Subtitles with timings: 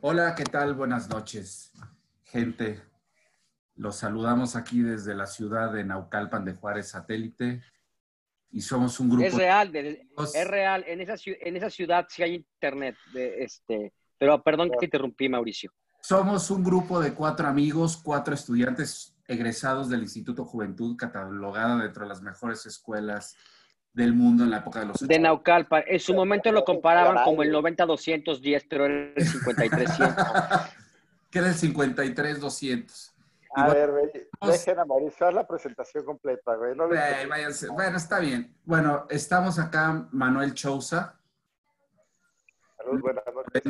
[0.00, 0.74] Hola, ¿qué tal?
[0.74, 1.72] Buenas noches,
[2.24, 2.82] gente.
[3.74, 7.62] Los saludamos aquí desde la ciudad de Naucalpan de Juárez Satélite
[8.50, 9.26] y somos un grupo.
[9.26, 10.84] Es real, de, es real.
[10.86, 12.96] En esa, en esa ciudad sí hay internet.
[13.12, 15.72] De, este, pero perdón que te interrumpí, Mauricio.
[16.00, 22.08] Somos un grupo de cuatro amigos, cuatro estudiantes egresados del Instituto Juventud, catalogada dentro de
[22.08, 23.36] las mejores escuelas
[23.96, 25.82] del mundo en la época de los De Naucalpan.
[25.86, 30.14] En su momento lo comparaban como el 90-210, pero era el 5300.
[31.30, 33.12] que era el 53-200.
[33.54, 36.74] A ver, güey, dejen a Mauricio la presentación completa, güey.
[36.74, 38.54] Bueno, está bien.
[38.64, 41.18] Bueno, estamos acá, Manuel Chousa.
[42.76, 43.62] Salud, buenas noches.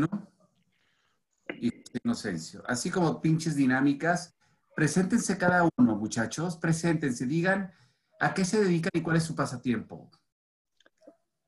[1.60, 2.64] Y Inocencio.
[2.66, 4.34] Así como pinches dinámicas,
[4.74, 6.56] preséntense cada uno, muchachos.
[6.56, 7.72] Preséntense, digan
[8.18, 10.10] a qué se dedican y cuál es su pasatiempo.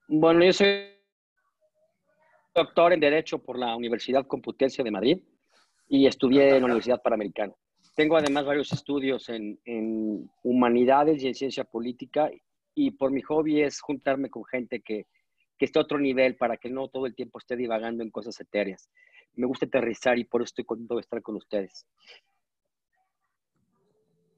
[0.09, 0.99] Bueno, yo soy
[2.55, 5.19] doctor en Derecho por la Universidad Complutense de Madrid
[5.89, 7.53] y estudié en la Universidad Panamericana.
[7.95, 9.59] Tengo además varios estudios en,
[10.43, 12.31] humanidades y en ciencia política
[12.75, 15.07] y por mi hobby es juntarme con gente que,
[15.57, 18.39] que esté a otro nivel para que no todo el tiempo esté divagando en cosas
[18.41, 18.89] etéreas.
[19.35, 21.87] Me gusta aterrizar y por eso estoy contento de estar con ustedes.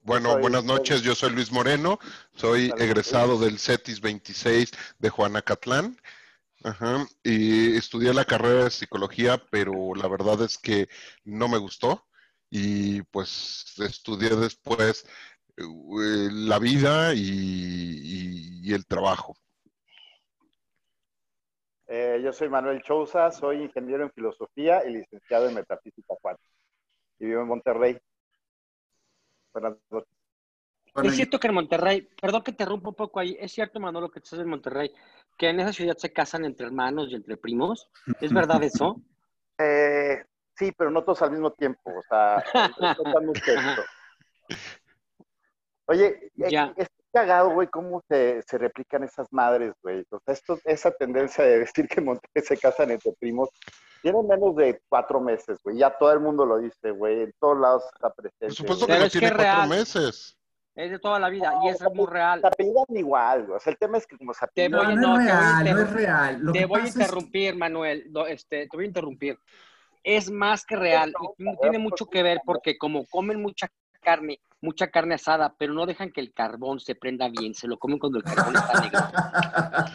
[0.02, 1.02] Bueno, buenas noches.
[1.02, 1.98] Yo soy Luis Moreno.
[2.32, 5.96] Soy egresado del CETIS 26 de Juanacatlán.
[6.62, 10.88] Ajá, y estudié la carrera de psicología, pero la verdad es que
[11.24, 12.06] no me gustó
[12.50, 15.06] y pues estudié después
[15.56, 19.34] eh, la vida y, el trabajo.
[21.88, 26.40] Eh, yo soy Manuel Chousa, soy ingeniero en filosofía y licenciado en metafísica 4
[27.18, 27.98] y vivo en Monterrey.
[31.02, 34.10] Es cierto que en Monterrey, perdón que te rompo un poco ahí, es cierto, Manolo,
[34.10, 34.92] que estás en Monterrey,
[35.38, 37.88] que en esa ciudad se casan entre hermanos y entre primos.
[38.20, 39.00] ¿Es verdad eso?
[39.62, 40.24] Eh,
[40.60, 41.90] Sí, pero no todos al mismo tiempo.
[41.90, 42.44] O sea,
[45.86, 50.04] Oye, es, cagado, güey, cómo se, se, replican esas madres, güey.
[50.10, 53.48] O sea, esto, esa tendencia de decir que Monterrey se casan entre primos,
[54.03, 55.78] tiene menos de cuatro meses, güey.
[55.78, 57.22] Ya todo el mundo lo dice, güey.
[57.22, 58.47] En todos lados está presente.
[58.47, 60.37] Por supuesto que no tiene cuatro meses.
[60.76, 62.41] Es de toda la vida y es muy real.
[62.41, 63.56] Se apellidan igual, güey.
[63.56, 64.94] O sea, el tema es que como se apellidan...
[64.94, 66.43] no, es real, no es real.
[66.53, 68.10] te voy a interrumpir, Manuel.
[68.28, 69.38] Este, te voy a interrumpir
[70.03, 73.69] es más que real y tiene mucho que ver porque como comen mucha
[74.00, 77.78] carne, mucha carne asada, pero no dejan que el carbón se prenda bien, se lo
[77.78, 79.00] comen cuando el carbón está negro.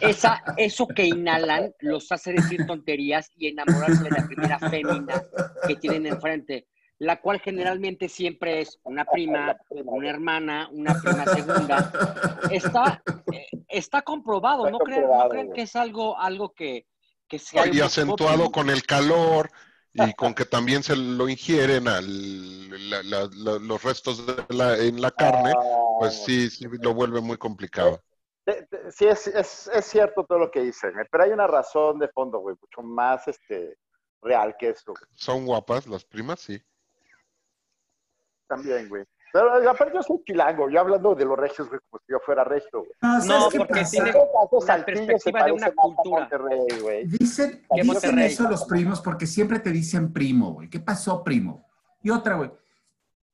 [0.00, 5.22] Esa, eso que inhalan los hace decir tonterías y enamorarse de la primera fémina
[5.66, 6.66] que tienen enfrente,
[6.98, 11.92] la cual generalmente siempre es una prima, una hermana, una prima segunda.
[12.50, 16.86] Está, eh, está comprobado, ¿no creen, ¿no creen que es algo, algo que,
[17.28, 17.66] que sea...
[17.66, 19.50] Y acentuado con el calor,
[19.96, 22.68] y con que también se lo ingieren al,
[23.66, 25.52] los restos en la carne,
[25.98, 26.24] pues ah.
[26.26, 28.02] sí, sí lo vuelve muy complicado.
[28.90, 32.38] Sí, es, es, es, cierto todo lo que dicen, pero hay una razón de fondo,
[32.38, 33.76] güey, mucho más este,
[34.22, 34.94] real que eso.
[35.14, 36.62] Son guapas las primas, sí.
[38.46, 39.04] También, güey.
[39.36, 42.42] Pero aparte yo soy chilango, yo hablando de los regios, güey, como si yo fuera
[42.42, 42.90] regio, güey.
[43.26, 46.26] No, porque tiene la perspectiva de una cultura.
[47.04, 50.70] Dicen, dicen eso los primos porque siempre te dicen primo, güey.
[50.70, 51.66] ¿Qué pasó, primo?
[52.02, 52.50] Y otra, güey.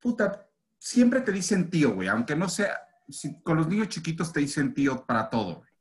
[0.01, 0.45] Puta,
[0.77, 2.09] siempre te dicen tío, güey.
[2.09, 2.77] Aunque no sea,
[3.09, 5.72] si con los niños chiquitos te dicen tío para todo, güey.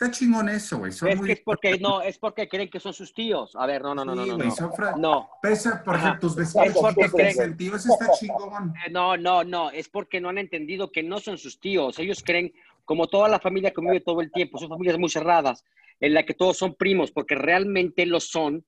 [0.00, 0.90] Está chingón eso, güey.
[0.90, 3.54] Es que es porque, no, es porque creen que son sus tíos.
[3.54, 4.38] A ver, no, no, no, no.
[4.38, 5.28] no, son no.
[5.42, 6.74] Pesa porque tus vecinos
[7.12, 7.54] creen...
[7.54, 8.72] tío, eso está chingón.
[8.90, 11.98] No, no, no, es porque no han entendido que no son sus tíos.
[11.98, 12.50] Ellos creen,
[12.86, 15.66] como toda la familia que vive todo el tiempo, son familias muy cerradas,
[16.00, 18.64] en la que todos son primos, porque realmente lo son.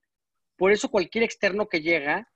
[0.58, 2.28] Por eso cualquier externo que llega,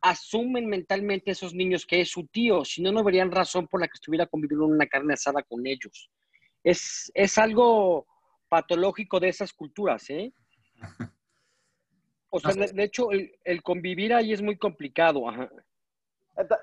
[0.00, 3.88] asumen mentalmente esos niños que es su tío, si no, no verían razón por la
[3.88, 6.08] que estuviera conviviendo en una carne asada con ellos.
[6.64, 8.06] Es, es algo
[8.52, 10.30] patológico de esas culturas, ¿eh?
[12.28, 15.26] O sea, de, hecho, el, convivir ahí es muy complicado.
[15.26, 15.48] Ajá.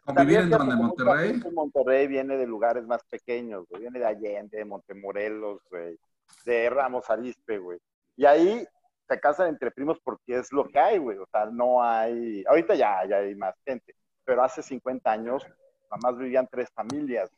[0.06, 0.76] ¿Convivir en donde?
[0.76, 1.42] ¿Monterrey?
[1.52, 3.82] Monterrey viene de lugares más pequeños, güey.
[3.82, 5.98] Viene de Allende, de Montemorelos, güey.
[6.46, 7.80] De Ramos Arispe, güey.
[8.16, 8.64] Y ahí
[9.08, 11.18] se casan entre primos porque es lo que hay, güey.
[11.18, 12.44] O sea, no hay...
[12.48, 13.96] Ahorita ya, ya hay más gente.
[14.26, 15.44] Pero hace 50 años,
[15.90, 17.32] nada más vivían tres familias.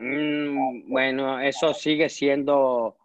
[0.00, 2.96] Mm, bueno, eso sigue siendo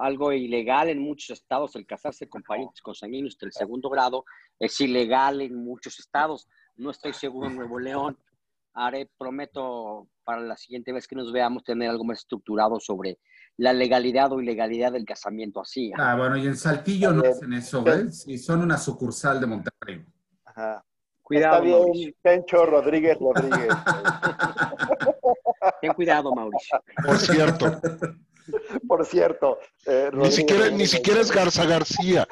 [0.00, 4.24] algo ilegal en muchos estados, el casarse con parientes consanguíneos del segundo grado
[4.58, 6.48] es ilegal en muchos estados.
[6.76, 8.18] No estoy seguro en Nuevo León,
[8.74, 13.18] haré, prometo para la siguiente vez que nos veamos tener algo más estructurado sobre
[13.56, 15.92] la legalidad o ilegalidad del casamiento así.
[15.98, 18.26] Ah, bueno, y en Saltillo no hacen eso, ¿ves?
[18.26, 20.04] Y son una sucursal de Monterrey.
[20.44, 20.84] Ajá.
[21.22, 22.12] Cuidado, Está bien, Mauricio.
[22.22, 23.68] Pencho Rodríguez Rodríguez.
[25.80, 26.82] Ten cuidado, Mauricio.
[27.04, 27.80] Por cierto.
[28.88, 29.58] Por cierto.
[29.86, 32.26] Eh, ni, siquiera, ni siquiera es Garza García.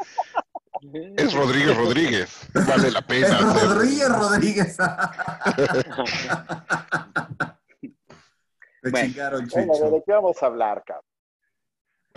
[1.16, 2.48] Es Rodríguez Rodríguez.
[2.54, 3.26] Vale la pena.
[3.26, 4.76] Es Rodríguez Rodríguez.
[8.80, 11.07] Me bueno, chingaron, bueno, ¿de qué vamos a hablar, cabrón?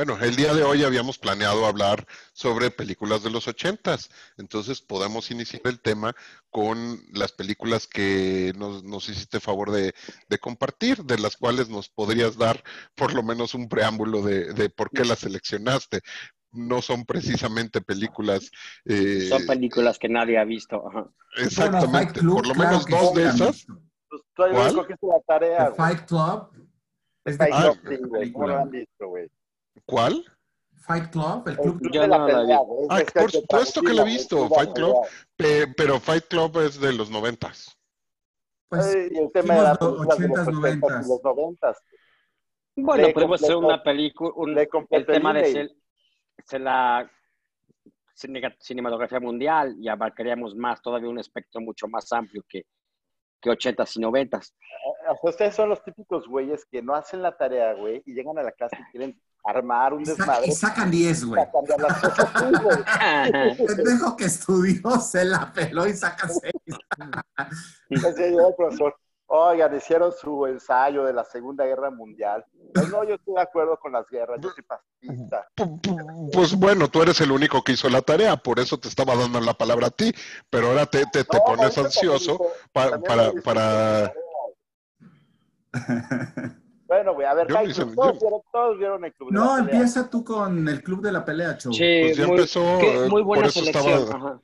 [0.03, 5.29] Bueno, el día de hoy habíamos planeado hablar sobre películas de los ochentas, entonces podemos
[5.29, 6.15] iniciar el tema
[6.49, 9.93] con las películas que nos, hiciste favor de,
[10.39, 12.63] compartir, de las cuales nos podrías dar
[12.95, 15.99] por lo menos un preámbulo de, por qué las seleccionaste.
[16.51, 18.49] No son precisamente películas.
[18.85, 20.81] Eh, son películas que nadie ha visto.
[21.37, 23.67] Exactamente, por lo menos dos de esas.
[24.09, 24.75] Pues, ¿Cuál?
[24.75, 25.71] la tarea.
[25.77, 26.49] Fight Club.
[27.23, 29.29] Es de Fight Club, ¿Cómo lo han visto, güey?
[29.85, 30.25] ¿Cuál?
[30.81, 32.59] Fight Club, el club, de la, pelea.
[32.89, 34.95] Ah, por supuesto que lo he visto, Fight Club,
[35.37, 37.77] pero Fight Club es de los noventas.
[38.67, 41.07] Pues el tema de los ochentas, noventas.
[41.07, 41.77] Los noventas.
[42.75, 44.33] Bueno, podemos hacer una película,
[44.89, 45.69] el tema de
[46.47, 47.09] ser, la
[48.59, 52.65] cinematografía mundial y abarcaríamos más, todavía un espectro mucho más amplio que,
[53.41, 54.55] que 80 y noventas.
[55.21, 58.51] Ustedes son los típicos güeyes que no hacen la tarea, güey, y llegan a la
[58.51, 60.47] casa y quieren armar un desmadre.
[60.47, 61.43] Y sacan 10, güey.
[63.33, 66.53] El pendejo que estudió se la peló y saca 6.
[68.57, 68.95] profesor.
[69.33, 72.45] Oigan, hicieron su ensayo de la Segunda Guerra Mundial.
[72.73, 75.47] Pues no, yo estoy de acuerdo con las guerras, yo soy pacifista.
[76.33, 79.39] Pues bueno, tú eres el único que hizo la tarea, por eso te estaba dando
[79.39, 80.13] la palabra a ti,
[80.49, 82.41] pero ahora te, te, te pones ansioso
[82.73, 82.99] para...
[82.99, 84.13] para, para...
[86.91, 90.67] Bueno, güey, a ver, todos, vieron, todos, vieron, el club de No, empieza tú con
[90.67, 91.71] el club de la pelea, Chow.
[91.71, 92.79] Sí, pues ya muy, empezó.
[92.81, 94.01] Qué, muy buena selección.
[94.01, 94.41] Estaba...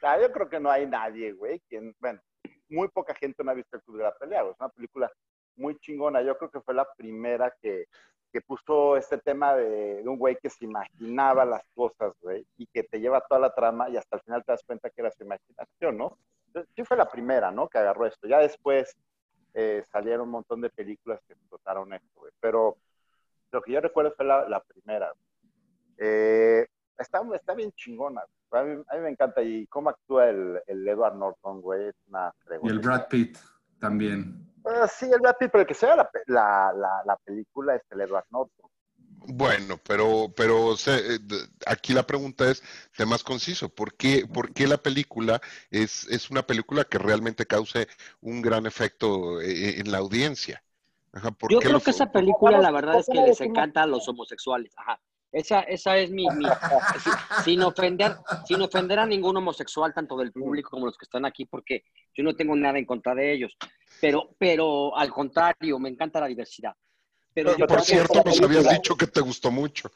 [0.00, 2.18] Ah, yo creo que no hay nadie, güey, quien, bueno,
[2.70, 4.54] muy poca gente no ha visto el club de la pelea, güey.
[4.54, 5.12] Es una película
[5.54, 6.22] muy chingona.
[6.22, 7.84] Yo creo que fue la primera que,
[8.32, 12.66] que puso este tema de, de un güey que se imaginaba las cosas, güey, y
[12.68, 15.10] que te lleva toda la trama y hasta el final te das cuenta que era
[15.10, 16.16] su imaginación, ¿no?
[16.46, 17.68] Entonces, sí fue la primera, ¿no?
[17.68, 18.26] Que agarró esto.
[18.26, 18.96] Ya después
[19.54, 22.32] eh, salieron un montón de películas que explotaron esto, güey.
[22.40, 22.76] Pero
[23.50, 25.12] lo que yo recuerdo fue la, primera.
[25.98, 26.66] Eh,
[26.98, 28.22] está, está bien chingona.
[28.50, 29.42] A mí, me encanta.
[29.42, 32.32] Y cómo actúa el, el Edward Norton, güey, es una
[32.62, 33.38] Y el Brad Pitt
[33.78, 34.48] también.
[34.64, 37.82] Uh, sí, el Brad Pitt, pero el que sea la, la, la, la película es
[37.90, 38.70] el Edward Norton.
[39.26, 41.18] Bueno, pero, pero eh,
[41.66, 42.62] aquí la pregunta es
[42.98, 43.68] de más conciso.
[43.68, 45.40] ¿Por qué, por qué la película
[45.70, 47.88] es, es, una película que realmente cause
[48.20, 50.62] un gran efecto eh, en la audiencia?
[51.48, 54.72] Yo creo que esa película, la verdad es que les encanta a los homosexuales.
[54.76, 54.98] Ajá.
[55.30, 56.26] Esa, esa es mi,
[57.42, 61.46] sin ofender, sin ofender a ningún homosexual, tanto del público como los que están aquí,
[61.46, 61.84] porque
[62.14, 63.56] yo no tengo nada en contra de ellos.
[63.98, 66.74] Pero, pero al contrario, me encanta la diversidad.
[67.34, 69.90] Pero por cierto, nos habías dicho que te gustó mucho.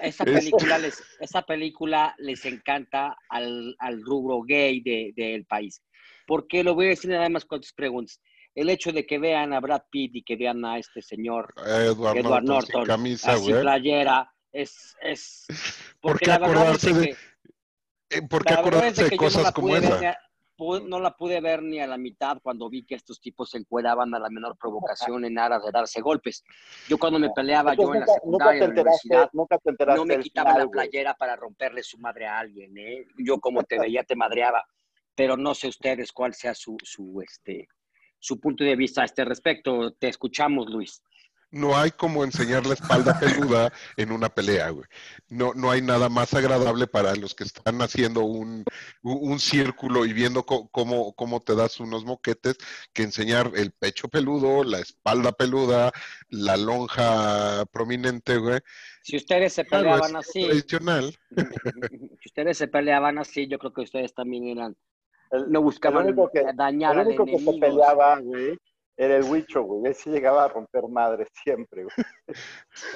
[0.00, 5.82] Esa película, les, esa película les encanta al, al rubro gay del de, país.
[6.26, 8.20] Porque lo voy a decir nada más con tus preguntas.
[8.54, 12.16] El hecho de que vean a Brad Pitt y que vean a este señor Edward,
[12.16, 15.46] Edward Norton, camisa, así playera, es, es
[16.00, 17.16] ¿Por qué acordarse de,
[18.10, 20.18] eh, ¿por qué acordarse de, cosas como esa?
[20.58, 24.14] No la pude ver ni a la mitad cuando vi que estos tipos se encueraban
[24.14, 26.44] a la menor provocación en aras de darse golpes.
[26.88, 30.66] Yo cuando me peleaba yo en la secundaria, en la universidad, no me quitaba la
[30.66, 33.06] playera para romperle su madre a alguien, ¿eh?
[33.18, 34.64] Yo como te veía te madreaba,
[35.14, 37.68] pero no sé ustedes cuál sea su, su, este,
[38.18, 39.92] su punto de vista a este respecto.
[39.92, 41.02] Te escuchamos, Luis
[41.50, 44.86] no hay como enseñar la espalda peluda en una pelea, güey.
[45.28, 48.64] No, no hay nada más agradable para los que están haciendo un,
[49.02, 52.56] un círculo y viendo cómo, cómo te das unos moquetes
[52.92, 55.92] que enseñar el pecho peludo, la espalda peluda,
[56.28, 58.60] la lonja prominente, güey.
[59.02, 60.44] Si ustedes se peleaban así.
[60.44, 61.16] Tradicional.
[62.20, 64.76] Si ustedes se peleaban así, yo creo que ustedes también eran.
[65.48, 66.14] no buscaban
[66.54, 67.24] dañar al enemigo.
[67.24, 68.58] Que se peleaba, güey
[68.96, 69.86] era el huicho, güey.
[69.86, 71.94] Él sí llegaba a romper madre siempre, güey.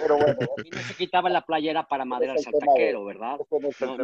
[0.01, 0.39] Pero bueno.
[0.65, 3.39] Y no se quitaba la playera para madrearse al taquero, ¿verdad?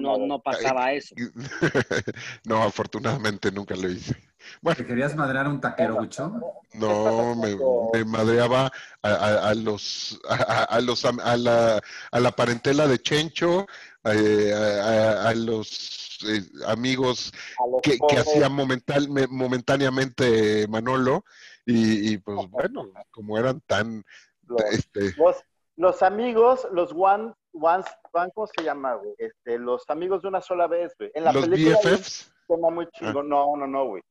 [0.00, 1.14] No, no, pasaba eso.
[2.44, 4.14] No, afortunadamente nunca lo hice.
[4.60, 4.76] Bueno.
[4.76, 6.32] ¿Te querías madrear un taquero, Huicho?
[6.74, 8.70] No, me, madreaba
[9.02, 11.80] a, los, a, los, a la,
[12.12, 13.66] a la parentela de Chencho,
[14.04, 21.24] eh, a, los los eh, amigos A los que, que hacía momental- me- momentáneamente Manolo.
[21.66, 24.04] Y, y, pues bueno, como eran tan,
[24.46, 25.44] los, este, los,
[25.74, 29.14] los amigos, los one, ones, one, ¿cómo se llama, güey?
[29.18, 31.10] Este, los amigos de una sola vez, güey.
[31.14, 33.28] En la los película BFFs, muy chingón.
[33.28, 34.02] No, no, no, güey.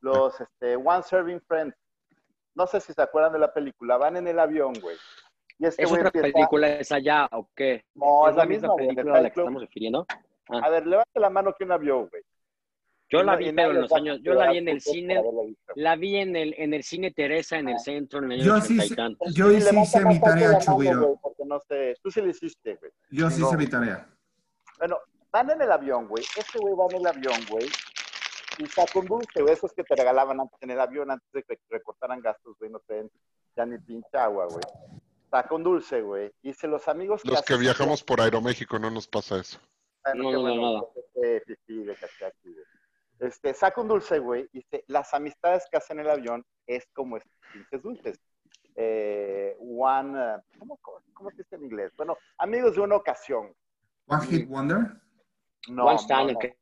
[0.00, 1.76] Los, este, One Serving Friends.
[2.54, 3.96] No sé si se acuerdan de la película.
[3.96, 4.96] Van en el avión, güey.
[5.58, 6.34] Y este ¿Es güey otra empieza...
[6.34, 7.84] película esa ya o qué?
[7.94, 10.06] No, ¿Es la misma película a la que estamos refiriendo?
[10.48, 12.22] A ver, levante la mano que una vio, güey.
[13.10, 15.22] Yo Y la no- vi, pero en los años, yo la vi en el cine,
[15.76, 18.60] la vi en el, en el cine Teresa, en el centro, en el año Yo
[18.60, 19.34] sí, 80 y sé- tantos.
[19.34, 21.00] yo sí hice mi tarea, Chubiro.
[21.02, 22.90] güey, Porque no sé, tú sí lo hiciste, güey.
[23.10, 23.48] Yo sí No.
[23.48, 24.08] hice mi tarea.
[24.78, 24.98] Bueno,
[25.30, 26.24] van en el avión, güey.
[26.36, 27.66] Este güey va en el avión, güey.
[28.58, 29.52] Y saca un dulce, güey.
[29.52, 32.70] Esos que te regalaban antes en el avión, antes de que recortaran gastos, güey.
[32.70, 33.10] No te den
[33.56, 34.62] ya ni pinche agua, güey.
[35.30, 36.32] Saca un dulce, güey.
[36.42, 39.58] Y dice, los amigos los que viajamos por Aeroméxico no nos pasa eso.
[40.04, 41.56] Bueno, No, no, no, este,
[43.24, 44.48] Este, saca un dulce, güey.
[44.52, 48.20] Y dice, las amistades que hacen en el avión es como estos pinches dulces.
[48.76, 50.78] Eh, one, uh, ¿cómo,
[51.12, 51.92] cómo, se dice en inglés?
[51.96, 53.54] Bueno, amigos de una ocasión.
[54.06, 55.00] One Hit Wonder.
[55.68, 56.54] No, One Stand, no, no.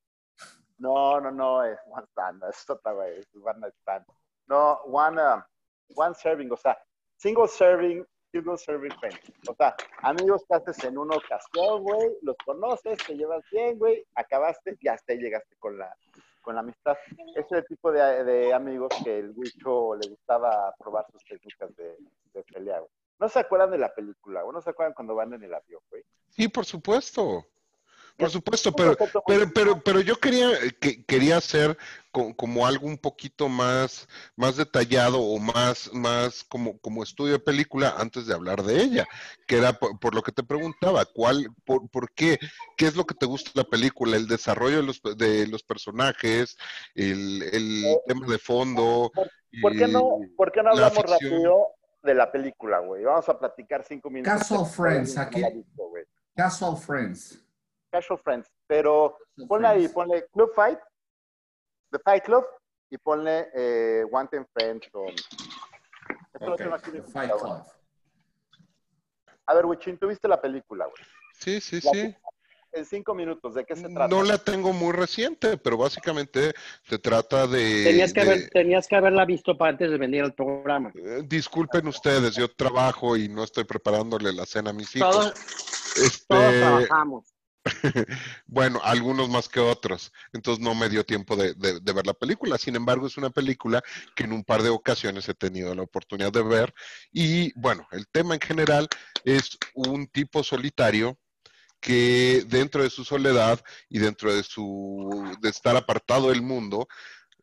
[0.78, 4.04] No, no, no, es one stand, es otra vez, es one stand.
[4.48, 5.40] No, one, uh,
[5.94, 6.76] one serving, o sea,
[7.16, 9.32] single serving, single serving friends.
[9.48, 14.04] O sea, amigos que haces en una ocasión, güey, los conoces, te llevas bien, güey,
[14.16, 15.94] acabaste y hasta ahí llegaste con la,
[16.42, 16.96] con la amistad.
[17.34, 21.96] Es el tipo de, amigos que el Wicho le gustaba probar sus técnicas de,
[22.34, 22.82] de pelea.
[23.18, 25.80] No se acuerdan de la película, güey, no se acuerdan cuando van en el avión,
[25.88, 26.02] güey.
[26.28, 27.46] Sí, por supuesto.
[28.22, 30.48] Por Es supuesto, pero, pero, pero, pero yo quería,
[30.80, 31.76] que, quería hacer
[32.12, 37.38] co- como algo un poquito más, más detallado o más, más como, como estudio de
[37.40, 39.08] película antes de hablar de ella,
[39.46, 42.38] que era por, por lo que te preguntaba, ¿cuál, por, por qué,
[42.76, 45.62] qué es lo que te gusta de la película, el desarrollo de los, de los
[45.62, 46.56] personajes,
[46.94, 49.12] el, el Eh, tema de fondo.
[49.60, 51.68] ¿Por qué no, por qué no la hablamos rápido
[52.02, 53.04] de la película, güey?
[53.04, 54.38] Vamos a platicar cinco minutos.
[54.40, 55.42] Casual Friends, aquí.
[56.36, 57.38] Casual Friends.
[57.92, 58.48] Casual Friends.
[58.66, 60.78] Pero ponle ahí, ponle Club Fight,
[61.90, 62.44] The Fight Club,
[62.90, 64.88] y ponle eh, Wanted Friends.
[64.94, 65.06] O...
[65.08, 67.30] Esto lo aquí Fight.
[67.30, 67.62] Club.
[69.46, 71.04] A ver, Wichín, ¿tú viste la película, güey?
[71.38, 72.16] Sí, sí, La- sí.
[72.74, 74.08] En cinco minutos, ¿de qué se trata?
[74.08, 77.84] No la tengo muy reciente, pero básicamente se trata de...
[77.84, 80.90] Tenías que, de- haber, tenías que haberla visto para antes de venir al programa.
[80.94, 85.10] Eh, Disculpen ustedes, yo trabajo y no estoy preparándole la cena a mis hijos.
[85.14, 85.34] Todos,
[85.98, 87.34] Este, todos trabajamos.
[88.46, 90.12] bueno, algunos más que otros.
[90.32, 92.58] Entonces no me dio tiempo de, de- ver la película.
[92.58, 93.82] Sin embargo, es una película
[94.16, 96.74] que en un par de ocasiones he tenido la oportunidad de ver.
[97.12, 98.88] Y bueno, el tema en general
[99.24, 101.18] es un tipo solitario
[101.80, 106.88] que dentro de su soledad y dentro de su de estar apartado del mundo,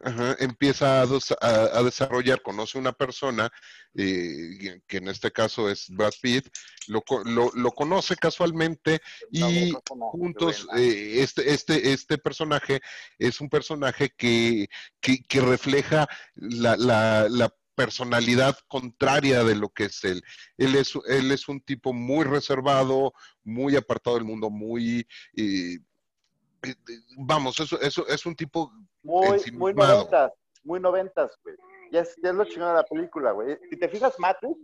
[0.01, 3.49] ajá, empieza a, des- a- a desarrollar, conoce una persona,
[3.95, 6.47] eh, que en este caso es Brad Pitt,
[6.87, 9.01] lo, lo- lo conoce casualmente
[9.31, 9.71] y
[10.11, 12.79] juntos eh, este, este, este personaje
[13.17, 14.67] es un personaje que,
[15.01, 20.21] que, que refleja la, la, la personalidad contraria de lo que es él.
[20.57, 23.13] Él es, él es un tipo muy reservado,
[23.43, 25.07] muy apartado del mundo, muy...
[25.35, 25.79] eh,
[27.17, 28.71] vamos, eso, eso es un tipo
[29.03, 30.31] Muy, muy noventas,
[30.63, 31.55] muy noventas, güey.
[31.91, 33.57] Y es, y es lo chingón de la película, güey.
[33.69, 34.55] Si te fijas, Matrix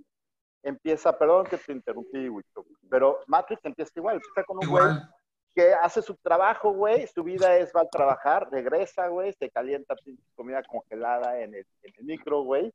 [0.63, 2.43] empieza, perdón que te interrumpí, güey,
[2.89, 5.09] pero Matrix empieza igual, empieza con un güey Igual.
[5.53, 9.95] que hace su trabajo, güey, su vida es va a trabajar, regresa, güey, se calienta
[10.35, 12.71] comida congelada en el, en el micro, güey,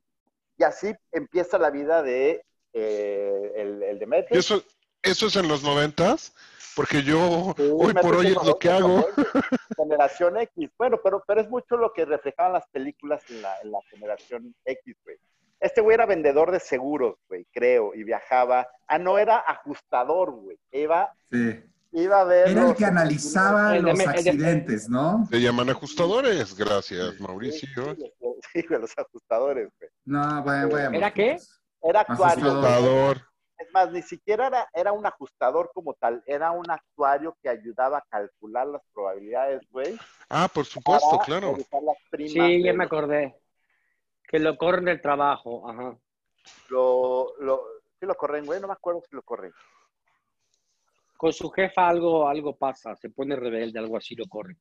[0.57, 4.37] y así empieza la vida de eh, el, el de Matrix.
[4.39, 4.63] Eso,
[5.03, 6.35] eso es en los noventas,
[6.77, 9.07] porque yo Sí, hoy por hoy es lo que 90, hago.
[9.77, 10.71] Generación X.
[10.79, 14.55] Bueno, pero, pero es mucho lo que reflejaban las películas en la, en la generación
[14.65, 15.17] X, güey.
[15.59, 18.67] Este güey era vendedor de seguros, güey, creo, y viajaba.
[18.87, 20.59] Ah, no, era ajustador, güey.
[20.73, 21.63] Iba, Sí.
[21.93, 22.49] iba a ver.
[22.49, 25.27] Era el que analizaba El los el accidentes, ¿no?
[25.31, 27.95] Se llaman ajustadores, gracias, Sí, Mauricio.
[27.97, 29.91] sí, güey, los ajustadores, güey.
[30.07, 30.97] No, bueno, bueno.
[30.97, 31.37] ¿Era qué?
[31.83, 32.51] Era actuario.
[32.51, 33.30] Ajustador.
[33.61, 37.99] Es más, ni siquiera era, era un ajustador como tal, era un actuario que ayudaba
[37.99, 39.99] a calcular las probabilidades, güey.
[40.31, 41.55] Ah, por supuesto, claro.
[42.11, 43.35] primas Sí, ya me acordé.
[44.27, 45.95] Que lo corren del trabajo, ajá.
[46.71, 47.63] Lo, lo,
[47.99, 49.53] sí lo corren, güey, no me acuerdo si lo corren.
[51.19, 54.59] Con su jefa algo, algo pasa, se pone rebelde, algo así lo corren.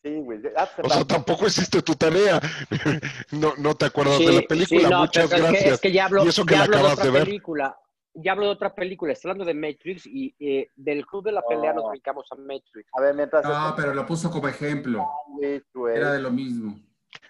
[0.00, 0.38] Sí, güey.
[0.84, 2.40] O sea, tampoco hiciste tu tarea.
[3.32, 4.80] No, no te acuerdas Sí, de la película.
[4.80, 5.74] sí, no, Muchas pero es que- gracias.
[5.74, 7.24] Es que, ya hablo, Y eso que ya la hablo de acabas otra de ver.
[7.24, 7.78] película.
[8.16, 11.42] Ya hablo de otra película, está hablando de Matrix y eh, del club de la
[11.42, 11.90] pelea nos No.
[11.90, 12.88] brincamos a Matrix.
[12.96, 13.44] A ver, mientras...
[13.44, 15.06] No, pero lo puso como ejemplo.
[15.94, 16.78] Era de lo mismo.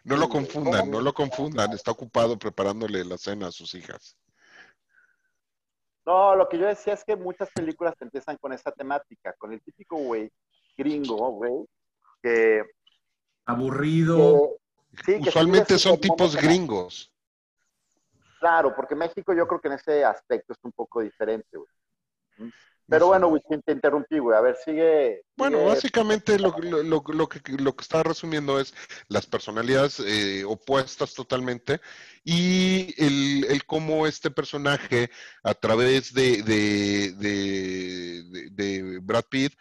[0.04, 1.72] No lo confundan, no lo confundan.
[1.72, 4.16] Está ocupado preparándole la cena a sus hijas.
[6.04, 9.60] No, lo que yo decía es que muchas películas empiezan con esa temática, con el
[9.62, 10.30] típico güey
[10.78, 11.52] gringo, güey,
[12.22, 12.62] que...
[13.44, 14.50] Aburrido.
[15.04, 17.12] que- sí, Usualmente son tipos gringos.
[18.38, 21.68] Claro, porque México yo creo que en ese aspecto es un poco diferente, güey.
[22.38, 22.50] ¿Mm?
[22.88, 24.36] Pero bueno, güey, te interrumpí, güey.
[24.38, 25.22] A ver, sigue.
[25.36, 28.72] Bueno, sigue- básicamente lo, lo- lo- lo que, lo que está resumiendo es
[29.08, 31.80] las personalidades eh, opuestas totalmente
[32.22, 35.10] y el, el cómo este personaje
[35.42, 39.54] a través de, de, de- de- de Brad Pitt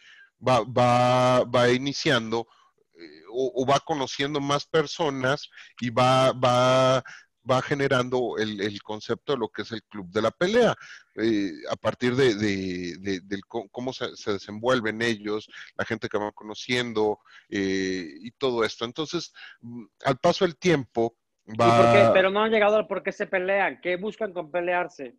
[0.48, 2.46] va, va, va iniciando
[2.94, 5.50] eh, o, o va conociendo más personas
[5.82, 7.04] y va, va,
[7.50, 10.76] va generando el, el concepto de lo que es el club de la pelea
[11.16, 15.48] eh, a partir de, de- cómo se, se desenvuelven ellos,
[15.78, 18.86] la gente que van conociendo eh, y todo esto.
[18.86, 21.78] Entonces, mm, al paso del tiempo, ¿Y va...
[21.78, 22.10] por qué?
[22.14, 23.80] Pero no han llegado al por qué se pelean.
[23.82, 25.16] ¿Qué buscan con pelearse?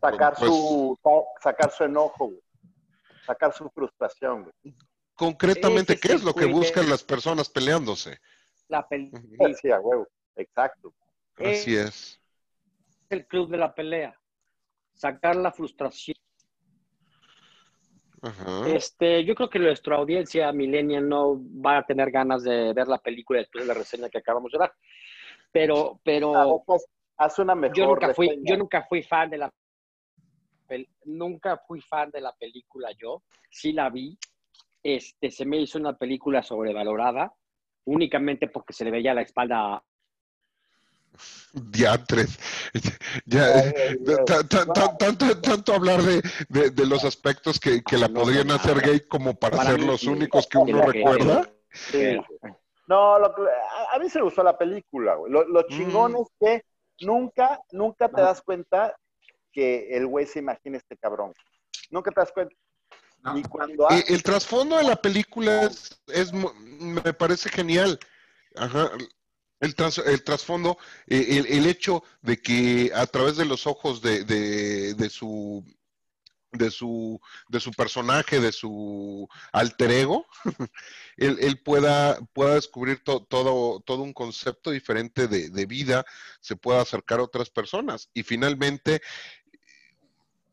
[0.00, 2.32] sacar pues- su sa- sacar su enojo.
[3.26, 4.50] Sacar su frustración,
[5.14, 8.18] concretamente, ¿qué es lo que buscan las personas peleándose?
[8.68, 9.54] La pel- Ujú.
[9.60, 10.08] Sí, a huevo.
[10.38, 10.94] Exacto.
[11.36, 12.20] Así es.
[13.10, 14.18] el club de la pelea.
[14.94, 16.16] Sacar la frustración.
[18.20, 18.68] Ajá.
[18.68, 22.98] Este, yo creo que nuestra audiencia millennial no va a tener ganas de ver la
[22.98, 24.72] película después de la reseña que acabamos de dar.
[25.52, 28.50] Pero, pero pues, haz una mejor yo nunca fui, reseña.
[28.50, 29.52] yo nunca fui fan de la
[30.68, 34.18] pel- nunca fui fan de la película yo, sí la vi.
[34.82, 37.32] Este, se me hizo una película sobrevalorada,
[37.84, 39.82] únicamente porque se le veía la espalda.
[41.52, 42.38] Diantres.
[43.26, 43.98] Ya, Ay, eh,
[44.98, 48.76] tanto, tanto hablar de, de- de los aspectos que, que la No, podrían no, hacer
[48.76, 48.82] no.
[48.82, 50.08] gay como para, Para ser mí los sí.
[50.08, 51.50] únicos que uno recuerda.
[51.72, 52.18] Sí.
[52.86, 55.32] No, lo a, a mí se me gustó la película, güey.
[55.32, 56.16] Lo, lo chingón Mm.
[56.16, 56.64] es que
[57.06, 58.96] nunca, nunca te das cuenta
[59.52, 61.32] que el güey se imagina este cabrón.
[61.90, 62.54] Nunca te das cuenta.
[63.34, 67.98] Y cuando Eh, el trasfondo de la película es, es me parece genial.
[68.56, 68.90] Ajá.
[69.60, 69.74] El,
[70.06, 74.94] el trasfondo, eh, el, el hecho de que a través de los ojos de, de-
[74.94, 75.64] de su
[76.52, 80.26] de su de su personaje, de su alter ego,
[81.18, 86.04] él, él pueda, pueda descubrir to- todo, todo un concepto diferente de, de vida,
[86.40, 88.08] se pueda acercar a otras personas.
[88.14, 89.02] Y finalmente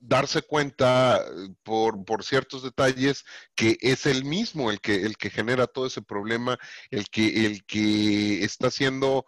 [0.08, 5.30] darse cuenta eh, por, por ciertos detalles que es el mismo el que, el que
[5.30, 6.58] genera todo ese problema,
[6.92, 9.26] el que, el que está haciendo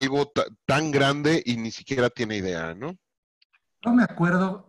[0.00, 2.96] algo ta- tan grande y ni siquiera tiene idea, ¿no?
[3.82, 4.68] Yo me acuerdo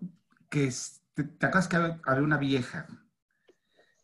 [0.50, 0.71] que,
[1.13, 2.88] te, te acuerdas que había una vieja,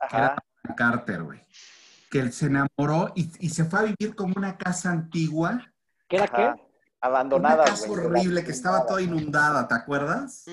[0.09, 0.35] que era.
[0.77, 1.41] Carter, güey,
[2.09, 5.61] que él se enamoró y, y se fue a vivir como una casa antigua,
[6.07, 6.55] ¿Qué era Ajá.
[6.55, 6.72] qué?
[7.09, 7.99] Una Abandonada, casa güey.
[8.05, 10.45] horrible que estaba toda inundada, ¿te acuerdas?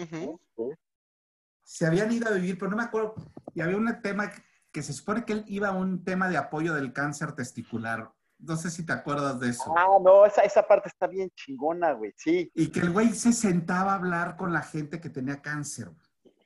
[1.63, 3.15] Se habían ido a vivir, pero no me acuerdo,
[3.55, 6.37] y había un tema que, que se supone que él iba a un tema de
[6.37, 8.11] apoyo del cáncer testicular.
[8.39, 9.73] No sé si te acuerdas de eso.
[9.77, 12.13] Ah, no, esa, esa parte está bien chingona, güey.
[12.17, 12.51] Sí.
[12.55, 15.91] Y que el güey se sentaba a hablar con la gente que tenía cáncer.
[15.91, 16.37] güey.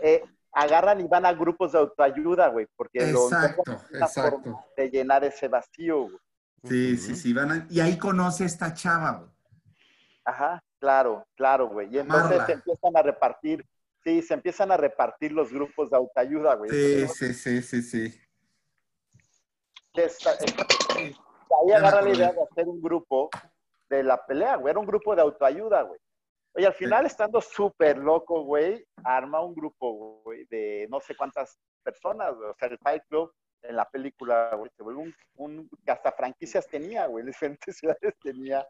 [0.00, 4.42] Eh, agarran y van a grupos de autoayuda, güey, porque lo Exacto, una exacto.
[4.42, 6.18] forma de llenar ese vacío, güey.
[6.64, 7.32] Sí, sí, sí.
[7.32, 9.30] Van a- y ahí conoce a esta chava, güey.
[10.24, 11.88] Ajá, claro, claro, güey.
[11.94, 13.66] Y entonces se empiezan a repartir,
[14.04, 16.70] sí, se empiezan a repartir los grupos de autoayuda, güey.
[16.70, 18.20] Sí, sí, sí, sí, sí.
[19.94, 20.66] esta- esta-
[21.02, 23.30] ahí agarra la idea de hacer un grupo
[23.88, 24.70] de la pelea, güey.
[24.70, 25.98] Era un grupo de autoayuda, güey.
[26.54, 31.58] Oye, al final, estando súper loco, güey, arma un grupo, güey, de no sé cuántas
[31.82, 32.48] personas, güey.
[32.50, 36.12] O sea, el Fight Club en la película, güey, se vuelve un, un- que hasta
[36.12, 37.22] franquicias tenía, güey.
[37.22, 38.66] En diferentes ciudades tenía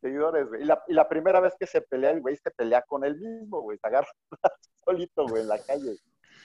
[0.00, 0.62] seguidores, güey.
[0.62, 3.16] Y la, y la primera vez que se pelea, el güey se pelea con él
[3.18, 3.78] mismo, güey.
[3.78, 4.08] Se agarra
[4.84, 5.96] solito, güey, en la calle.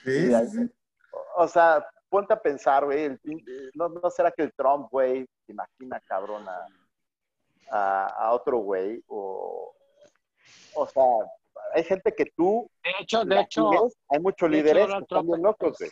[0.03, 0.69] Sí, ahí-.
[1.37, 5.25] O sea, ponte a pensar, güey, el pin- ¿no, ¿no será que el Trump, güey,
[5.45, 6.65] se imagina, cabrón, a,
[7.71, 9.01] a, a otro güey?
[9.07, 9.73] O,
[10.75, 11.03] o sea,
[11.73, 15.07] hay gente que tú, De hecho, de hecho, sigues, hay muchos de hecho, líderes Donald
[15.07, 15.91] que están bien locos, güey.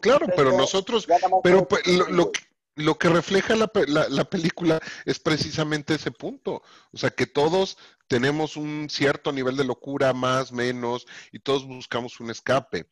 [0.00, 1.06] Claro, pero Pero nosotros,
[1.42, 2.40] pero pues, lo, lo que-
[2.78, 6.62] lo que refleja la, pe- la- la película es precisamente ese punto.
[6.92, 12.20] O sea, que todos tenemos un cierto nivel de locura, más, menos, y todos buscamos
[12.20, 12.86] un escape.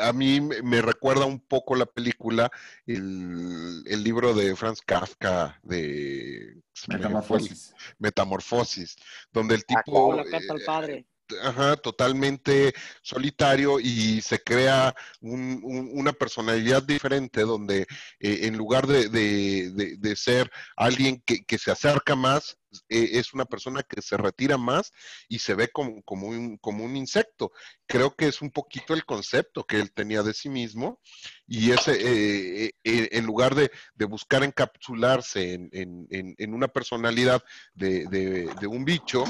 [0.00, 2.52] A mí me recuerda un poco la película,
[2.86, 7.74] el, el libro de Franz Kafka de Metamorfosis.
[7.98, 8.96] Metamorfosis,
[9.32, 11.06] donde el Ah, tipo la carta al eh, padre.
[11.42, 17.82] Ajá, totalmente solitario y se crea un- un- una personalidad diferente donde
[18.20, 22.56] eh, en lugar de, de- de- de ser alguien que, que se acerca más,
[22.88, 24.92] eh, es una persona que se retira más
[25.28, 27.52] y se ve como, como, un, como un insecto.
[27.86, 31.00] Creo que es un poquito el concepto que él tenía de sí mismo
[31.46, 36.68] y ese, eh, eh, en lugar de, de buscar encapsularse en, en- en- en una
[36.68, 37.42] personalidad
[37.74, 39.24] de, de- de un bicho,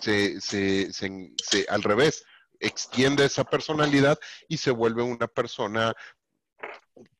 [0.00, 2.24] se- se- se- al revés,
[2.60, 5.94] extiende esa personalidad y se vuelve una persona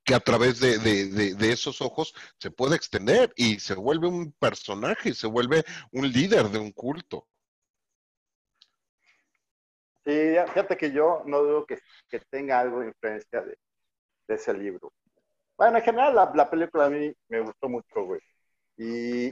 [0.09, 5.13] que a través de, de- esos ojos se puede extender y se vuelve un personaje,
[5.13, 7.29] se vuelve un líder de un culto.
[10.07, 13.59] Sí, fíjate que yo no dudo que, que tenga algo de influencia de,
[14.29, 14.91] ese libro.
[15.59, 18.21] Bueno, en general la, la película a mí me gustó mucho, güey.
[18.79, 19.29] Y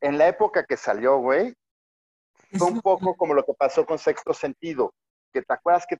[0.00, 1.52] en la época que salió, güey,
[2.56, 4.94] fue un poco como lo que pasó con Sexto Sentido,
[5.30, 5.98] que te acuerdas que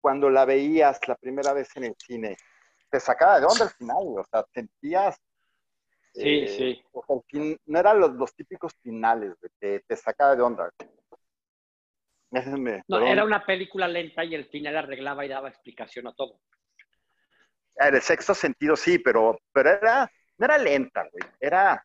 [0.00, 2.36] cuando la veías la primera vez en el cine,
[2.90, 5.16] te sacaba de onda al final, güey, o sea, sentías...
[6.14, 6.82] Sí, eh, sí.
[6.92, 10.70] o sea, fin- no eran los, los típicos finales, güey, te, te sacaba de onda.
[12.30, 16.40] Déjenme, No, era una película lenta y el final arreglaba y daba explicación a todo.
[17.76, 21.32] En el sexto sentido sí, pero, pero era, no era lenta, güey.
[21.40, 21.82] Era.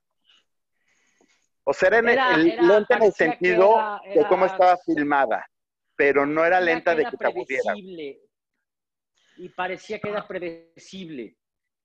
[1.66, 4.78] O sea, era, en Era- el- era- lenta en el sentido era- de cómo estaba
[4.78, 5.46] filmada,
[5.96, 7.74] pero no era lenta de que te aburriera.
[9.38, 11.36] Y parecía que era predecible.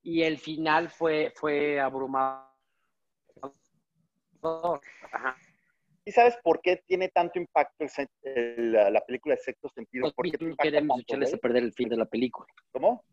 [0.03, 2.45] Y el final fue, fue abrumador.
[5.13, 5.37] Ajá.
[6.05, 7.91] ¿Y sabes por qué tiene tanto impacto el
[8.23, 10.11] el- la, la película de sexto sentido?
[10.13, 12.47] ¿Por qué No queremos echarles a perder el fin de la película.
[12.73, 13.05] ¿Cómo?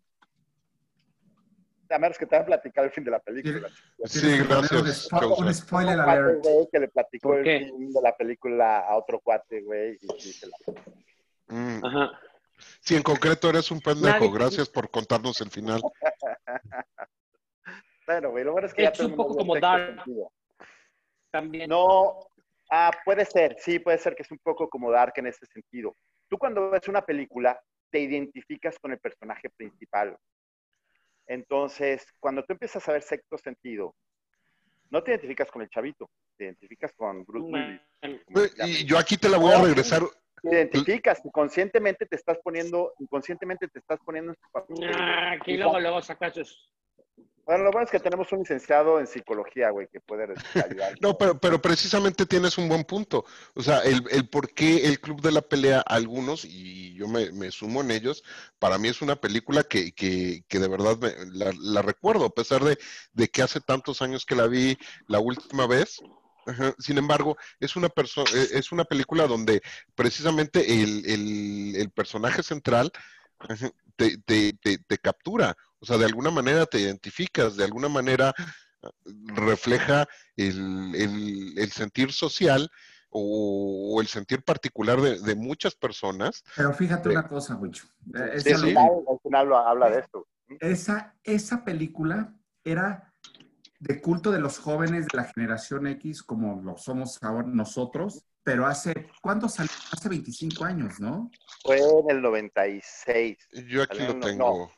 [1.90, 3.70] A menos que te van a platicar el fin de la película.
[4.06, 5.08] Sí, Un, gracias.
[5.38, 6.44] un spoiler alert.
[6.44, 10.08] güey, que le platicó ¿Por el fin de la película a otro cuate, güey, y
[10.20, 10.58] sí, se la-
[11.48, 11.86] Mm.
[11.86, 12.20] Ajá.
[12.80, 14.32] Sí, en concreto eres un pendejo.
[14.32, 15.82] Gracias por contarnos el final.
[18.08, 20.04] Bueno, güey, lo bueno es que ya Es todo el un poco como Dark.
[21.32, 21.70] También.
[21.70, 22.20] No,
[22.70, 25.96] ah, puede ser, sí, puede ser que es un poco como Dark en ese sentido.
[26.30, 30.16] Tú cuando ves una película, te identificas con el personaje principal.
[31.28, 33.96] Entonces, cuando tú empiezas a ver sexto sentido,
[34.92, 38.82] no te identificas con el chavito, te identificas con Bruce Willis.
[38.82, 40.04] Y yo aquí te la voy a regresar.
[40.42, 44.92] Te identificas, y conscientemente te estás poniendo, inconscientemente te estás poniendo en su papel.
[44.96, 46.70] Ah, Aquí luego, luego sacas sus...
[47.46, 50.96] Bueno, lo bueno es que tenemos un licenciado en psicología, güey, que puede ayudar.
[51.00, 53.24] No, pero, pero precisamente tienes un buen punto.
[53.54, 57.32] O sea, el, el por qué el Club de la Pelea, algunos, y yo me,
[57.34, 58.24] me sumo en ellos,
[58.58, 62.34] para mí es una película que, que, que de verdad me- la, la recuerdo, a
[62.34, 62.80] pesar de,
[63.14, 64.76] de que hace tantos años que la vi
[65.08, 66.02] la última vez.
[66.46, 66.74] Ajá.
[66.80, 69.62] Sin embargo, es una, perso- eh, es una película donde
[69.96, 72.92] precisamente el, el- el personaje central
[73.96, 75.56] te, te- te- te captura.
[75.80, 78.34] O sea, de alguna manera te identificas, de alguna manera
[78.84, 78.90] ah,
[79.36, 82.70] refleja el, el- el sentir social
[83.10, 86.44] o, o el sentir particular de, de muchas personas.
[86.56, 87.88] Pero fíjate una cosa, Wicho.
[88.14, 88.68] Eh, Sí, sí.
[88.68, 90.28] final, al final lo- habla de esto.
[90.60, 93.14] esa, esa película era
[93.80, 98.66] de culto de los jóvenes de la generación X, como lo somos ahora nosotros, pero
[98.68, 99.72] hace, ¿cuándo salió?
[99.92, 101.32] Hace 25 años, ¿no?
[101.64, 103.38] Fue en el 96.
[103.68, 104.72] Yo aquí lo no, tengo.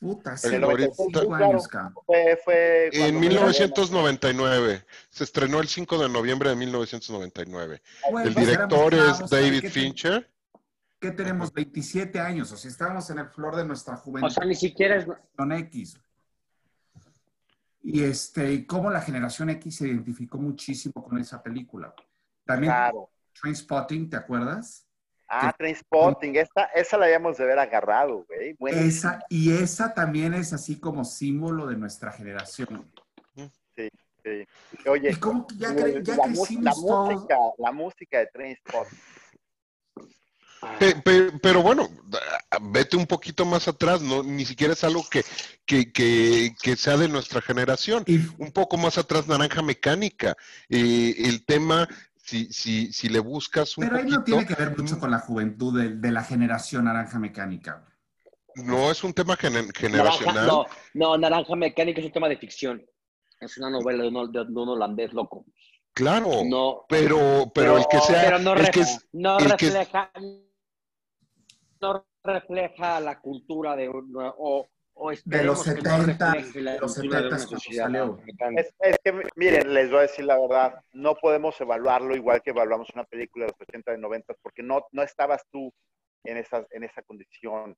[0.00, 1.44] Puta, Pero hace ahorita- 25 claro.
[1.44, 1.94] años, cabrón.
[2.04, 4.84] Fue, fue En cuando- 1999.
[5.10, 7.82] Se estrenó el 5 de noviembre de 1999.
[8.10, 10.28] Güey, El pues director es chavos, David ¿qué te- Fincher.
[10.98, 11.52] ¿Qué tenemos?
[11.52, 14.28] 27 años, o sea, estábamos en el flor de nuestra juventud.
[14.28, 15.06] O sea, ni siquiera es...
[15.36, 15.98] generación X.
[17.82, 21.94] Y este, y cómo la generación X se identificó muchísimo con esa película.
[22.44, 23.10] También Claro.
[23.40, 24.86] Trainspotting, ¿te acuerdas?
[25.28, 28.54] Ah, Trainspotting, esa, esa la habíamos de haber agarrado, güey.
[28.58, 32.90] Bueno, Esa, y esa también es así como símbolo de nuestra generación.
[33.74, 33.88] sí.
[34.86, 36.28] Oye, Y que ya, ya la, la todos.
[36.30, 38.98] música, la música de Trainspotting.
[40.78, 41.88] Pe- pe- pero bueno,
[42.60, 45.24] vete un poquito más atrás, no, ni siquiera es algo que,
[45.66, 48.04] que, que, que sea de nuestra generación.
[48.06, 50.36] Y Un poco más atrás, Naranja Mecánica.
[50.68, 54.54] Eh, el tema, si, si, si le buscas un pero ahí poquito, no tiene que
[54.54, 57.84] ver mucho con la juventud de, de la generación naranja mecánica.
[58.54, 60.46] no es un tema gener- Naranja, generacional.
[60.46, 62.84] no, no, Naranja Mecánica es un tema de ficción.
[63.40, 65.44] Es una novela de un, de un holandés loco.
[65.94, 69.56] Claro, No, pero, pero el que sea, pero no, el que refleja, es- no el
[69.56, 70.10] que es- refleja,
[71.82, 76.72] no refleja la cultura de un- o, o De los que no 70, refleje la
[76.74, 78.04] de los cultura de 70 una cuando sociedad salió.
[78.14, 78.60] africana.
[78.60, 82.50] Es, es que, miren, les voy a decir la verdad, no podemos evaluarlo igual que
[82.50, 85.72] evaluamos una película de los 80 y 90 porque no, no estabas tú
[86.24, 87.76] en esa, en esa condición.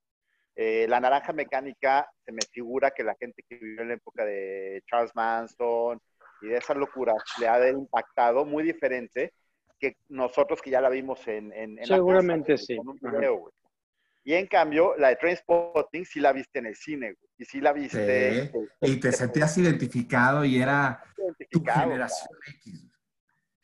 [0.56, 4.24] Eh, la naranja mecánica se me figura que la gente que vivió en la época
[4.24, 5.98] de Charles Manson
[6.42, 9.32] y de esa locura le ha de impactado muy diferente
[9.80, 12.76] que nosotros que ya la vimos en, en, en la Seguramente casa, sí.
[12.76, 13.16] con un Ajá.
[13.18, 13.50] video.
[14.24, 17.30] Y en cambio, la de Trainspotting sí la viste en el cine, güey.
[17.36, 18.50] Y sí la viste.
[18.52, 22.28] Sí, Y te sentías identificado y era tu identificado, generación
[22.62, 22.90] X.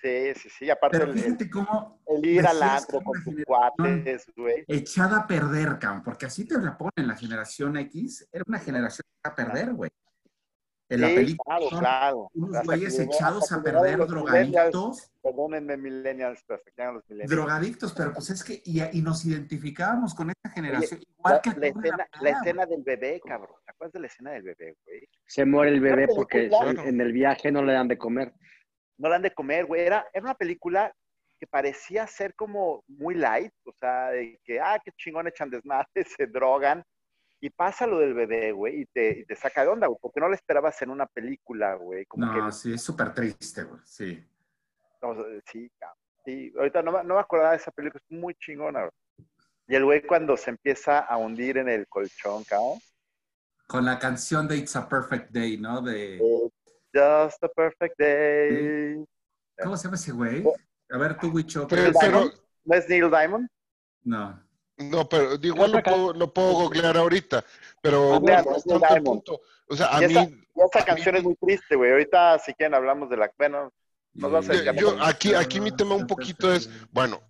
[0.03, 0.71] Sí, sí, sí.
[0.71, 4.65] Aparte, Pero el, el- fíjate cómo el ir al antro con tus cuates, güey.
[4.67, 9.05] echada a perder, cabrón, porque así te la ponen la generación X, era una generación
[9.23, 9.91] a perder, güey.
[10.91, 12.31] En la Sí, película claro, son claro.
[12.35, 16.77] unos Hasta güeyes que echados hasta a que perder, drogadictos, Perdónenme, millennials, pero hasta que
[16.83, 17.31] llegan los millennials.
[17.31, 21.51] drogadictos, pero pues es que, y, y nos identificábamos con esta generación, La, igual que
[21.51, 23.57] la tú en escena, la escena del bebé, cabrón.
[23.65, 25.09] ¿Te acuerdas de la escena del bebé, güey?
[25.27, 26.51] Se muere el bebé porque
[26.85, 28.35] en, el viaje no le dan de comer.
[28.99, 29.83] No la han de comer, güey.
[29.83, 30.93] Era, era una película
[31.39, 35.87] que parecía ser como muy light, o sea, de que, ah, qué chingón echan desmadre,
[36.19, 36.85] se drogan.
[37.41, 40.21] Y pasa lo del bebé, güey, y te, y te saca de onda, güey, porque
[40.21, 42.05] no lo esperabas en una película, güey.
[42.07, 44.23] Como No, que sí, es súper triste, güey, sí.
[45.03, 45.15] No,
[45.51, 45.97] sí, cabrón.
[46.27, 48.81] Sí, ahorita no, me- no me acordaba de esa película, es muy chingona.
[48.81, 48.91] güey.
[49.69, 52.79] Y el güey cuando se empieza a hundir en el colchón, cabrón.
[53.67, 55.81] Con la canción de It's a Perfect Day, ¿no?
[55.81, 56.19] De,
[56.93, 59.03] Just a perfect day.
[59.63, 60.45] ¿cómo se llama ese güey?
[60.91, 61.67] A ver, tú, Wicho.
[61.69, 62.25] Pero, pero-.
[62.65, 63.49] ¿No es Neil Diamond?
[64.03, 64.43] No.
[64.81, 67.45] No, pero igual lo puedo, lo puedo googlear ahorita,
[67.83, 69.41] pero Googlealo, no es tanto el punto.
[69.69, 71.93] O sea, a Y esa- mí, Y esa a canción mí- es muy triste, güey.
[71.93, 73.31] Ahorita, si quieren, hablamos de la.
[73.39, 73.73] Bueno,
[74.13, 77.21] Nos vas a yo, aquí, aquí mi tema un poquito es, bueno,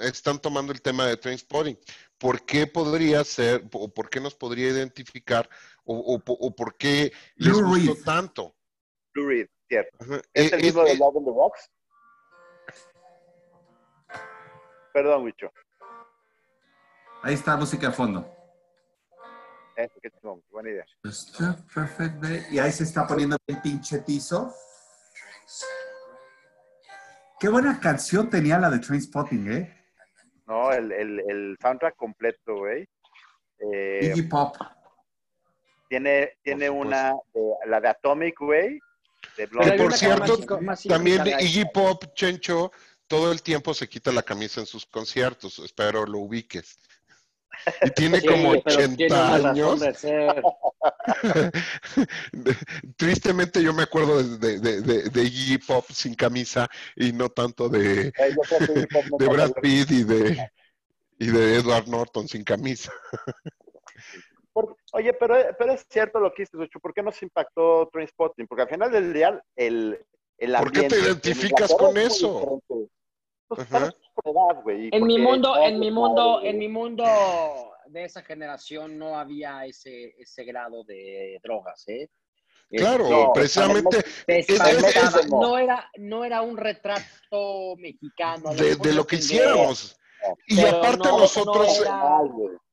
[0.00, 1.78] están, tomando el tema de Trainspotting.
[2.16, 5.46] ¿Por qué podría ser, o por qué nos podría identificar,
[5.84, 8.04] o, o- o por qué les gustó Reed.
[8.04, 8.54] tanto?
[9.12, 9.96] Lou Reed, cierto.
[10.00, 10.22] Ajá.
[10.32, 11.70] ¿Es Eh, el mismo eh, de Love in the Rocks?
[14.94, 15.52] Perdón, Wicho.
[17.26, 18.32] Ahí está música de fondo.
[20.48, 20.86] Buena idea.
[21.74, 22.46] Perfect day.
[22.52, 24.54] Y ahí se está poniendo el pinche tizo.
[27.40, 29.84] Qué buena canción tenía la de Trainspotting, ¿eh?
[30.46, 32.88] No, el, el, el soundtrack completo, güey.
[33.58, 34.54] Eh, Iggy Pop.
[35.88, 38.78] tiene tiene Por una, de- la de Atomic, güey.
[39.36, 42.70] De por que más cierto, más También Iggy Pop, Chencho,
[43.08, 45.58] todo el tiempo se quita la camisa en sus conciertos.
[45.58, 46.78] Espero lo ubiques.
[47.82, 49.80] Y tiene Sí, como pero tiene 80 una razón años.
[52.96, 57.68] Tristemente yo me acuerdo de, de, de, de Iggy Pop sin camisa y no tanto
[57.68, 60.50] de, de Brad Pitt y de,
[61.18, 62.92] y de Edward Norton sin camisa.
[64.92, 66.80] Oye, pero, pero es cierto lo que dices, Ocho.
[66.80, 68.46] ¿Por qué nos impactó Trainspotting?
[68.46, 70.02] Porque al final del día, el,
[70.38, 72.62] el ¿Por qué te ambiente en identificas con eso?
[73.48, 73.68] Pues,
[74.30, 77.04] Edad, güey, En mi mundo, en mi mundo, en mi mundo
[77.86, 82.08] de esa generación no había ese, ese grado de drogas, ¿eh?
[82.68, 85.20] Claro, no, precisamente te es- es- espantaba.
[85.20, 88.52] es- no era, no era un retrato mexicano.
[88.54, 89.96] de, lo que hiciéramos.
[90.48, 92.20] Y aparte no- nosotros, era-.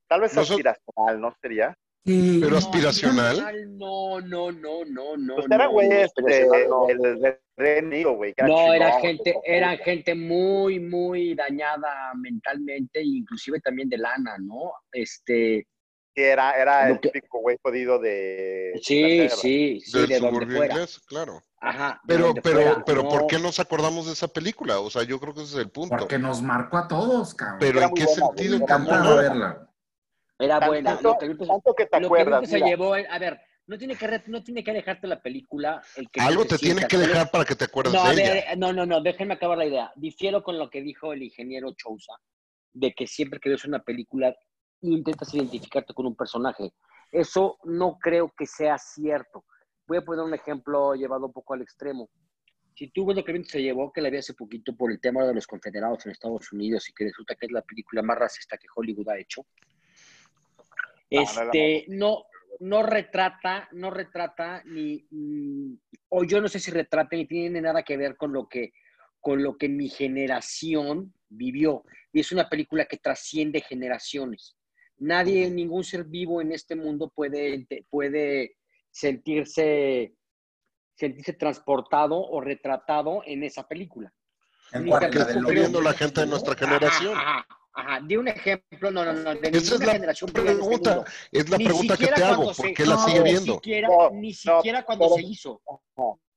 [0.07, 1.77] Tal vez aspiracional, ¿no sería?
[2.05, 2.37] Sí.
[2.41, 3.77] pero No, aspiracional.
[3.77, 5.35] No, no, no, no, no.
[5.35, 6.89] Pues era no, güey no, este, no.
[6.89, 8.33] el de güey.
[8.35, 14.73] era No, era gente, eran gente muy, muy dañada mentalmente, inclusive también de lana, ¿no?
[14.91, 15.65] Este,
[16.13, 19.35] que era, era el que- típico güey jodido de sí, Inglaterra.
[19.41, 20.73] sí, sí, del de donde suburbio fuera.
[20.73, 21.41] inglés, claro.
[21.61, 22.01] Ajá.
[22.03, 24.81] de Pero, pero, fuera, pero, ¿por no- qué nos acordamos de esa película?
[24.81, 25.95] O sea, yo creo que ese es el punto.
[25.95, 27.59] Porque nos marcó a todos, cabrón.
[27.61, 28.57] Pero Era ¿en qué buena, sentido?
[29.15, 29.69] verla.
[30.39, 30.99] Era Tanto- buena.
[31.01, 34.21] Lo que tanto que te lo que acuerdas, se llevó, a ver, no tiene que,
[34.27, 35.81] no tiene que dejarte la película.
[35.95, 38.33] El que Algo te tiene que dejar para que te acuerdes No, a de ella.
[38.33, 39.91] ver, no, no, no, déjenme acabar la idea.
[39.95, 42.13] Difiero con lo que dijo el ingeniero Chousa,
[42.73, 44.35] de que siempre que ves una película
[44.81, 46.73] intentas identificarte con un personaje.
[47.11, 49.45] Eso no creo que sea cierto.
[49.87, 52.09] Voy a poner un ejemplo llevado un poco al extremo.
[52.75, 55.23] Si tú ves lo que se llevó, que la vi hace poquito por el tema
[55.25, 58.57] de los confederados en Estados Unidos y que resulta que es la película más racista
[58.57, 59.45] que Hollywood ha hecho,
[61.19, 62.25] este, no,
[62.59, 65.75] no retrata, no retrata ni, mm,
[66.09, 68.73] o yo no sé si retrata ni tiene nada que ver con lo que,
[69.19, 71.83] con lo que mi generación vivió.
[72.11, 74.57] Y es una película que trasciende generaciones.
[74.97, 78.57] Nadie, ningún ser vivo en este mundo puede, puede
[78.91, 80.15] sentirse,
[80.95, 84.13] sentirse transportado o retratado en esa película.
[84.71, 87.15] En está la gente de nuestra generación.
[87.15, 87.62] Ajá, ajá.
[87.75, 91.49] Ajá, di un ejemplo, no, no, no, de Esa es la generación este pregunta, es
[91.49, 93.53] la Ni pregunta que te hago, cuando ¿por se- qué la no, sigue Ni viendo?
[93.55, 95.61] siquiera, No, ni no, siquiera cuando pero- se hizo.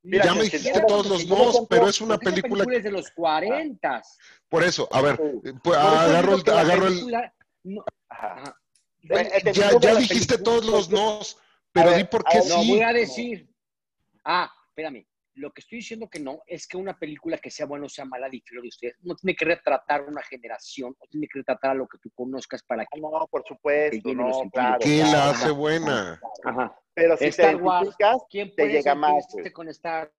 [0.02, 2.64] Mira, Ya me dijiste todos los dos, pero es una Porque película.
[2.64, 4.02] película es de los 40.
[4.48, 5.48] Por eso, a ver, Sí.
[5.48, 8.32] eh, pues, agarro el, agarro el, película no- Ajá.
[8.34, 8.56] ajá.
[9.10, 11.38] Eh, eh, te ya, ya dijiste película, todos los porque- nos,
[11.72, 12.70] pero ver, di por qué ver, No sí.
[12.70, 13.48] voy a decir.
[14.24, 15.06] Ah, espérame.
[15.36, 18.06] Lo que estoy diciendo que no es que una película que sea buena o sea
[18.06, 18.96] mala, difiero de ustedes.
[19.02, 22.62] No tiene que retratar una generación, no tiene que retratar a lo que tú conozcas
[22.62, 22.98] para que.
[22.98, 24.78] Ah, No, por supuesto, no, claro.
[24.80, 25.12] ¿Qué claro.
[25.12, 26.20] la hace buena?
[26.44, 26.74] Ajá.
[26.94, 27.82] Pero si te Star Wars.
[27.82, 29.52] identificas, ¿Quién te llega más, güey.
[29.52, 30.10] con Star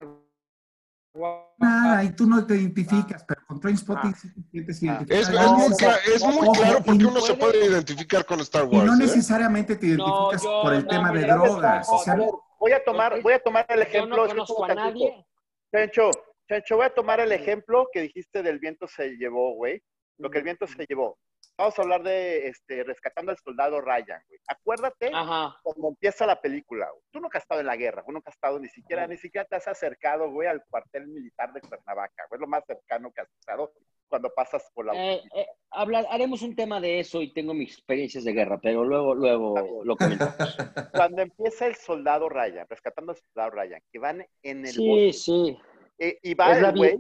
[1.15, 1.47] Wars?
[1.59, 4.19] Nada, y tú no te identificas, pero con Trainspotting Ah.
[4.21, 4.29] sí
[4.67, 4.87] te sientes Ah.
[4.87, 5.21] identificado.
[5.23, 7.35] Es, Y es muy, neces- cla- es muy Ojo, claro y porque no uno se
[7.35, 8.85] puede- identificar con Star Y Wars.
[8.87, 8.99] no ¿eh?
[8.99, 11.89] necesariamente te No, identificas yo por el no, tema de drogas.
[11.91, 12.17] O sea,
[12.59, 14.17] voy a tomar, voy a tomar el Yo ejemplo.
[14.17, 15.27] no escúchame conozco a nadie.
[15.75, 16.11] Chencho,
[16.49, 19.83] Chencho, voy a tomar el ejemplo que dijiste del viento se llevó, güey.
[20.19, 21.19] Lo que el viento se llevó.
[21.59, 24.39] Vamos a hablar de este, rescatando al soldado Ryan, güey.
[24.47, 25.57] Acuérdate Ajá.
[25.63, 27.03] cuando empieza la película, güey.
[27.11, 29.47] Tú nunca has estado en la guerra, tú nunca has estado ni siquiera, ni siquiera
[29.47, 32.37] te has acercado, güey, al cuartel militar de Cuernavaca, güey.
[32.37, 33.73] Es lo más cercano que has estado
[34.09, 37.73] cuando pasas por la Eh, eh, habla- haremos un tema de eso y tengo mis
[37.73, 40.27] experiencias de guerra, pero luego, luego lo comento.
[40.93, 45.13] Cuando empieza el soldado Ryan, rescatando al soldado Ryan, que van en el Sí, bosque,
[45.15, 45.59] sí.
[45.99, 46.99] eh, y va el güey,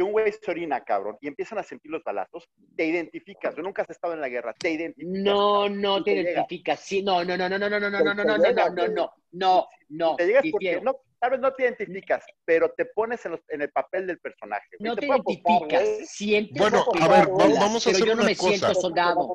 [0.00, 3.60] que un güey se orina, cabrón, y empiezan a sentir los balazos, te identificas, tú
[3.60, 5.22] nunca has estado en la guerra, te identificas.
[5.22, 6.30] No, no te te llega.
[6.30, 6.80] identificas.
[6.80, 8.88] Sí, no, no, no, no, no, no, no, no, no, no, no, no, no, no,
[8.88, 10.16] no, no, no.
[10.16, 13.62] te llegas porque no, tal vez no te identificas, pero te pones en, los- en
[13.62, 14.66] el papel del personaje.
[14.78, 18.22] No te apostar, identificas, sientes Bueno, a ver, va- vamos a pero hacer yo no
[18.22, 18.80] una me siento cosa.
[18.80, 19.32] soldado.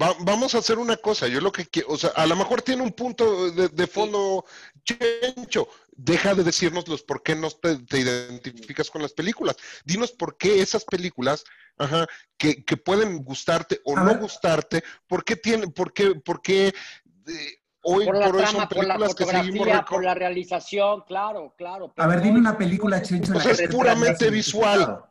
[0.00, 1.28] Va- vamos a hacer una cosa.
[1.28, 4.44] Yo lo que quiero, o sea, a lo mejor tiene un punto de, de fondo,
[4.84, 5.68] Chencho.
[5.92, 9.56] Deja de decirnos los por qué no te, te identificas con las películas.
[9.84, 11.44] Dinos por qué esas películas,
[11.76, 12.06] ajá,
[12.38, 14.18] que, que pueden gustarte o A no ver.
[14.18, 18.46] gustarte, por qué tienen, por qué, por qué eh, hoy Por por, la hoy trama,
[18.46, 21.92] son por la películas que seguimos fotografía, por la realización, claro, claro.
[21.96, 23.34] a ver, dime una película, Chencho.
[23.34, 25.04] la que es te puramente visual.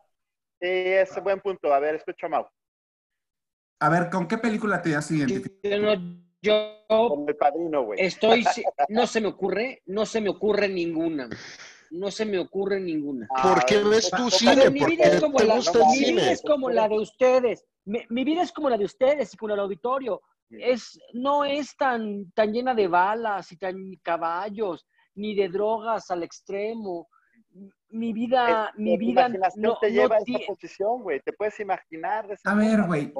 [0.61, 1.73] Sí, ese es buen punto.
[1.73, 2.45] A ver, escucha, Mau.
[3.81, 5.97] A ver, ¿con qué película te has identificado?
[6.41, 7.99] Yo, Con el padrino, güey.
[7.99, 8.45] estoy,
[8.89, 11.29] no se me ocurre, no se me ocurre ninguna.
[11.91, 13.27] No se me ocurre ninguna.
[13.41, 14.55] ¿Por qué ves tu no, cine?
[14.55, 17.65] Pero mi ¿Por vida es como la, mi vida es como la de ustedes.
[17.85, 20.21] Mi, mi vida es como la de ustedes y con el auditorio.
[20.49, 26.23] Es, no es tan, tan llena de balas y tan caballos, ni de drogas al
[26.23, 27.07] extremo.
[27.89, 31.19] Mi vida, Es- mi vida imaginación no, te no lleva a esa posición, güey.
[31.21, 32.27] Te puedes imaginar.
[32.27, 33.13] de esa A ver, güey.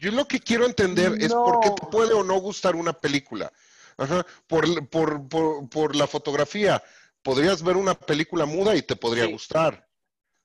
[0.00, 3.52] Yo lo que quiero entender es por qué te puede o no gustar una película.
[3.96, 4.24] Ajá.
[4.46, 6.82] Por, por, por, por la fotografía.
[7.22, 9.32] Podrías ver una película muda y te podría Sí.
[9.32, 9.86] gustar.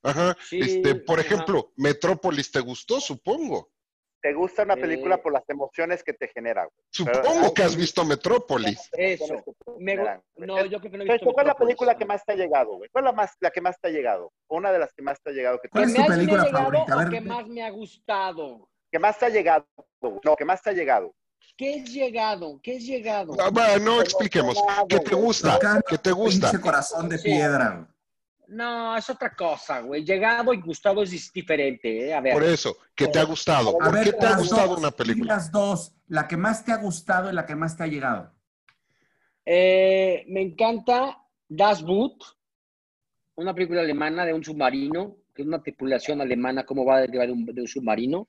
[0.01, 0.35] Ajá.
[0.47, 1.27] Sí, este, por ajá.
[1.27, 3.69] ejemplo, Metrópolis te gustó, supongo.
[4.21, 5.19] Te gusta una película Eh.
[5.19, 6.85] por las emociones que te genera, güey.
[6.89, 8.89] Supongo que has visto Metrópolis.
[8.93, 9.43] Eso.
[9.77, 12.25] Me no, yo creo que no he Entonces, visto ¿Cuál es la película que más
[12.25, 12.89] te ha llegado, güey?
[12.91, 14.31] ¿Cuál es la, más, la que más te ha llegado?
[14.47, 15.57] O Una de las que más te ha llegado.
[15.61, 16.93] Que, te- ¿Cuál es ¿Que tu película llegado favorita?
[16.93, 18.69] A o ver, que ve- más me ha gustado?
[18.91, 19.65] que más te ha llegado.
[20.01, 20.19] güey?
[20.25, 21.13] No, que más te ha llegado.
[21.55, 22.59] ¿Qué es llegado?
[22.63, 23.35] ¿Qué es llegado?
[23.39, 24.57] Ah, no expliquemos.
[24.89, 25.59] ¿Qué te gusta?
[25.87, 26.49] ¿Qué te gusta?
[26.51, 27.25] Pinche corazón de Sí.
[27.25, 27.87] piedra.
[28.51, 30.03] No, es otra cosa, güey.
[30.03, 32.13] Llegado y gustado es diferente, ¿eh?
[32.13, 32.33] A ver.
[32.33, 33.69] Por eso, ¿qué te ha gustado?
[33.81, 35.35] A ¿Por ver, qué te ha las gustado dos, una película?
[35.35, 38.33] las dos, la que más te ha gustado y la que más te ha llegado.
[39.45, 42.23] Eh, me encanta Das Boot,
[43.35, 47.27] una película alemana de un submarino, que es una tripulación alemana, cómo va a derivar
[47.27, 48.27] de un, de un submarino.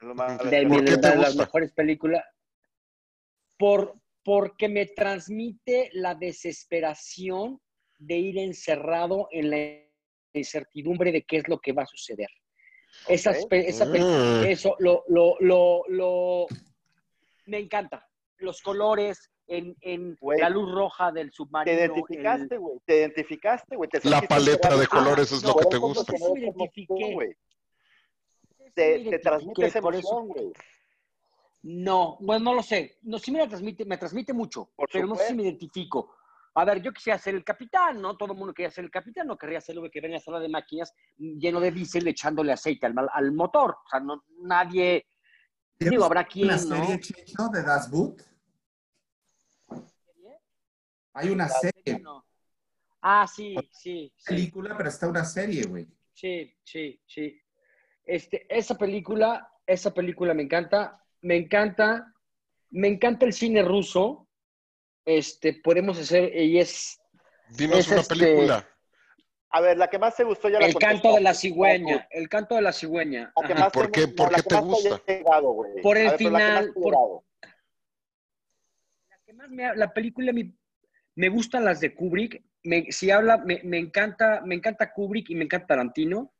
[0.00, 1.44] De, ¿Por mi- qué te de las gusta?
[1.44, 2.24] mejores películas.
[3.58, 7.60] Por, porque me transmite la desesperación
[7.98, 9.82] de ir encerrado en la
[10.32, 12.28] incertidumbre de qué es lo que va a suceder.
[13.08, 13.48] Esas Ok.
[13.50, 14.44] pe- esa pe- Mm.
[14.46, 16.46] eso lo, lo, lo, lo-
[17.46, 18.06] me encanta.
[18.38, 21.78] Los colores en, en la luz roja del Te submarino.
[21.78, 22.78] identificaste, güey.
[22.84, 23.88] Te identificaste, güey.
[23.88, 26.12] Te La paleta de colores es lo no, que te gusta.
[26.12, 27.12] te me identifiqué.
[27.14, 27.34] güey.
[28.74, 30.52] Te, te transmite esa eso- emoción, güey.
[31.62, 32.98] No, bueno, no lo sé.
[33.02, 36.14] No, sí me la transmite, me transmite mucho, Por pero no sé si me identifico.
[36.58, 38.16] A ver, yo quisiera ser el capitán, ¿no?
[38.16, 40.20] Todo el mundo quería ser el capitán, no querría ser lo que ven en la
[40.20, 43.76] sala de máquinas lleno de diésel echándole aceite al, motor.
[43.84, 45.06] O sea, no, nadie,
[45.78, 46.62] ¿Ya digo, habrá quien, una ¿no?
[46.62, 48.22] serie, Checho, de Das Boot?
[51.12, 52.24] Hay una serie, No.
[53.02, 54.24] Ah, sí, sí, sí.
[54.26, 55.86] película, pero está una serie, güey.
[56.14, 57.38] Sí, sí, sí.
[58.02, 62.14] Este, esa película, esa película me encanta, me encanta,
[62.70, 64.25] me encanta el cine ruso.
[65.06, 67.00] Este, podemos hacer, y es,
[67.56, 68.68] Dinos Es una este- película.
[69.50, 72.06] A ver, la que más te gustó ya la El canto de la cigüeña.
[72.10, 73.32] El canto de la cigüeña.
[73.40, 73.62] La que Ajá.
[73.62, 75.00] más ¿Por te- qué- por qué te gusta?
[75.06, 75.56] llegado.
[75.82, 77.22] Por el ver, final, por-.
[79.08, 80.52] La que más me, la película me,
[81.14, 82.42] me gustan las de Kubrick.
[82.64, 86.34] Me, si habla, me, me encanta, me encanta Kubrick y me encanta Tarantino.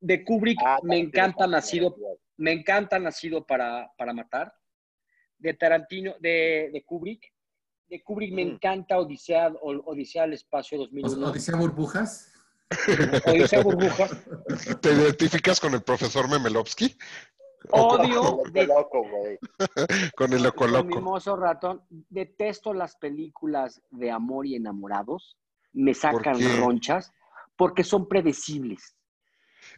[0.00, 1.96] De Kubrick Ah, me encanta Nacido,
[2.36, 4.52] me encanta Nacido para, para matar.
[5.38, 7.32] De Tarantino, de, de Kubrick.
[7.94, 8.48] De Kubrick me Mm.
[8.54, 11.28] encanta Odisea, Odisea al espacio O- 2001.
[11.28, 12.32] Odisea Burbujas.
[13.28, 14.08] Odisea Burbuja.
[14.80, 16.96] ¿Te identificas con el profesor Memelovsky?
[17.70, 19.38] Odio, de, loco, güey.
[20.16, 21.00] Con el loco con mi loco.
[21.02, 25.38] mozo ratón, detesto las películas de amor y enamorados.
[25.72, 27.12] Me sacan ronchas
[27.56, 28.96] porque son predecibles.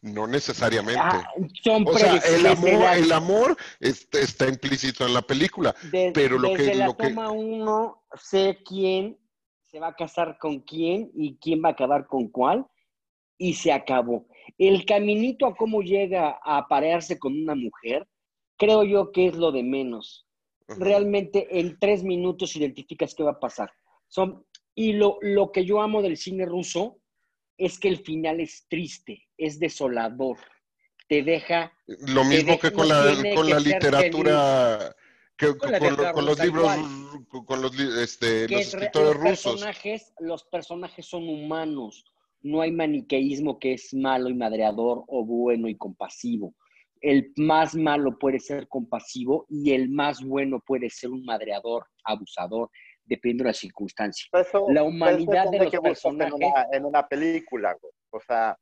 [0.03, 1.01] No necesariamente.
[1.03, 1.33] Ah,
[1.63, 5.75] son O sea, el amor, la- el amor está, está implícito en la película.
[6.13, 9.19] pero lo desde que- la lo que- toma uno, sé quién
[9.63, 12.67] se va a casar con quién y quién va a acabar con cuál,
[13.39, 14.27] y se acabó.
[14.59, 18.07] El caminito a cómo llega a aparearse con una mujer,
[18.57, 20.27] creo yo que es lo de menos.
[20.69, 23.71] Realmente en tres minutos identificas qué va a pasar.
[24.09, 24.45] Son,
[24.75, 26.99] y lo, lo que yo amo del cine ruso
[27.59, 30.39] es que el final es triste, es desolador,
[31.09, 31.73] te deja...
[31.87, 34.97] Lo mismo deja- que con la, con que la literatura,
[35.37, 36.71] que, Con la los libros,
[37.47, 39.53] con los, este, los es re- escritores los rusos.
[39.53, 42.05] Personajes, los personajes son humanos,
[42.43, 46.55] no hay maniqueísmo que es malo y madreador o bueno y compasivo.
[47.01, 52.71] El más malo puede ser compasivo y el más bueno puede ser un madreador, abusador,
[53.05, 54.27] dependiendo de la circunstancia.
[54.33, 57.07] Pero eso- La pero eso humanidad de los que buscas en personajes- una, en una
[57.07, 57.93] película, güey.
[58.11, 58.57] O sea,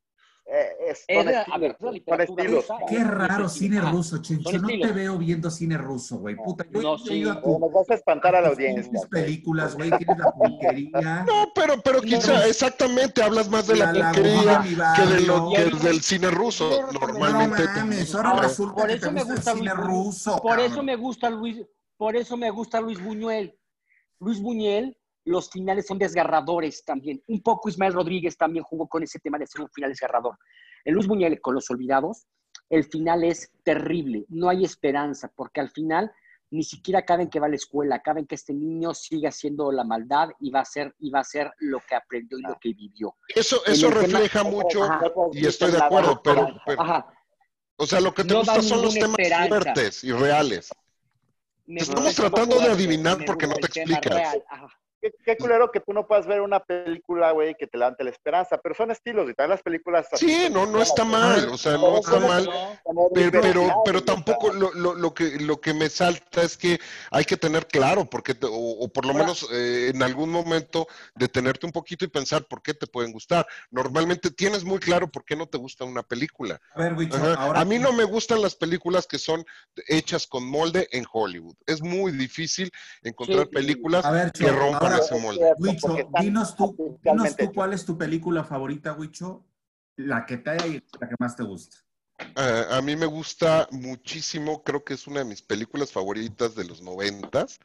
[0.46, 2.76] eh, es, Es la- a ver, es la rusa.
[2.86, 4.58] Qué raro cine ruso, Chencho.
[4.58, 6.36] No te veo viendo cine ruso, güey.
[6.36, 7.26] Puta, yo, No, sí.
[7.28, 9.00] a tu- Nos vas a espantar a la audiencia.
[9.10, 9.90] películas, güey.
[9.90, 11.24] Tienes la porquería.
[11.26, 12.42] No, pero, pero quizá, No.
[12.44, 16.70] exactamente, hablas más de la, La que, de lo, que del cine ruso.
[16.92, 17.64] Normalmente.
[17.64, 20.42] No mames, ahora resulta por que eso te me gusta el cine Luis- ruso.
[20.42, 20.86] Por eso cabrón.
[20.86, 21.66] me gusta Luis,
[21.96, 23.58] por eso me gusta Luis Buñuel.
[24.20, 27.22] Luis Buñuel, los finales son desgarradores también.
[27.28, 30.38] Un poco Ismael Rodríguez también jugó con ese tema de ser un final desgarrador.
[30.84, 32.26] En Luis Buñuel, con Los Olvidados,
[32.70, 34.24] el final es terrible.
[34.28, 36.12] No hay esperanza, porque al final
[36.50, 39.82] ni siquiera caben que va a la escuela, caben que este niño sigue haciendo la
[39.82, 42.72] maldad y va a ser, y va a hacer lo que aprendió y lo que
[42.74, 43.16] vivió.
[43.34, 45.00] Eso, eso el tema- refleja mucho, Ajá.
[45.32, 47.06] y estoy de acuerdo, pero, pero- Ajá.
[47.76, 49.48] o sea, lo que te No gusta son los temas esperanza.
[49.48, 50.70] fuertes y reales.
[51.66, 54.14] Me estamos el tratando de adivinar porque no te el explicas.
[54.14, 54.68] real, ajá.
[55.04, 58.08] Qué, qué culero que tú no puedas ver una película, güey, que te levante la
[58.10, 58.56] esperanza.
[58.62, 60.06] Pero son estilos y también las películas.
[60.14, 62.48] Sí, no, no está mal, o sea, no Pero está mal.
[63.12, 66.80] Pero, pero, tampoco lo, lo, lo que, lo que me salta es que
[67.10, 70.86] hay que tener claro, porque te- o, o por lo menos eh, en algún momento
[71.14, 73.46] detenerte un poquito y pensar por qué te pueden gustar.
[73.70, 76.58] Normalmente tienes muy claro por qué no te gusta una película.
[76.74, 77.60] A ver, Wicho, ahora.
[77.60, 79.44] A mí no me gustan las películas que son
[79.86, 81.56] hechas con molde en Hollywood.
[81.66, 82.70] Es muy difícil
[83.02, 83.50] encontrar Sí.
[83.52, 85.52] películas que rompan ese molde.
[85.66, 89.44] Están dinos tú, dinos tú cuál es tu película favorita, Wicho.
[89.96, 91.76] La que te haya la que más te gusta.
[92.36, 96.64] Ah, a mí me gusta muchísimo, creo que es una de mis películas favoritas de
[96.64, 97.60] los noventas.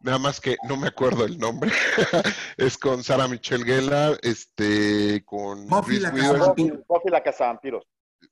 [0.00, 1.72] Nada más que no me acuerdo el nombre.
[2.56, 6.12] es con Sarah Michelle Gellar, este, con Buffy la.
[6.12, 6.78] Cazavampiros.
[6.78, 7.84] Buffy, Buffy la Cazavampiros.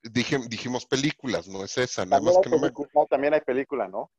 [0.03, 2.05] Dije, dijimos películas, no es esa.
[2.05, 4.11] Nada También más que no me no, también hay película, ¿no?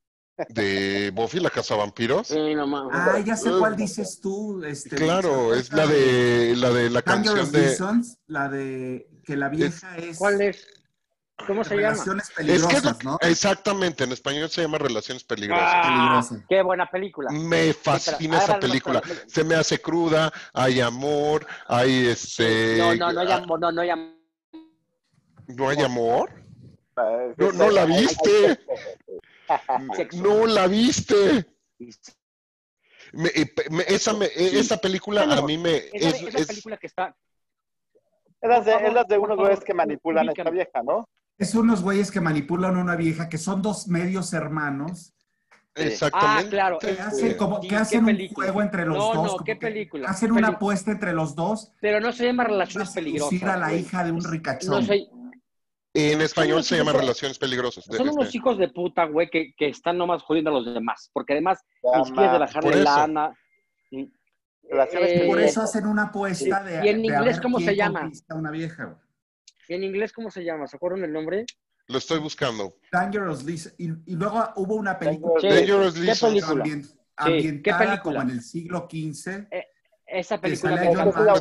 [0.50, 2.28] De Buffy la Casa Vampiros.
[2.28, 2.94] Sí, no mames.
[2.94, 4.64] Ah, ya sé cuál dices tú.
[4.64, 9.50] Este, Claro, es la de la de la canción de Reasons, la de que la
[9.50, 10.18] vieja es.
[10.18, 10.68] ¿Cuál es?
[11.46, 11.90] ¿Cómo se llama?
[11.92, 13.20] Relaciones es que peligrosas, ¿no?
[13.22, 15.68] exactamente en español se llama Relaciones Peligrosas.
[15.72, 17.30] Ah, qué buena película.
[17.32, 19.00] Me fascina esa película.
[19.00, 19.22] acuerdo.
[19.28, 22.78] Se me hace cruda, hay amor, hay este.
[22.80, 24.14] No, no, no llamo, no, no llamo.
[25.48, 26.32] ¿No hay amor?
[26.98, 28.60] Eh, No, no la hay- hay viste.
[30.14, 31.46] No la viste.
[33.14, 33.32] Me-
[33.72, 37.16] me- esa, me- esa película a mí me Esa, es, esa es- película que está.
[38.42, 40.50] Es las de, Por favor, es las de por unos güeyes que manipulan a esta
[40.50, 41.08] vieja, ¿no?
[41.38, 45.14] Es unos güeyes que manipulan a una vieja, que son dos medios hermanos,
[45.76, 46.46] exactamente.
[46.46, 46.78] Ah, claro.
[46.80, 49.38] que hacen, como, sí, que ¿qué hacen un juego entre los No, dos.
[49.38, 50.10] no, ¿qué película?
[50.10, 50.56] Hacen ¿Qué una película?
[50.58, 51.72] apuesta entre los dos.
[51.80, 53.30] Pero no se llama Relaciones Peligrosas.
[53.30, 54.86] seducir a la hija de un No ricachón.
[56.00, 57.86] En español se llama Relaciones Peligrosas.
[57.88, 60.74] de- son unos este, hijos de puta, güey, que, que están nomás jodiendo a los
[60.74, 61.10] demás.
[61.12, 62.12] Porque además, Ya, ni
[62.62, 62.84] por eso.
[62.84, 63.34] lana.
[64.70, 66.86] Relaciones Eh, Por eso hacen una apuesta de.
[66.86, 68.12] ¿Y en de a inglés ver cómo se llama?
[68.30, 68.86] una vieja.
[68.86, 68.98] güey.
[69.70, 70.68] ¿En inglés cómo se llama?
[70.68, 71.46] ¿Se acuerdan el nombre?
[71.88, 72.76] Lo estoy buscando.
[72.92, 75.48] Dangerous Liz- Y, y luego hubo una película Sí.
[75.48, 76.30] Dangerous ¿Qué Liaison.
[76.32, 76.64] película?
[77.16, 78.02] ambien- ¿qué película?
[78.04, 79.48] como en el siglo XV.
[80.06, 81.34] Esa película sale John encanta.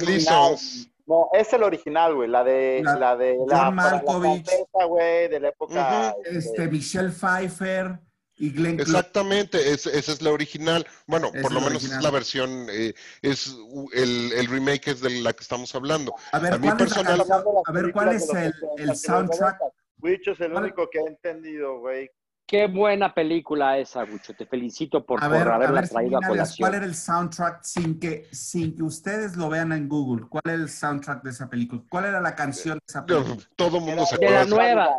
[1.07, 4.50] No, es el original, güey, la de La- la, de John la, Malkovich.
[4.88, 7.98] güey, de la época Este, Michelle Pfeiffer
[8.38, 8.80] y Glenn.
[8.80, 10.84] Exactamente, es- esa es la original.
[11.07, 11.98] Bueno, por es lo menos original.
[11.98, 12.92] es la versión, eh,
[13.22, 13.57] es
[13.92, 16.12] el, el remake es de la que estamos hablando.
[16.32, 18.82] A ver, a ¿cuál es personal- las A ver, ¿cuál es el, los 80 y
[18.90, 19.61] el soundtrack?
[19.61, 19.76] 90.
[20.02, 22.11] Wicho es el único que he entendido, güey.
[22.47, 24.32] Qué buena película esa, Gucho.
[24.34, 26.57] Te felicito por, A por ver, a haberla ver, traído a colación.
[26.68, 30.26] ¿cuál era el soundtrack sin que, sin que ustedes lo vean en Google?
[30.28, 31.82] ¿Cuál era el soundtrack de esa película?
[31.88, 33.36] ¿Cuál era la canción de esa película?
[33.57, 34.57] Todo el mundo se de la acuerda.
[34.57, 34.90] nueva.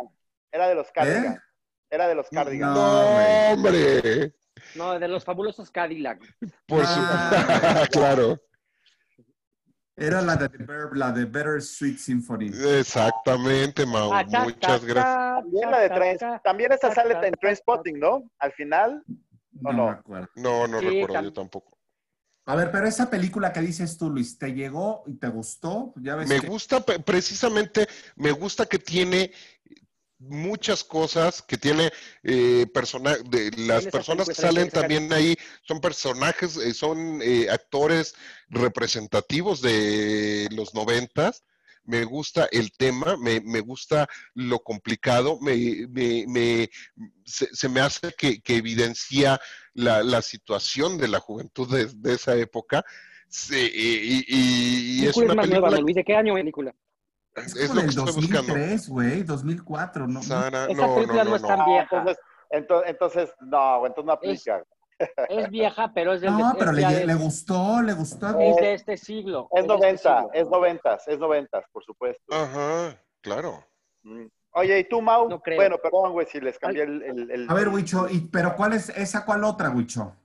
[0.52, 1.36] Era de los Cardigans.
[1.36, 1.40] ¿Eh?
[1.90, 2.74] Era de los Cardigans.
[2.74, 4.34] No, hombre.
[4.74, 6.20] No, de los fabulosos Cadillac.
[6.66, 7.90] Por Ah, su...
[7.98, 8.38] claro.
[10.00, 12.52] Era la de, The Verb, la de Better Sweet Symphony.
[12.78, 14.12] Exactamente, Mau.
[14.12, 15.14] Ah, cha, Muchas cha, gracias.
[15.42, 16.38] También la de cha.
[16.44, 18.30] también esa sale en Trainspotting, ¿no?
[18.38, 19.02] Al final,
[19.60, 19.84] No, no?
[19.86, 20.28] me acuerdo.
[20.36, 21.76] No, no Sí, recuerdo yo tampoco.
[22.46, 25.92] A ver, pero esa película que dices tú, Luis, ¿te llegó y te gustó?
[25.96, 27.86] Ya ves Me que- gusta, precisamente,
[28.16, 29.32] me gusta que tiene
[30.18, 31.92] muchas cosas, que tiene
[32.22, 38.14] eh, persona, de, las personas que salen también ahí son personajes, eh, son eh, actores
[38.48, 41.44] representativos de los noventas.
[41.84, 46.68] Me gusta el tema, me, me gusta lo complicado, me, me- me-
[47.24, 49.40] se, se me hace que, que evidencia
[49.72, 52.84] la, la situación de la juventud de, de esa época.
[53.30, 55.96] Sí, y, y- es una nueva, película ¿no, Luis?
[55.96, 56.74] ¿De qué año película?
[57.34, 58.52] Es es como lo que del estoy buscando.
[58.54, 60.22] 2003, güey, 2004, ¿no?
[60.22, 61.48] Sara, Esa no, película no, no no, es no.
[61.48, 61.82] tan Ah, vieja.
[61.98, 62.18] entonces,
[62.50, 64.64] entonces, entonces, no, entonces no aplica.
[65.28, 68.36] Es vieja, pero es del No, es pero le, le de- gustó, le gustó.
[68.40, 69.48] es de este siglo.
[69.52, 70.30] Es de este 90, siglo.
[70.32, 72.34] es 90, es 90, por supuesto.
[72.34, 73.64] Ajá, claro.
[74.02, 74.26] Mm.
[74.54, 75.28] Oye, ¿y tú, Mau?
[75.28, 75.56] No creo.
[75.56, 77.02] Bueno, perdón, güey, si les cambié el...
[77.04, 80.16] el- el- A ver, Huicho, ¿y, pero cuál es esa, cuál otra, Huicho?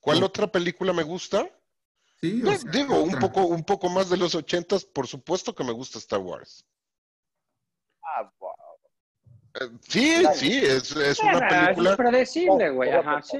[0.00, 0.22] ¿Cuál Sí.
[0.24, 1.46] otra película me gusta?
[2.22, 5.54] Sí, Di- o sea, Digo, un poco, un poco más de los ochentas, por supuesto
[5.54, 6.66] que me gusta Star Wars.
[8.02, 8.50] Ah, wow.
[9.54, 10.36] Eh, sí, Claro.
[10.36, 11.90] sí, es, es una Ah, película.
[11.90, 12.90] Es predecible, güey.
[12.90, 13.38] Ajá, sí.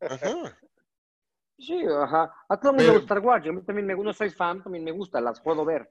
[0.00, 0.58] Ajá.
[1.58, 2.32] Sí, ajá.
[2.48, 3.44] A todo el mundo le gusta Star Wars.
[3.44, 5.90] Yo a mí también me no soy fan, también me gusta, las puedo ver.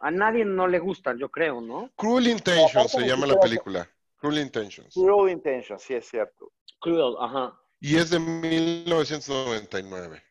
[0.00, 1.90] A nadie no le gustan, yo creo, ¿no?
[1.96, 3.88] Cruel Intentions se llama la película.
[4.16, 4.92] Cruel Intentions.
[4.94, 6.52] Cruel Intention, sí es cierto.
[6.80, 7.56] Cruel, ajá.
[7.80, 10.22] Y es de 1999.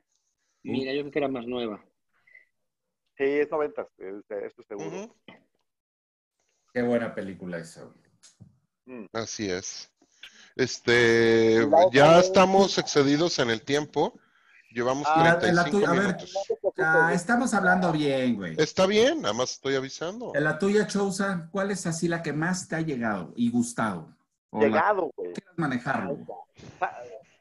[0.63, 1.83] Mira, yo creo que era más nueva.
[3.17, 4.87] Sí, es 90, es- esto seguro.
[4.87, 5.15] Ujú,
[6.73, 7.89] Qué buena película esa.
[8.85, 9.05] Mm.
[9.11, 9.91] Así es.
[10.55, 14.17] Este, ya estamos excedidos en el tiempo.
[14.71, 16.01] Llevamos Ah, la 35 tuya, a ver.
[16.15, 16.33] minutos.
[16.77, 18.55] Ah, estamos hablando bien, güey.
[18.57, 20.31] Está bien, nada más estoy avisando.
[20.33, 24.15] En la tuya, Chousa, ¿cuál es así la que más te ha llegado y gustado?
[24.49, 25.33] O Llegado, güey.
[25.33, 26.17] que quieras manejarlo.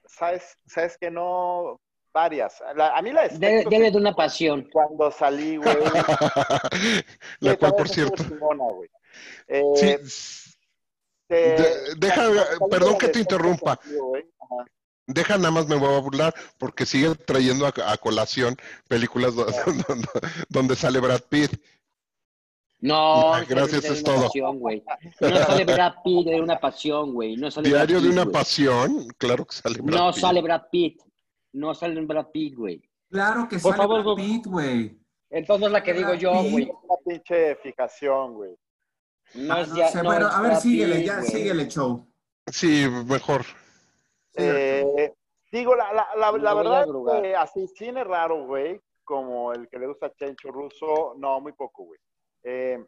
[0.06, 1.80] ¿Sabes, sabes que no?
[2.12, 2.60] Varias.
[2.74, 4.68] La- a mí la de Debe, Sexto debe de Sentido, una pasión.
[4.72, 5.76] Cuando salí, güey.
[7.40, 8.22] la sí, cual, por cierto.
[8.24, 8.88] chingona, güey.
[9.48, 9.96] Eh, Sí,
[11.28, 12.28] te- de- deja-
[12.70, 13.78] perdón que te interrumpa.
[13.82, 14.12] Sentido,
[15.06, 18.56] deja nada más me voy a burlar porque sigue trayendo a, a colación
[18.88, 19.46] películas do-
[19.88, 20.08] donde,
[20.48, 21.60] donde sale Brad Pitt.
[22.82, 24.22] No, Ya, gracias, sale es todo.
[24.24, 24.60] pasión.
[25.20, 27.36] No sale Brad Pitt de una pasión, güey.
[27.36, 30.20] No sale Diario Brad de Pitt, una pasión, claro que sale Brad No Pitt.
[30.20, 31.02] sale Brad Pitt.
[31.52, 32.82] No sale Brad Pitt, güey.
[33.10, 34.14] Claro que Por sale favor, Brad.
[34.16, 34.98] Pitt, güey.
[35.30, 36.64] Entonces es la que digo yo, güey.
[36.82, 38.56] Una pinche fijación, güey.
[39.34, 41.16] No Ah, es no ya- sé, no bueno, es a ver, Brad síguele, Pitt, ya,
[41.18, 41.30] güey.
[41.30, 42.06] síguele, show.
[42.50, 43.44] Sí, mejor.
[44.34, 45.12] Eh,
[45.52, 47.16] digo, la, la, la, la verdad drogar.
[47.16, 51.40] es que así cine raro, güey, como el que le gusta a Chencho Russo, no,
[51.40, 51.98] muy poco, güey.
[52.42, 52.78] Eh,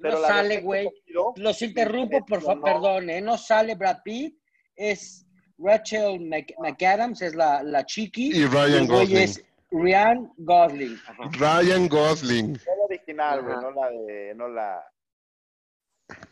[0.00, 0.88] pero No sale, güey.
[1.36, 2.64] Los interrumpo, por favor, No.
[2.64, 3.20] perdón, ¿eh?
[3.20, 4.38] No sale Brad Pitt.
[4.74, 5.26] Es
[5.58, 8.30] Rachel Mc- McAdams, es la, la chiqui.
[8.36, 9.16] Y Ryan güey Gosling.
[9.18, 10.98] es Ryan Gosling.
[11.06, 11.22] Ajá.
[11.32, 12.54] Ryan Gosling.
[12.56, 14.84] es la original, güey, no la de, no la...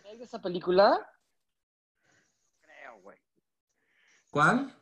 [0.03, 0.99] ¿Sabes de esa película?
[2.62, 3.18] Creo, güey.
[4.31, 4.72] ¿Cuál?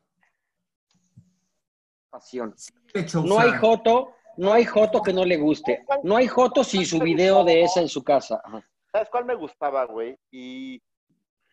[2.10, 2.54] Pasión.
[3.24, 5.84] No hay Joto, no hay Joto que no le guste.
[6.04, 8.40] No hay Joto sin su video de esa en su casa.
[8.44, 8.62] Ajá.
[8.92, 10.16] ¿Sabes cuál me gustaba, güey?
[10.30, 10.80] Y,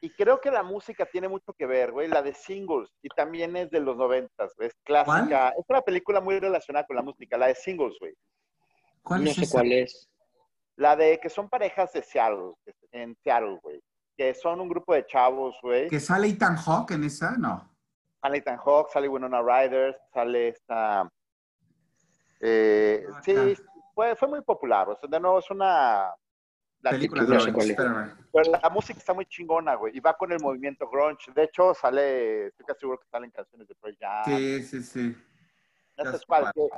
[0.02, 3.56] y creo que la música tiene mucho que ver, güey, la de Singles, y también
[3.56, 5.50] es de los noventas, güey, es clásica.
[5.50, 8.14] Es una película muy relacionada con la música, la de Singles, güey.
[9.04, 9.52] ¿Cuál No es sé esa?
[9.54, 10.10] cuál es.
[10.76, 12.54] La de que son parejas de Seattle,
[12.92, 13.80] en Seattle, güey.
[14.18, 15.88] Que son un grupo de chavos, güey.
[15.88, 17.38] ¿Que sale Ethan Hawke en esa?
[17.38, 17.70] No.
[18.22, 21.08] Sale Ethan Hawke, sale Winona Ryder, sale esta...
[22.40, 23.56] eh, Ah, sí,
[23.96, 24.90] fue, fue muy popular.
[24.90, 26.14] O sea, de nuevo es una...
[26.82, 27.78] la Película típica- no sé cuál es.
[28.34, 29.96] Pero la música está muy chingona, güey.
[29.96, 31.32] Y va con el movimiento grunge.
[31.34, 32.48] De hecho, sale...
[32.48, 34.26] Estoy casi seguro que salen canciones de Pearl Jam.
[34.26, 35.18] Sí, sí, sí.
[35.98, 36.70] No ya sé sé cuál, cuál.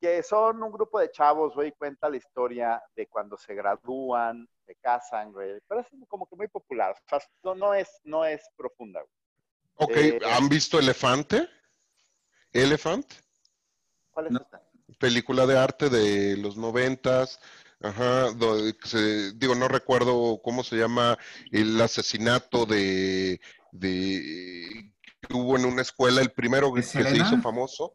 [0.00, 4.48] que, que son un grupo de chavos, güey, cuenta la historia de cuando se gradúan,
[4.64, 5.58] se casan, güey.
[5.66, 6.92] Pero es como que muy popular.
[6.92, 9.12] O sea, no, no es, no es profunda, güey.
[9.78, 11.48] Ok, Eh, ¿han visto Elefante?
[12.52, 13.06] Elephant,
[14.12, 14.40] ¿Cuál es No.
[14.40, 14.62] esta?
[14.98, 17.38] película de arte de los noventas.
[17.82, 18.28] Ajá,
[18.84, 21.18] se- digo, no recuerdo cómo se llama
[21.52, 27.38] el asesinato de, de que hubo en una escuela, el primero ¿De que se hizo
[27.42, 27.92] famoso.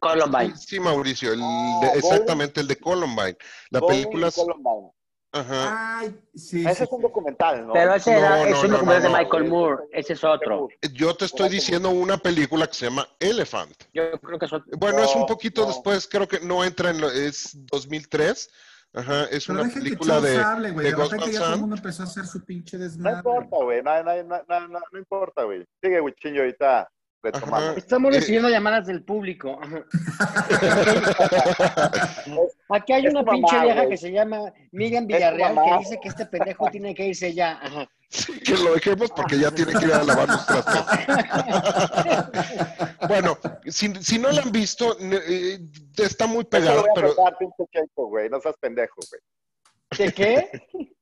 [0.00, 0.54] Columbine.
[0.56, 3.36] Sí, Mauricio, el Ah, de- exactamente el de Columbine.
[3.70, 4.90] La Bowling película es- Columbine.
[5.32, 5.98] ajá.
[6.00, 6.60] Ay, sí.
[6.66, 7.72] Ese sí, es un documental, ¿no?
[7.72, 9.44] Pero ese No, era, no, es un no, documental no, de Michael.
[9.48, 9.84] Moore.
[9.92, 10.68] Ese es otro.
[10.92, 13.74] Yo te estoy diciendo una película que se llama Elephant.
[13.94, 14.66] Yo creo que es otro.
[14.76, 15.68] Bueno, es un poquito no.
[15.68, 18.50] después, creo que no entra en lo, es 2003.
[18.96, 20.86] Ajá, es Pero una que película Charles de, hable, güey.
[20.86, 23.16] de De repente ya todo el mundo empezó a hacer su pinche No desmadre.
[23.18, 23.82] importa, güey.
[23.82, 25.66] No, no, no, no, no, no importa, güey.
[25.82, 26.88] Sigue, Wichinho, ahorita
[27.32, 27.74] Ajá.
[27.76, 29.58] Estamos Eh, recibiendo llamadas del público.
[32.70, 33.88] Aquí hay Es una mamá, pinche vieja güey.
[33.90, 37.58] que se llama Miriam Villarreal que dice que este pendejo tiene que irse ya.
[37.62, 37.88] Ajá.
[38.08, 40.84] Sí, que lo dejemos porque ya tiene que ir a lavar los trastes.
[43.08, 45.58] bueno, si, si no la han visto, eh,
[45.96, 47.64] está muy lo pero pinche
[47.96, 48.28] güey.
[48.30, 49.20] No seas pendejo, güey.
[49.98, 50.48] ¿De qué?
[50.70, 50.94] ¿Qué,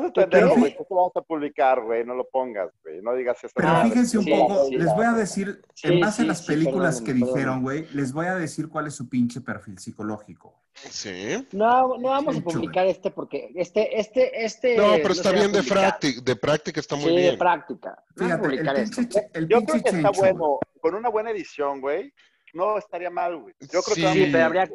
[0.00, 0.44] qué?
[0.44, 0.72] güey.
[0.76, 2.04] ¿Qué te vamos a publicar, güey?
[2.04, 3.00] No lo pongas, güey.
[3.02, 3.52] No digas eso.
[3.54, 6.22] Pero Ah, fíjense un sí, poco, sí, les voy a decir, Sí, en base sí,
[6.22, 9.40] a las sí, películas que dijeron, güey, les voy a decir cuál es su pinche
[9.40, 10.60] perfil psicológico.
[10.74, 11.46] sí.
[11.52, 14.76] No, no vamos a publicar este porque este, este, este.
[14.76, 17.38] No, pero está bien de práctica, de práctica está muy Sí, de bien.
[17.38, 18.02] práctica.
[18.16, 18.96] Fíjate, el esto.
[18.96, 20.58] pinche, el Yo pinche creo que está Chencho, bueno.
[20.80, 22.12] Con una buena edición, güey.
[22.54, 23.54] No estaría mal, güey.
[23.60, 24.70] Yo creo Sí, que pero bien, habría,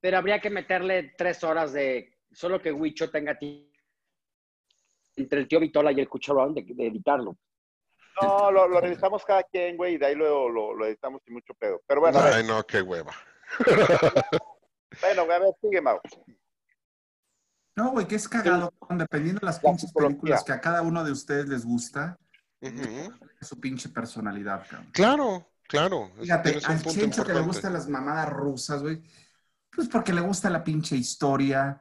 [0.00, 3.67] pero habría que meterle tres horas de solo que Huicho tenga ti-
[5.18, 7.36] entre el tío Vitola y el Cucharón de, de editarlo.
[8.20, 11.34] No, lo, lo revisamos cada quien, güey, y de ahí lo, lo, lo editamos sin
[11.34, 11.80] mucho pedo.
[11.86, 13.12] Pero bueno, Ay, no, qué hueva.
[15.00, 16.00] bueno, güey, a ver, sigue, Mau.
[17.76, 21.04] No, güey, que es cagado, dependiendo de las La pinches películas que a cada uno
[21.04, 22.18] de ustedes les gusta,
[22.60, 23.14] Ujú.
[23.40, 24.90] su pinche personalidad, cabrón.
[24.92, 26.10] Claro, claro.
[26.20, 29.00] Fíjate, al Chencho que le gustan las mamadas rusas, güey,
[29.70, 31.80] pues porque le gusta la pinche historia,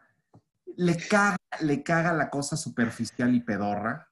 [0.77, 4.09] le caga, le caga la cosa superficial y pedorra,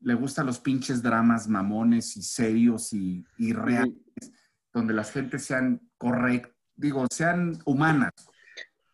[0.00, 3.94] le gustan los pinches dramas mamones y serios y, y reales,
[4.72, 8.10] donde las gentes sean correctas, digo, sean humanas.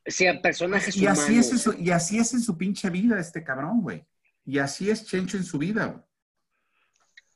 [0.05, 3.19] Sí, a personajes Y así, es en su, y así es en su pinche vida
[3.19, 4.07] este cabrón, güey.
[4.45, 6.03] Y así es Chencho en su vida, güey.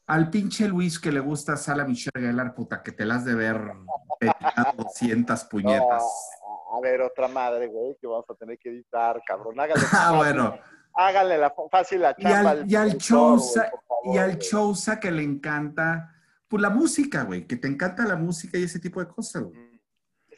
[0.07, 3.59] Al pinche Luis que le gusta Sala Michelle Gellar, puta, que te las de ver
[4.20, 6.03] peinado 200 puñetas.
[6.03, 6.41] No,
[6.73, 9.59] a ver, otra madre, güey, que vamos a tener que editar, cabrón.
[9.61, 10.59] Háganle, Ah, bueno.
[10.95, 12.51] háganle la fácil la Y chamba.
[12.51, 13.70] al, y al Chousa,
[14.05, 14.39] y al.
[14.39, 16.14] Chousa que le encanta,
[16.49, 19.81] pues la música, güey, que te encanta la música y ese tipo de cosas, güey.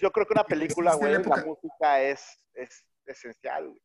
[0.01, 3.81] Yo creo que una película, la güey, la música es, es esencial, güey.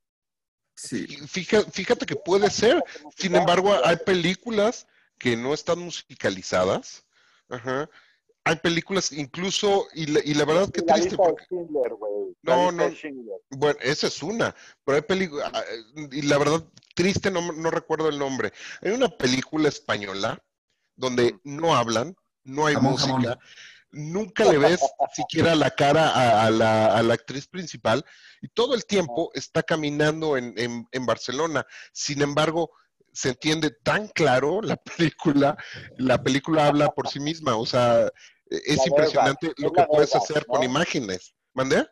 [0.75, 1.05] Sí.
[1.27, 2.83] Fíjate, fíjate que puede ser.
[3.17, 4.87] Sin embargo, hay películas
[5.17, 7.05] que no están musicalizadas.
[7.49, 7.89] Ajá.
[8.49, 11.93] Hay películas incluso, y la, y la verdad que la triste, lista de porque, Schindler,
[11.93, 12.13] güey.
[12.43, 12.91] La No, no.
[13.51, 15.51] Bueno, esa es una, pero hay películas,
[16.11, 16.63] y la verdad
[16.95, 18.51] triste, no, no recuerdo el nombre.
[18.81, 20.41] Hay una película española
[20.95, 23.39] donde no hablan, no hay Jamón, música, jamón.
[23.91, 24.79] nunca le ves
[25.13, 28.03] siquiera la cara a, a la, a la actriz principal
[28.41, 31.65] y todo el tiempo está caminando en, en- en Barcelona.
[31.93, 32.71] Sin embargo,
[33.11, 35.57] se entiende tan claro la película,
[35.97, 38.09] la película habla por sí misma, o sea,
[38.49, 40.53] es La impresionante lo es que puedes hacer ¿no?
[40.53, 41.35] con imágenes.
[41.53, 41.87] ¿Mandé?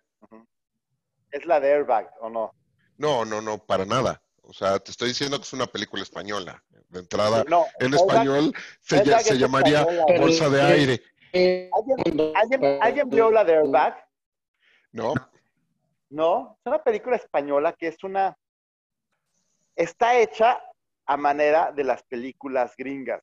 [1.31, 2.53] Es la de Airbag, ¿o no?
[2.97, 4.21] No, no, no, para nada.
[4.41, 6.63] O sea, te estoy diciendo que es una película española.
[6.89, 11.03] De entrada, No, en español se, se es llamaría española, bolsa de aire,
[11.33, 14.07] eh, ¿Alguien, alguien, ¿Alguien vio la de Airbag?
[14.91, 15.13] ¿no?
[16.09, 18.37] No, es una película española que es una...
[19.75, 20.61] Está hecha
[21.05, 23.21] a manera de las películas gringas.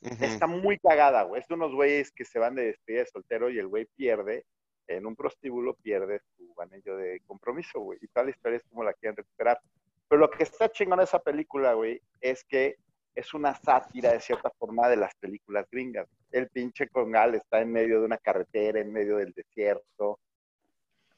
[0.00, 1.40] Está muy cagada, güey.
[1.40, 4.44] Es de unos güeyes que se van de despedida de soltero y el güey pierde,
[4.86, 7.98] en un prostíbulo pierde su anillo de compromiso, güey.
[8.00, 9.60] Y toda la historia es como la quieren recuperar.
[10.08, 12.76] Pero lo que está chingón de esa película, güey, es que
[13.14, 16.08] es una sátira de cierta forma de las películas gringas.
[16.30, 20.20] El pinche Congal está en medio de una carretera, en medio del desierto.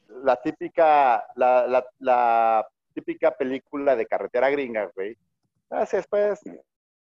[0.07, 5.15] La típica, la, la, la típica película de carretera gringa, güey.
[5.69, 6.41] Así después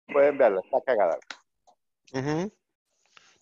[0.05, 1.17] pueden verla, está cagada.
[2.13, 2.51] Ujú.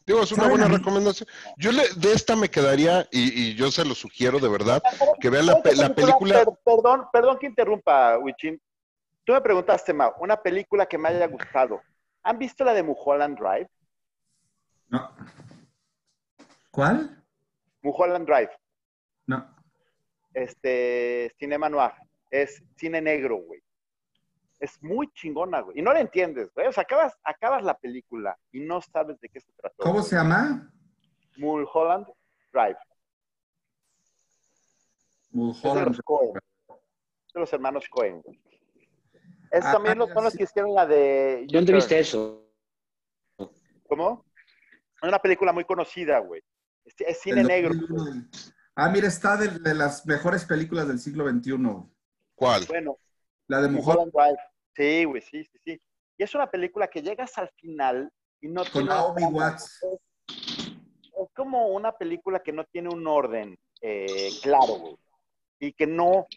[0.06, 1.30] Digo, es una ¿Saben buena recomendación.
[1.58, 4.82] Yo le, de esta me quedaría, y, y yo se lo sugiero de verdad,
[5.22, 6.46] que vean la, ¿Sabes pe- qué la película.
[6.46, 8.60] Per- perdón, perdón que interrumpa, Wichin.
[9.24, 11.80] Tú me preguntaste, Mau, una película que me haya gustado.
[12.24, 13.70] ¿Han visto la de Mulholland Drive?
[14.88, 15.12] No.
[16.72, 17.24] ¿Cuál?
[17.84, 18.50] Mulholland Drive.
[19.28, 19.56] No.
[20.34, 21.92] Este, Cinema Noir.
[22.32, 23.62] Es cine negro, güey.
[24.60, 25.80] Es muy chingona, güey.
[25.80, 26.68] Y no la entiendes, güey.
[26.68, 29.76] O sea, acabas, acabas la película y no sabes de qué se trató.
[29.78, 30.72] ¿Cómo se llama?
[31.38, 32.08] Mulholland
[32.52, 32.78] Drive.
[35.22, 35.96] Es de Mulholland.
[35.96, 36.34] los
[37.34, 38.22] de los hermanos Cohen.
[39.52, 40.38] Es Ah, también los, son los sí.
[40.40, 41.48] que hicieron la de...
[41.52, 42.46] ¿Dónde viste eso?
[43.88, 44.26] ¿Cómo?
[45.02, 46.42] Es una película muy conocida, güey.
[46.86, 47.74] Es, es cine El negro.
[47.74, 48.28] 2001.
[48.76, 51.54] Ah, mira, está de, de las mejores películas del siglo XXI.
[52.36, 52.66] ¿Cuál?
[52.68, 52.98] Bueno,
[53.50, 54.40] La de Mulholland Drive.
[54.76, 55.82] Sí, güey, sí, sí, sí.
[56.18, 59.24] Y es una película que llegas al final y no con tiene Naomi.
[59.24, 59.84] Watts.
[60.28, 64.98] Es como una película que no tiene un orden eh, claro, güey.
[65.60, 66.28] Y que no,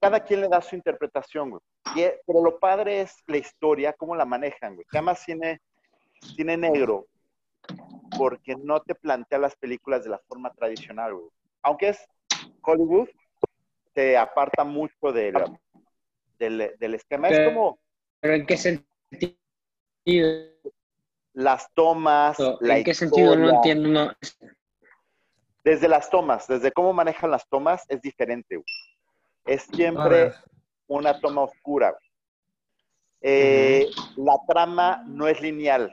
[0.00, 1.62] cada quien le da su interpretación, güey.
[1.94, 4.86] Y pero lo padre es la historia, cómo la manejan, güey.
[4.90, 5.60] Se llama cine,
[6.34, 7.06] cine negro
[8.18, 11.30] porque no te plantea las películas de la forma tradicional, güey.
[11.62, 12.04] Aunque es
[12.62, 13.08] Hollywood,
[13.94, 15.34] te aparta mucho del,
[16.38, 17.28] del, del esquema.
[17.28, 17.78] Es Pero- como
[18.20, 19.36] ¿Pero en qué sentido?
[21.34, 23.36] las tomas, la ¿En qué sentido?
[23.36, 23.88] No entiendo.
[23.88, 24.12] No.
[25.62, 28.56] Desde las tomas, desde cómo manejan las tomas, es diferente.
[28.56, 28.66] güey.
[29.44, 30.32] Es A siempre
[30.86, 31.90] una toma oscura.
[31.90, 32.08] güey.
[33.20, 33.86] Eh,
[34.16, 35.92] La trama no es lineal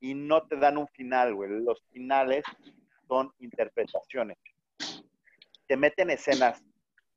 [0.00, 1.50] y no te dan un final, güey.
[1.50, 2.44] Los finales
[3.08, 4.36] son interpretaciones.
[5.66, 6.62] Te meten escenas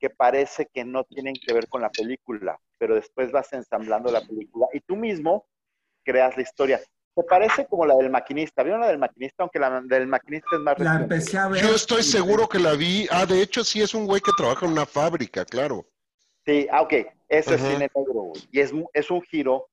[0.04, 4.20] que parece que no tienen que ver con la película, pero después vas ensamblando la
[4.20, 5.46] película y tú mismo
[6.04, 6.82] creas la historia.
[7.16, 8.64] Te parece como la del maquinista.
[8.64, 9.44] ¿Vieron la del maquinista?
[9.44, 11.16] Aunque la del maquinista es más la reciente.
[11.16, 11.64] empecé a ver.
[11.64, 13.08] Yo estoy seguro que la vi.
[13.12, 15.86] Ah, de hecho, sí es un güey que trabaja en una fábrica, claro.
[16.46, 16.94] Sí, ah, ok.
[17.30, 18.42] Eso es cine negro, güey.
[18.52, 19.70] Y es, es un giro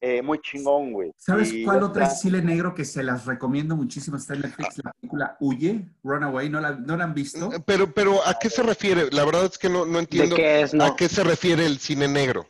[0.00, 1.12] eh, muy chingón, güey.
[1.16, 4.16] ¿Sabes Y cuál otra es cine negro que se las recomiendo muchísimo?
[4.16, 6.48] Está en Netflix, la película Huye, Runaway.
[6.50, 7.50] ¿No la, no la han visto?
[7.66, 9.10] Pero, pero, ¿a qué se refiere?
[9.10, 10.74] La verdad es que no, no ¿De entiendo qué es?
[10.74, 10.84] No.
[10.84, 12.46] a qué se refiere el cine negro.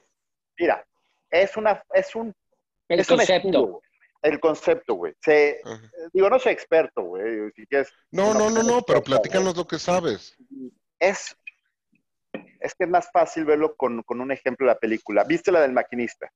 [0.59, 0.85] Mira,
[1.31, 2.35] es una, es un,
[2.89, 3.67] El es un estilo, concepto.
[3.67, 3.83] güey.
[4.23, 5.15] el concepto, güey.
[5.23, 5.91] Se- Ajá.
[6.13, 7.51] digo, no soy experto, güey.
[7.55, 10.37] Si quieres, No, no, no, no, pero platícanos lo que sabes.
[10.99, 11.37] es,
[12.61, 15.25] es que es más fácil verlo con, con un ejemplo de la película.
[15.25, 16.29] ¿Viste la del maquinista?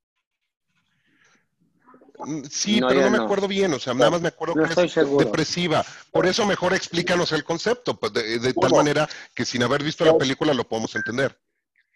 [2.24, 3.24] Mm, Sí, No, pero yo no me no.
[3.24, 5.24] acuerdo bien, o sea, nada más me acuerdo No que es seguro.
[5.24, 5.84] depresiva.
[6.12, 10.04] Por eso mejor explícanos el concepto, pues, de, de tal manera que sin haber visto
[10.04, 11.38] la película lo podemos entender.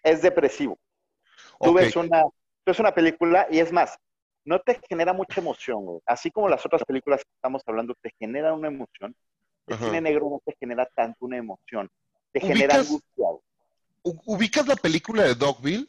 [0.02, 0.78] Es depresivo.
[1.60, 1.76] Tú Ok.
[1.76, 2.30] ves una, tú
[2.66, 3.96] ves una película y es más,
[4.44, 6.00] no te genera mucha emoción, güey.
[6.06, 9.14] Así como las otras películas que estamos hablando te generan una emoción,
[9.66, 9.84] el Ajá.
[9.86, 11.88] cine negro no te genera tanto una emoción.
[12.32, 12.86] Te genera ¿Ubicas?
[12.88, 13.40] angustia, güey.
[14.26, 15.88] ¿Ubicas la película de Dogville?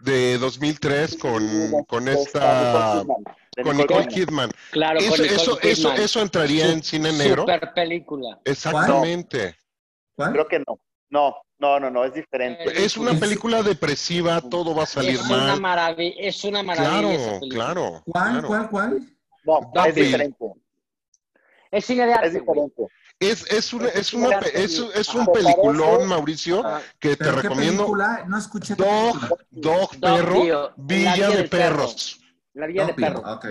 [0.00, 3.02] De 2003 con, con esta...
[3.02, 3.24] Nicole Kidman,
[3.56, 4.50] de Con Nicole Kidman.
[4.70, 6.00] Claro, Eso, con Nicole eso, eso, Kidman.
[6.04, 7.42] eso entraría en cine negro.
[7.42, 8.38] Super película.
[8.44, 9.56] Exactamente.
[10.14, 10.32] ¿Cuál?
[10.32, 10.78] Creo que no.
[11.10, 12.64] No, no, no, no, es diferente.
[12.84, 15.60] Es una Es- película depresiva, todo va a salir es una mal.
[15.60, 16.14] maravilla.
[16.18, 17.12] Es una maravilla.
[17.14, 17.48] esa Claro, película.
[17.64, 18.02] claro.
[18.04, 18.46] ¿Cuál, claro.
[18.48, 19.00] cuál, cuál?
[19.44, 20.04] No, es Dogville.
[20.06, 20.44] diferente.
[21.70, 22.40] Es cine de Es arte, güey.
[22.40, 22.82] diferente.
[23.20, 27.42] Es, es, una, es, una es, es un peliculón, Mauricio, Ah, que te ¿Pero qué
[27.42, 27.82] recomiendo.
[27.82, 28.24] película?
[28.28, 29.18] No escuché Dog.
[29.50, 30.72] Dog, Perro, tío.
[30.76, 31.44] Villa La de.
[31.48, 32.20] Perros.
[32.54, 33.32] La vida de Dog Bill, perro.
[33.34, 33.46] Ok.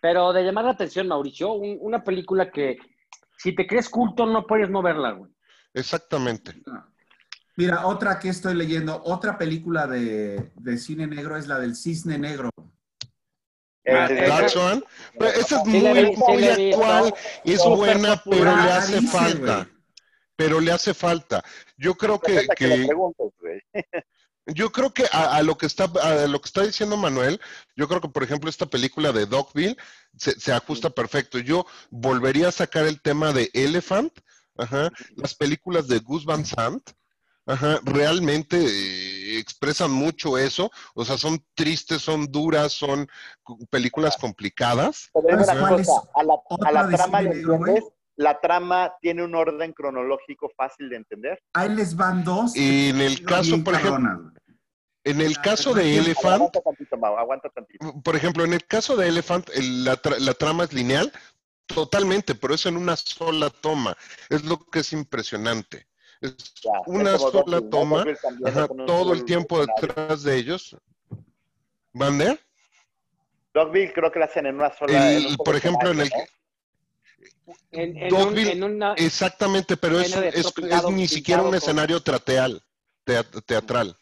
[0.00, 2.78] Pero de llamar la atención, Mauricio, un- una película que
[3.36, 5.30] si te crees culto no puedes no verla, güey.
[5.74, 6.54] Exactamente.
[7.56, 12.16] Mira, otra que estoy leyendo, otra película de, de cine negro es la del Cisne
[12.18, 12.50] Negro.
[13.88, 14.82] Ah, Es- esa- That's one.
[15.18, 17.14] Pero esa es muy, muy actual,
[17.44, 19.68] es buena, pero le hace falta.
[20.36, 21.42] Pero le hace falta.
[21.76, 22.88] Yo creo que, Perfecta que que
[24.46, 27.40] yo creo que a, a lo que está a lo que está diciendo Manuel,
[27.76, 29.76] yo creo que por ejemplo esta película de Dogville
[30.16, 31.38] se, se ajusta perfecto.
[31.38, 34.12] Yo volvería a sacar el tema de Elephant,
[34.56, 36.88] ajá, las películas de Gus Van Sant,
[37.46, 43.08] ajá, realmente eh, expresan mucho eso, o sea, son tristes, son duras, son
[43.42, 45.10] cu- películas complicadas.
[45.12, 46.34] Pero dime ¿Sabes una cuál cosa, a la,
[46.68, 47.84] a la de trama le entiendes,
[48.16, 51.38] la trama tiene un orden cronológico fácil de entender.
[51.54, 52.54] Ahí les van dos.
[52.56, 54.32] Y en el caso, por ejemplo,
[55.04, 58.02] en el caso de Aguanta Elephant, Aguanta tantito, Mau, aguanta tantito.
[58.02, 61.12] por ejemplo, en el caso de Elephant, el- la, tra- la trama es lineal,
[61.66, 63.96] totalmente, pero es en una sola toma.
[64.28, 65.86] Es lo que es impresionante.
[66.20, 68.04] Es Ya, una es sola toma,
[68.44, 69.86] ajá, todo el tiempo escenario.
[69.88, 70.76] detrás de ellos.
[71.92, 72.38] ¿Mande?
[73.54, 75.12] Dogville creo que la hacen en una sola.
[75.16, 76.32] El- en por ejemplo, en el escenario,
[77.70, 80.52] En, en Dogville, un- en una, Exactamente, pero es, es-
[80.90, 82.62] ni siquiera un escenario teatral,
[83.04, 83.96] teat- teatral.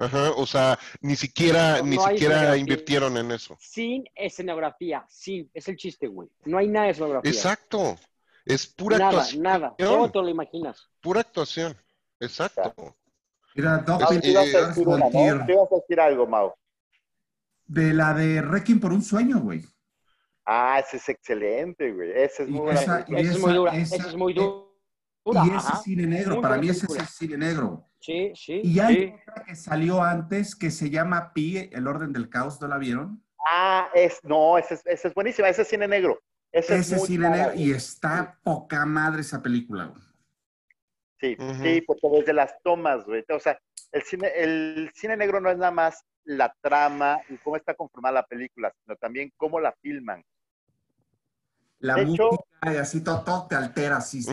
[0.00, 3.56] Ajá, o sea, ni siquiera, No, ni no siquiera invirtieron en eso.
[3.60, 6.28] sin escenografía, sin, es el chiste, güey.
[6.44, 7.30] No hay nada de escenografía.
[7.30, 7.98] Exacto,
[8.48, 9.42] Es pura Nada, actuación.
[9.42, 9.74] nada.
[9.78, 10.88] ¿Cómo te lo imaginas?
[11.00, 11.76] Pura actuación.
[12.18, 12.96] Exacto.
[13.54, 15.46] Mira, Doc Ah, Bill ibas a decir una, von Trier, ¿no?
[15.46, 16.54] Tú ibas a decir algo, Mau.
[17.66, 19.62] de la de Requiem por un sueño, güey.
[20.46, 22.10] Ah, ese es excelente, güey.
[22.12, 23.76] Ese es Y muy buena esa- Esa es esa- muy dura.
[23.76, 24.64] esa- Esa es muy dura.
[25.26, 25.76] Y ese ajá.
[25.76, 27.84] es cine negro, Muy para buena mí ese es cine negro.
[28.00, 28.60] Sí, sí.
[28.64, 29.14] Y hay sí.
[29.28, 33.22] otra que salió antes que se llama Pi, El Orden del Caos, ¿no la vieron?
[33.46, 35.48] Ah, es, no, ese es, ese es buenísima.
[35.50, 36.18] Ese es cine negro.
[36.52, 37.62] Ese, es Ese padre, negro güey.
[37.64, 40.02] y está poca madre esa película, güey.
[41.20, 43.24] Sí, sí, porque desde las tomas, güey.
[43.28, 43.60] O sea,
[43.92, 48.14] el cine, el cine negro no es nada más la trama y cómo está conformada
[48.14, 50.24] la película, sino también cómo la filman.
[51.80, 54.24] La De hecho- música y así todo, todo te altera, así.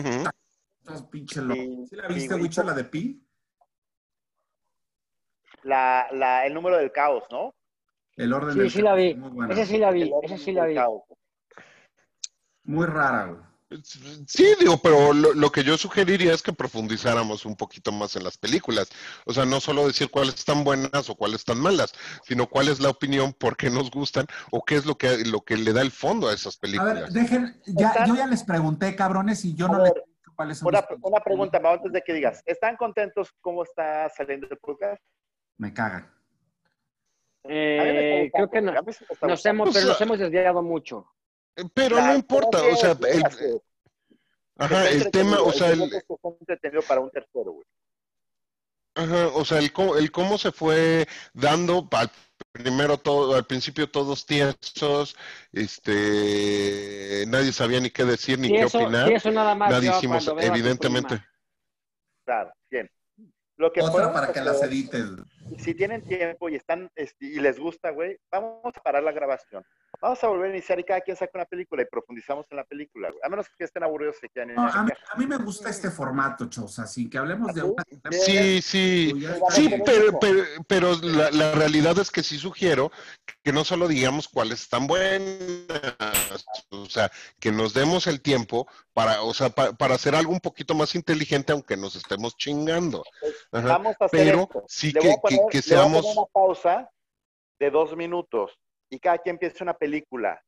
[0.84, 1.60] Todo pinche loco.
[1.60, 2.42] Sí, ¿Sí la sí, viste, güey.
[2.44, 3.22] Wicho, la de Pi?
[5.64, 7.54] La, la, el número del caos, ¿no?
[8.16, 9.14] El Orden Sí, del sí la Caos, vi.
[9.16, 9.54] Muy buena.
[9.54, 10.12] Esa sí la vi.
[10.22, 10.74] Esa sí la vi.
[10.74, 11.02] caos.
[12.66, 13.46] Muy rara, güey.
[14.28, 18.22] Sí, digo, pero lo, lo que yo sugeriría es que profundizáramos un poquito más en
[18.22, 18.88] las películas.
[19.24, 21.92] O sea, no solo decir cuáles están buenas o cuáles están malas,
[22.22, 25.40] sino cuál es la opinión, por qué nos gustan o qué es lo que, lo
[25.40, 27.12] que le da el fondo a esas A ver, películas.
[27.12, 30.58] dejen, ya, yo ya les pregunté, cabrones, y yo A no ver, les dicho cuáles
[30.58, 32.42] son Una, mis una pregunta, Mau, antes de que digas.
[32.46, 35.02] ¿Están contentos cómo está saliendo el podcast?
[35.58, 36.08] Me cagan.
[37.48, 38.72] Eh, creo que no.
[39.22, 41.06] Nos hemos, pero nos hemos desviado mucho.
[41.74, 43.60] Pero Claro, no importa, o sea, el,
[44.58, 45.90] ajá, el tema, o sea, el,
[46.86, 47.66] para un tercero, güey.
[48.94, 52.10] Ajá, o sea, el cómo, el cómo se fue dando al
[52.52, 55.16] primero todo, al principio todos tiesos,
[55.52, 59.70] este, nadie sabía ni qué decir ni qué opinar, eso nada más.
[59.70, 61.22] nadie hicimos, evidentemente.
[62.24, 62.90] Claro, bien.
[63.56, 65.04] Lo que Otra para que las edites.
[65.58, 69.64] Si tienen tiempo y están este, y les gusta, güey, vamos a parar la grabación.
[70.00, 72.64] Vamos a volver a iniciar y cada quien saca una película y profundizamos en la
[72.64, 73.20] película, güey.
[73.24, 74.98] A menos que estén aburridos se quieran ir No, a a, mí, cambiar.
[75.10, 77.82] a mí me gusta este formato, Chosa, sin que hablemos de una.
[78.10, 79.14] Sí, sí,
[79.50, 82.90] Sí, pero, pero, pero la, la realidad es que sí sugiero
[83.42, 89.22] que no solo digamos cuáles están buenas, o sea, que nos demos el tiempo para,
[89.22, 93.02] o sea, pa- para hacer algo un poquito más inteligente, aunque nos estemos chingando.
[93.52, 93.68] Ajá.
[93.68, 94.64] Vamos a hacer Pero esto.
[94.68, 95.14] sí Le que,
[95.50, 96.90] que, que le voy a seamos, una pausa
[97.58, 98.58] de dos minutos
[98.90, 100.42] y cada quien empiece una película.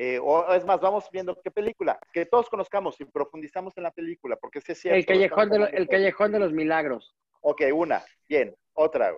[0.00, 3.90] Eh, o es más, vamos viendo qué película, que todos conozcamos y profundizamos en la
[3.90, 4.96] película, porque sí es cierto.
[4.98, 7.16] El callejón, de, lo- el callejón de los milagros.
[7.40, 9.12] Ok, una, bien, otra.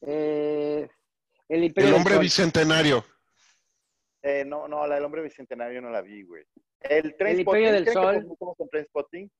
[0.00, 0.88] Eh,
[1.48, 2.22] el Imperio el del hombre Sol.
[2.22, 3.04] bicentenario.
[4.22, 6.44] Eh, no, no, la del hombre bicentenario no la vi, güey.
[6.80, 7.94] El El Imperio del ¿creen
[8.66, 9.30] que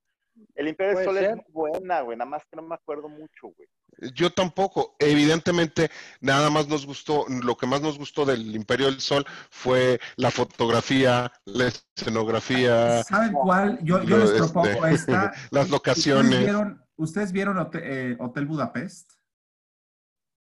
[0.55, 1.24] El Imperio del Sol ser.
[1.24, 3.68] es muy buena, güey, nada más que no me acuerdo mucho, güey.
[4.14, 4.97] Yo tampoco.
[4.99, 9.99] Evidentemente, nada más nos gustó, lo que más nos gustó del Imperio del Sol fue
[10.16, 13.78] la fotografía, la escenografía, ¿Saben cuál?
[13.82, 15.22] Yo, yo les este, propongo esta.
[15.22, 16.39] las ¿Ustedes locaciones.
[16.41, 19.12] vieron, ¿ustedes vieron Hotel, eh, Hotel Budapest?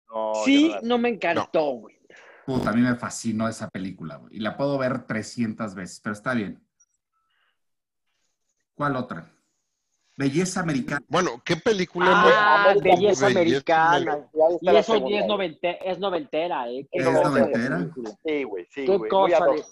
[0.09, 1.99] No, Sí, no me encantó, güey.
[2.45, 4.35] Puta, a mí me fascinó esa película, güey.
[4.35, 6.61] Y la puedo ver 300 veces, pero está bien.
[8.75, 9.31] ¿Cuál otra?
[10.15, 11.01] Belleza Americana.
[11.07, 14.27] Bueno, ¿qué película Ah, América- belleza americana.
[14.61, 15.27] Y eso ya es, güey.
[15.27, 16.87] novente- es noventera, ¿eh?
[16.91, 17.77] ¿Es noventera?
[17.77, 18.11] película.
[18.25, 19.09] Sí, güey, sí, Qué güey.
[19.09, 19.63] Cosa de,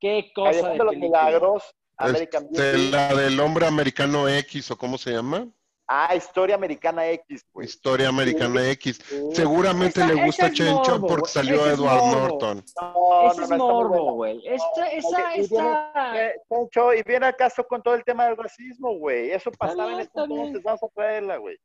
[0.00, 1.24] qué cosa de de los película.
[1.24, 1.62] Milagros,
[1.96, 5.48] American Este, la del hombre americano X, o cómo se llama?
[5.90, 7.46] Ah, Historia Americana X.
[7.62, 9.00] Historia americana X.
[9.08, 9.16] Sí.
[9.32, 12.20] Seguramente Esa- le gusta esa es Chencho morbo, porque salió Esa es Edward morbo.
[12.28, 12.64] Norton.
[12.82, 14.42] No, Ese no, es no, morbo, güey.
[14.46, 16.26] Esta, esa, y viene- esta.
[16.26, 19.30] eh, Chencho, y viene al caso con todo el tema del racismo, güey.
[19.30, 20.38] Eso pasaba en está bien.
[20.40, 21.56] entonces, vamos a traerla, güey.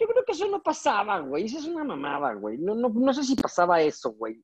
[0.00, 1.44] Yo creo que eso no pasaba, güey.
[1.44, 2.58] Eso es una mamada, güey.
[2.58, 4.42] No, no, no sé si pasaba eso, güey.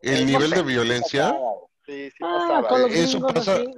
[0.00, 1.52] El No nivel sé, de violencia, pasaba.
[1.86, 2.68] Sí, sí Ah, pasaba.
[2.68, 3.00] con los güey.
[3.04, 3.74] Eso pasa- así.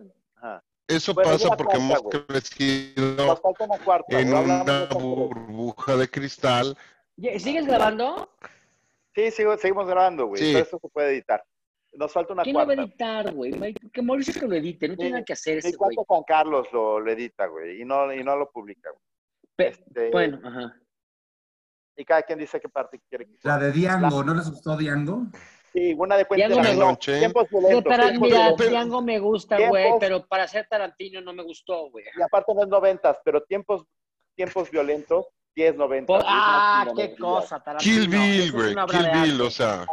[0.88, 2.26] Eso Bueno, pasa porque cuarta, hemos güey.
[2.26, 4.20] crecido Nos falta una cuarta.
[4.20, 6.76] en una burbuja de cristal.
[7.38, 8.30] ¿Sigues grabando?
[9.14, 10.42] Sí, sigo- seguimos grabando, güey.
[10.42, 10.56] Sí.
[10.56, 11.42] Eso se puede editar.
[11.94, 12.82] Nos falta una ¿Quién lo va a cuarta.
[12.82, 13.74] editar, güey?
[13.92, 14.88] Que Mauricio que lo edite.
[14.88, 15.94] No tiene Sí, nada que hacer ese güey.
[15.94, 19.68] cuarto Juan Carlos lo, lo edita, güey, y no, y no lo publica, güey.
[19.70, 20.74] Este, Bueno, ajá.
[21.94, 25.26] Y cada quien dice qué parte quiere que La de Diango, ¿no les gustó Diango?
[25.72, 26.46] Sí, una de cuenta.
[26.48, 27.18] Diango me no, gusta.
[27.18, 27.94] tiempos De violentos.
[27.96, 28.52] Tiempos mira.
[28.52, 32.04] Django me gusta, Tiempos- güey, pero para ser Tarantino no me gustó, güey.
[32.16, 33.84] Y aparte no es noventas, pero tiempos,
[34.34, 36.06] tiempos violentos, 10, 90.
[36.12, 37.94] Por- ah, qué cosa, Tarantino.
[37.94, 38.72] Kill Eso Bill, es güey.
[38.72, 39.86] obra Kill Bill, o sea.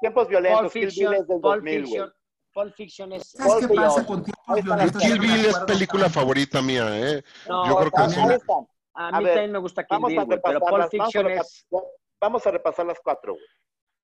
[0.00, 1.84] tiempos Pulp violentos, Kill Bill Fiction, es del Pulp 2000, güey.
[1.92, 2.12] Fiction,
[2.54, 3.30] Pulp Fiction es...
[3.32, 4.06] ¿Sabes qué Pulp pasa Fiction.
[4.06, 5.02] con tiempos violentos?
[5.02, 7.22] Kill no Bill es película favorita mía, ¿eh?
[7.48, 8.66] No, Yo creo que es una- están.
[8.98, 10.70] A A mí ver, también me gusta Kill Vamos Bill, a pero Pulp repasarlas.
[10.72, 11.32] Vamos a, Fiction es...
[11.68, 11.82] repasar,
[12.20, 13.44] vamos a repasar las cuatro, güey.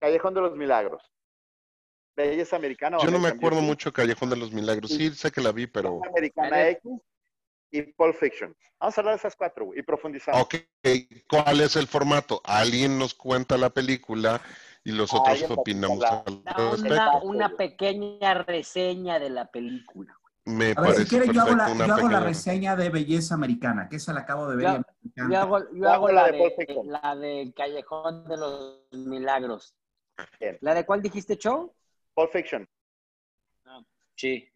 [0.00, 1.02] Callejón de los Milagros.
[2.16, 2.98] Belleza Americana.
[2.98, 4.90] Yo no me acuerdo Beauty, mucho de Callejón de los Milagros.
[4.90, 6.00] Sí, sé que la vi, pero...
[6.04, 6.92] Americana X
[7.70, 8.54] y Pulp Fiction.
[8.78, 10.34] Vamos a hablar de esas cuatro, y profundizar.
[10.40, 10.56] Ok,
[11.28, 12.40] ¿cuál es el formato?
[12.44, 14.40] Alguien nos cuenta la película
[14.84, 17.20] y los otros Alguien opinamos la- al Una, respecto.
[17.22, 20.18] una pequeña reseña de la película.
[20.44, 23.34] Me A ver, parece si quieren, yo hago, la, yo hago la reseña de Belleza
[23.34, 24.82] Americana, que esa la acabo de ver.
[25.14, 26.90] Yo hago, yo hago la, la de de, Pulp Fiction.
[26.90, 29.76] la de Callejón de los Milagros.
[30.40, 30.58] Bien.
[30.60, 31.72] ¿La de cuál dijiste, Cho?
[32.14, 32.68] Pulp Fiction.
[34.16, 34.48] Sí.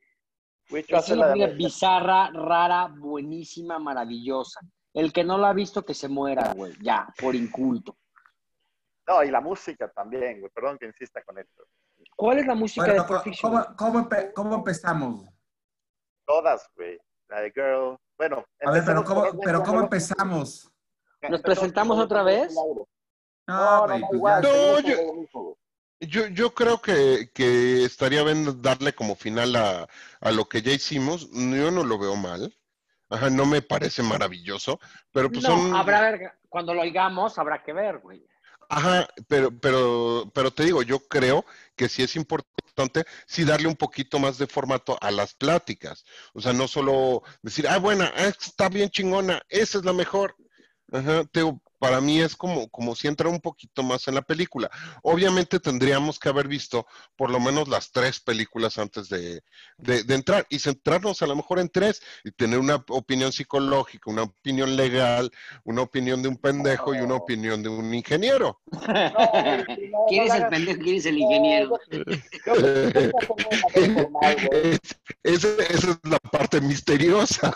[0.71, 4.61] Wicho Es una la película bizarra, rara, buenísima, maravillosa.
[4.93, 6.75] El que no la ha visto, que se muera, güey.
[6.83, 7.97] Ya, por inculto.
[9.07, 10.51] No, y la música también, güey.
[10.53, 11.65] Perdón que insista con esto.
[12.17, 13.53] ¿Cuál es la música Bueno, de Pulp ¿cómo, Fiction?
[13.53, 15.25] cómo, cómo empe- cómo empezamos?
[16.27, 16.99] Todas, güey.
[17.29, 17.97] La de Girl.
[18.19, 18.45] Bueno.
[18.65, 20.71] A ver, pero ¿cómo, con- pero ¿cómo empezamos?
[21.29, 22.55] ¿Nos presentamos otra vez?
[22.55, 22.87] No,
[23.49, 24.43] No, no, pues
[24.85, 25.56] yo-
[26.01, 29.89] Yo, yo creo que, que estaría bien darle como final a,
[30.21, 31.31] a lo que ya hicimos.
[31.33, 32.55] Yo no lo veo mal.
[33.09, 34.81] Ajá, no me parece maravilloso,
[35.13, 35.77] pero pues no, son...
[35.77, 38.27] habrá ver, cuando lo oigamos, habrá que ver, güey.
[38.69, 41.45] Ajá, pero, pero, pero te digo, yo creo
[41.77, 46.05] que sí es importante sí darle un poquito más de formato a las pláticas.
[46.35, 50.37] O sea, no solo decir, ah, bueno, ah, está bien chingona, esa es la mejor.
[50.93, 54.23] Ajá, te digo, para mí es como, como si entra un poquito más en la
[54.23, 54.69] película.
[55.03, 59.43] Obviamente tendríamos que haber visto por lo menos las tres películas antes de,
[59.79, 64.11] de- de entrar y centrarnos a lo mejor en tres y tener una opinión psicológica,
[64.11, 65.31] una opinión legal,
[65.65, 68.61] una opinión de un pendejo y una opinión de un ingeniero.
[70.09, 70.81] ¿Quién es el pendejo?
[70.83, 71.79] ¿Quién es el ingeniero?
[74.53, 74.81] Es-
[75.23, 77.53] esa, esa es la parte misteriosa.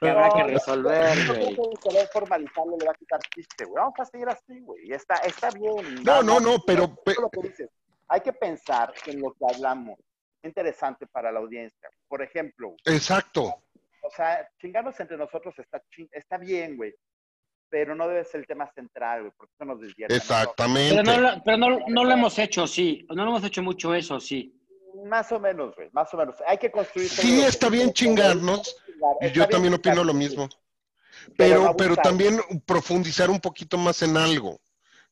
[0.00, 1.54] Que habrá que No, resolver, Yo creo güey.
[1.56, 3.82] que el querer formalizarlo le va a quitar chiste, güey.
[3.82, 4.88] Vamos a seguir así, güey.
[4.88, 6.02] Y Está, está bien.
[6.04, 7.70] No, no, no, pero- lo que dices.
[8.08, 9.98] Hay que pensar en lo que hablamos.
[10.42, 11.88] Interesante para la audiencia.
[12.08, 13.42] Por ejemplo, Exacto.
[14.02, 15.82] o sea, chingarnos entre nosotros está,
[16.12, 16.94] está bien, güey.
[17.68, 20.14] Pero no debe ser el tema central, güey, porque eso nos desvierte.
[20.14, 21.02] Exactamente.
[21.02, 23.04] Pero, no, lo- pero no, no lo hemos hecho, sí.
[23.10, 24.52] No lo hemos hecho mucho eso, sí.
[25.04, 26.36] Más o menos, güey, más o menos.
[26.46, 27.08] Hay que construir.
[27.08, 28.76] Sí, está bien chingarnos,
[29.20, 30.18] Y yo también opino lo sí.
[30.18, 30.48] mismo.
[31.36, 34.60] Pero Pero, también profundizar un poquito más en algo.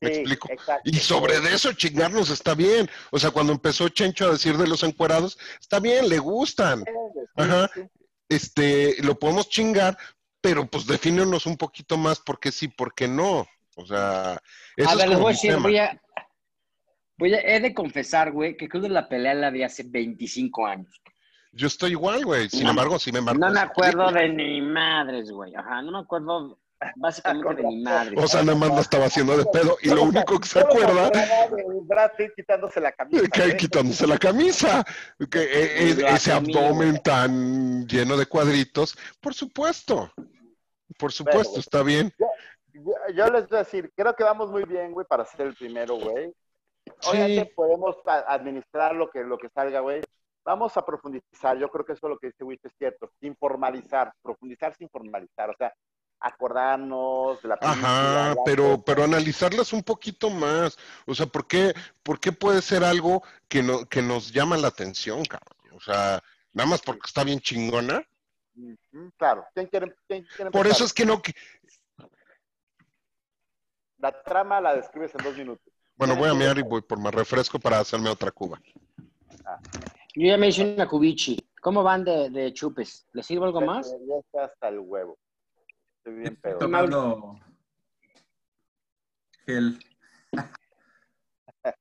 [0.01, 0.49] ¿Me Sí, explico?
[0.51, 0.83] exacto.
[0.91, 2.91] Y sobre de eso chingarnos está bien.
[3.11, 6.85] O sea, cuando empezó Chencho a decir de los encuerados, está bien, le gustan.
[7.37, 7.71] Ajá.
[8.29, 9.97] Este, lo podemos chingar,
[10.41, 13.47] pero pues defínenos un poquito más por qué sí, por qué no.
[13.77, 14.41] O sea,
[14.77, 16.03] eso a es ver, les voy a mi decir, voy a,
[17.17, 20.67] voy a- he de confesar, güey, que creo que la pelea la de hace 25
[20.67, 21.01] años.
[21.57, 22.49] Yo estoy igual, güey.
[22.49, 23.39] Sin No, embargo, sí me embarco.
[23.41, 25.55] No me acuerdo de ni madres, güey.
[25.55, 26.59] Ajá, no me acuerdo
[26.97, 28.23] básicamente de ni madres.
[28.23, 31.11] O sea, nada más la estaba haciendo de pedo y lo único que se acuerda
[31.85, 33.23] Brad Pitt quitándose la camisa.
[33.33, 33.57] que güey.
[33.57, 34.85] quitándose la camisa,
[35.31, 40.13] que e- e- ese abdomen tan lleno de cuadritos, por supuesto,
[40.99, 42.13] por supuesto, está bien.
[42.73, 45.55] Yo, yo les voy a decir, creo que vamos muy bien, güey, para ser el
[45.55, 46.33] primero, güey.
[47.07, 47.53] Obviamente Sí.
[47.55, 47.97] podemos
[48.27, 50.03] administrar lo que, lo que salga, güey.
[50.45, 53.35] Vamos a profundizar, yo creo que eso es lo que dice Wicho es cierto, sin
[53.37, 55.73] formalizar, profundizar sin formalizar, o sea,
[56.21, 58.31] acordarnos de la película.
[58.31, 60.79] Ajá, pero, pero analizarlas un poquito más.
[61.07, 64.69] O sea, ¿por qué, por qué puede ser algo que, no, que nos llama la
[64.69, 65.57] atención, cabrón?
[65.73, 66.23] O sea,
[66.53, 68.03] nada más porque está bien chingona.
[69.17, 71.35] Claro, ¿quién quiere, quién quiere Por eso es que no, que-
[73.99, 75.73] La trama la describes en dos minutos.
[75.97, 78.61] bueno, voy a mear y voy por más refresco para hacerme otra cuba.
[80.15, 81.37] Yo ya me hice una cubichi.
[81.61, 83.07] ¿Cómo van de, de chupes?
[83.13, 83.91] ¿Les sirvo algo más?
[83.91, 85.19] Ya está hasta el huevo.
[85.99, 86.59] Estoy bien pedo.
[86.59, 87.39] Tomando
[89.47, 89.79] gel.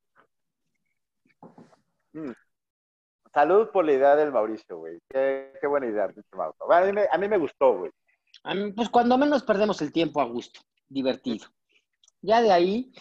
[2.16, 2.32] Mm.
[3.34, 5.00] Salud por la idea del Mauricio, güey.
[5.10, 6.14] Qué, qué buena idea.
[6.32, 7.92] Bueno, a, mí me, a mí me gustó, güey.
[8.44, 10.60] A mí, pues cuando menos perdemos el tiempo a gusto.
[10.88, 11.48] Divertido.
[12.22, 12.94] Ya de ahí,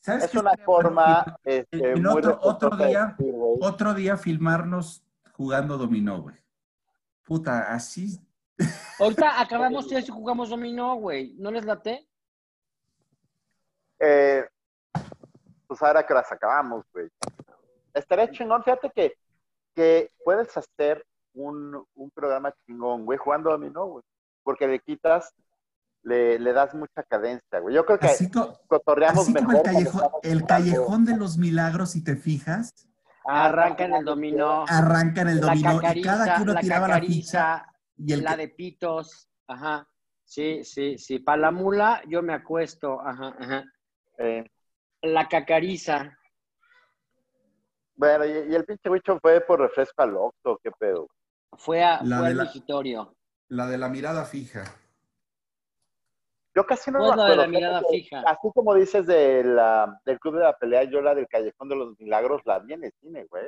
[0.00, 3.34] ¿Sabes Es una bueno forma este, en muy otro- otro día- decir.
[3.60, 6.36] Otro día filmarnos jugando dominó, güey.
[7.24, 8.18] Puta, así.
[9.00, 11.34] ahorita acabamos y jugamos dominó, güey.
[11.38, 12.08] ¿No les late?
[14.00, 14.44] Eh,
[15.66, 17.08] pues ahora que las acabamos, güey.
[17.92, 18.62] Estaría chingón.
[18.62, 19.14] Fíjate que,
[19.74, 24.04] que puedes hacer un, un programa chingón, güey, jugando dominó, güey.
[24.42, 25.34] Porque le quitas,
[26.08, 27.74] le, le das mucha cadencia, güey.
[27.74, 29.66] Yo creo que Así, co- cotorreamos así como mejor.
[30.22, 32.72] el callejón, el de los milagros, si te fijas,
[33.24, 34.64] Arranca en el dominó.
[34.68, 38.36] arrancan el La dominó y cada uno la tiraba la ficha y el la que-
[38.38, 39.28] de pitos.
[39.46, 39.86] Ajá.
[40.24, 41.18] Sí, sí, sí.
[41.18, 43.00] Para la mula yo me acuesto.
[43.00, 43.64] Ajá, ajá.
[44.18, 44.44] Eh,
[45.02, 46.16] La cacariza.
[47.96, 51.08] Bueno, y, y el pinche bicho fue por refresco al Oxxo, qué pedo.
[51.56, 53.14] Fue, a, La fue al la- vigitorio.
[53.48, 54.64] La de la mirada fija.
[56.58, 58.20] Yo casi no Fue me de la mirada fija.
[58.26, 61.76] Así como dices de la, del Club de la Pelea, yo la del Callejón de
[61.76, 63.44] los Milagros la vi en el cine, güey.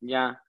[0.00, 0.42] Ya.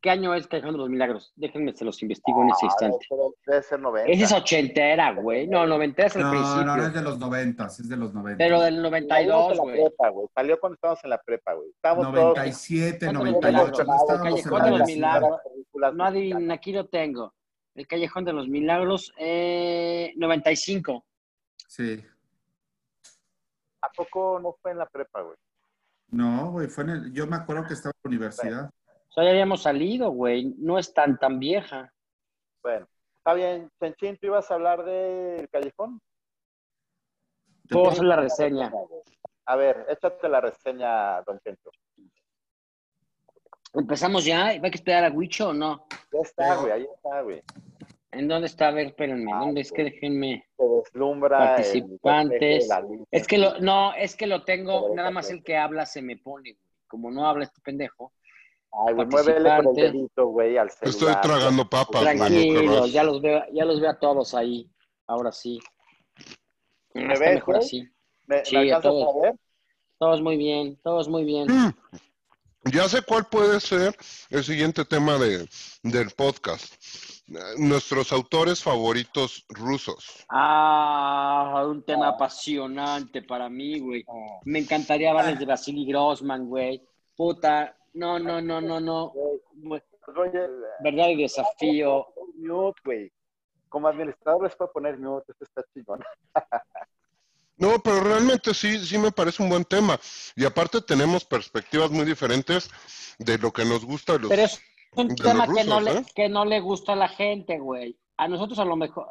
[0.00, 1.32] ¿Qué año es Callejón de los Milagros?
[1.36, 3.06] Déjenme, se los investigo en ese Ah, instante.
[3.08, 4.12] debe ser- Debe ser 90.
[4.12, 5.46] Esa es ochentera, güey.
[5.46, 6.64] No, noventera es el No, principio.
[6.64, 8.44] no, no es de los noventas, es de los noventas.
[8.44, 9.74] Pero del La vimos 92, en la güey.
[9.80, 10.28] prepa, güey.
[10.34, 11.70] Salió cuando estábamos en la prepa, güey.
[11.70, 12.16] Estábamos todos...
[12.34, 13.86] 97, ¿Cuántos 98, milagros?
[13.86, 14.88] no estábamos en Callejón la de los.
[14.88, 15.40] Milagros.
[15.94, 17.32] No aquí lo tengo.
[17.74, 21.04] El Callejón de los Milagros, eh, 95.
[21.68, 22.04] Sí.
[23.82, 25.36] ¿A poco no fue en la prepa, güey?
[26.08, 28.70] No, güey, fue en el, yo me acuerdo que estaba en la universidad.
[29.08, 30.54] O sea, ya habíamos salido, güey.
[30.58, 31.92] No es tan, tan vieja.
[32.62, 32.86] Bueno,
[33.18, 33.70] está bien.
[33.80, 36.00] Chenchín, ¿tú ibas a hablar del Callejón?
[37.68, 38.72] Puedo hacer la reseña.
[39.46, 41.70] A ver, échate la reseña, don Chencho.
[43.74, 44.60] ¿Empezamos ya?
[44.60, 45.86] ¿Va a que esperar a Huicho o no?
[46.12, 47.42] Ya está, güey, ahí está, güey.
[48.14, 48.68] ¿En dónde está?
[48.68, 49.30] A ver, espérenme.
[49.32, 50.46] ¿Dónde es que déjenme?
[50.56, 51.38] Se deslumbra.
[51.38, 52.68] Participantes.
[53.10, 56.16] Es que lo, no, es que lo tengo, nada más el que habla se me
[56.16, 56.72] pone, güey.
[56.86, 58.12] Como no habla este pendejo.
[58.86, 61.18] Ay, güey, muévele con el dedito, güey, al celular.
[61.18, 64.68] Estoy tragando papas, Tranquilos, ya los veo, ya los veo a todos ahí.
[65.06, 65.60] Ahora sí.
[66.94, 67.88] ¿Me Está ves, mejor así.
[68.26, 69.16] ¿Me, Sí, me a todos.
[69.16, 69.34] a ver?
[69.98, 71.46] Todos muy bien, todos muy bien.
[71.48, 71.74] Mm.
[72.72, 73.94] Ya sé cuál puede ser
[74.30, 75.46] el siguiente tema de,
[75.82, 76.74] del podcast.
[77.28, 80.24] Eh, Nuestros autores favoritos rusos.
[80.28, 84.04] Ah, un tema apasionante para mí, güey.
[84.44, 86.82] Me encantaría hablarles de Vasily Grossman, güey.
[87.16, 89.08] Puta, no, no, no, no, no.
[89.54, 90.40] Güey, Pues, oye,
[90.80, 92.06] Verdad y desafío.
[92.36, 93.12] mute, güey.
[93.68, 96.00] Como administrador les puedo poner mute, esto está chingón.
[97.56, 99.98] No, pero realmente sí, sí me parece un buen tema.
[100.34, 102.68] Y aparte tenemos perspectivas muy diferentes
[103.18, 104.28] de lo que nos gusta de los...
[104.28, 104.60] Pero es
[104.96, 106.04] un de tema que, no le, ¿eh?
[106.14, 107.98] que no le gusta a la gente, güey.
[108.16, 109.08] A nosotros a lo mejor.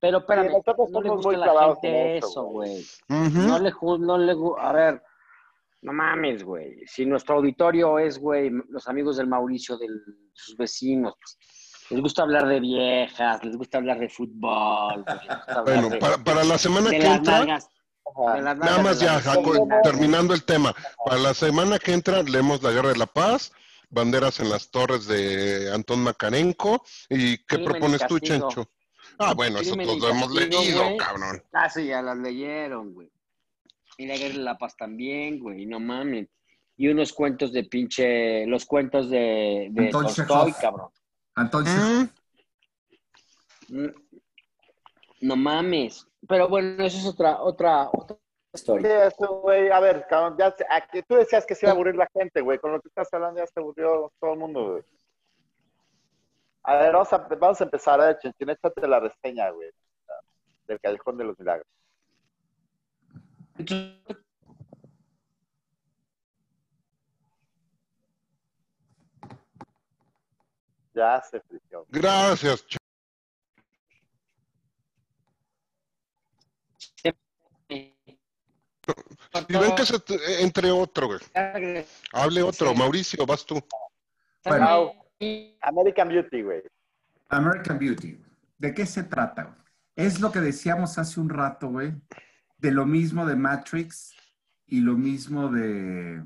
[0.00, 2.86] Pero espérame, nosotros no le gusta muy a la gente en eso, güey.
[3.08, 5.02] No le, no le A ver,
[5.82, 6.86] no mames, güey.
[6.86, 9.86] Si nuestro auditorio es, güey, los amigos del Mauricio, de
[10.32, 11.38] sus vecinos, pues,
[11.90, 15.04] les gusta hablar de viejas, les gusta hablar de fútbol.
[15.04, 17.60] güey, les gusta hablar Bueno, de, para, para la semana que las entra,
[18.54, 20.74] nada más ya, Jaco, terminando el tema.
[21.04, 23.52] Para la semana que entra leemos La Guerra de la Paz,
[23.88, 26.82] Banderas en las Torres de Antón Macarenco.
[27.08, 28.18] ¿Y qué Crimen y propones tú.
[28.18, 28.68] Chencho?
[29.18, 30.96] Ah, bueno, eso Crimen todos lo hemos leído, güey.
[30.96, 31.42] cabrón.
[31.52, 33.10] Ah, sí, ya las leyeron, güey.
[33.98, 36.28] Y la Guerra de la Paz también, güey, no mames.
[36.76, 40.88] Y unos cuentos de pinche, los cuentos de, de Tolstoy, cabrón.
[41.36, 41.74] Entonces,
[43.68, 43.90] Mm, Mm,
[45.22, 46.06] No mames.
[46.28, 48.16] Pero bueno, eso es otra, otra, otra
[48.56, 49.06] Sí, historia.
[49.06, 49.70] eso, güey.
[49.70, 52.58] A ver, cabrón, ya aquí, tú decías que se iba a aburrir la gente, güey.
[52.58, 54.82] Con lo que estás hablando ya se aburrió todo el mundo, güey.
[56.62, 59.70] A ver, vamos a, vamos a empezar, eh, Chenchín, échate la reseña, güey.
[60.66, 61.66] Del Callejón de los Milagros.
[70.92, 71.86] Ya se frició.
[71.90, 72.66] gracias,
[79.48, 79.96] Ven que se
[80.42, 81.20] entre otro, güey.
[82.12, 82.70] Hable otro.
[82.72, 82.76] Sí.
[82.78, 83.60] Mauricio, vas tú.
[84.44, 84.92] Bueno.
[85.62, 86.62] American Beauty, güey.
[87.28, 88.20] American Beauty.
[88.58, 89.44] ¿De qué se trata?
[89.44, 89.56] güey?
[89.96, 91.94] Es lo que decíamos hace un rato, güey.
[92.58, 94.14] De lo mismo de Matrix
[94.66, 96.22] y lo mismo de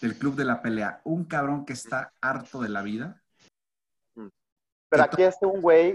[0.00, 1.00] del Club de la Pelea.
[1.04, 3.22] Un cabrón que está harto de la vida.
[4.14, 4.30] Pero
[4.90, 5.92] Que aquí es un güey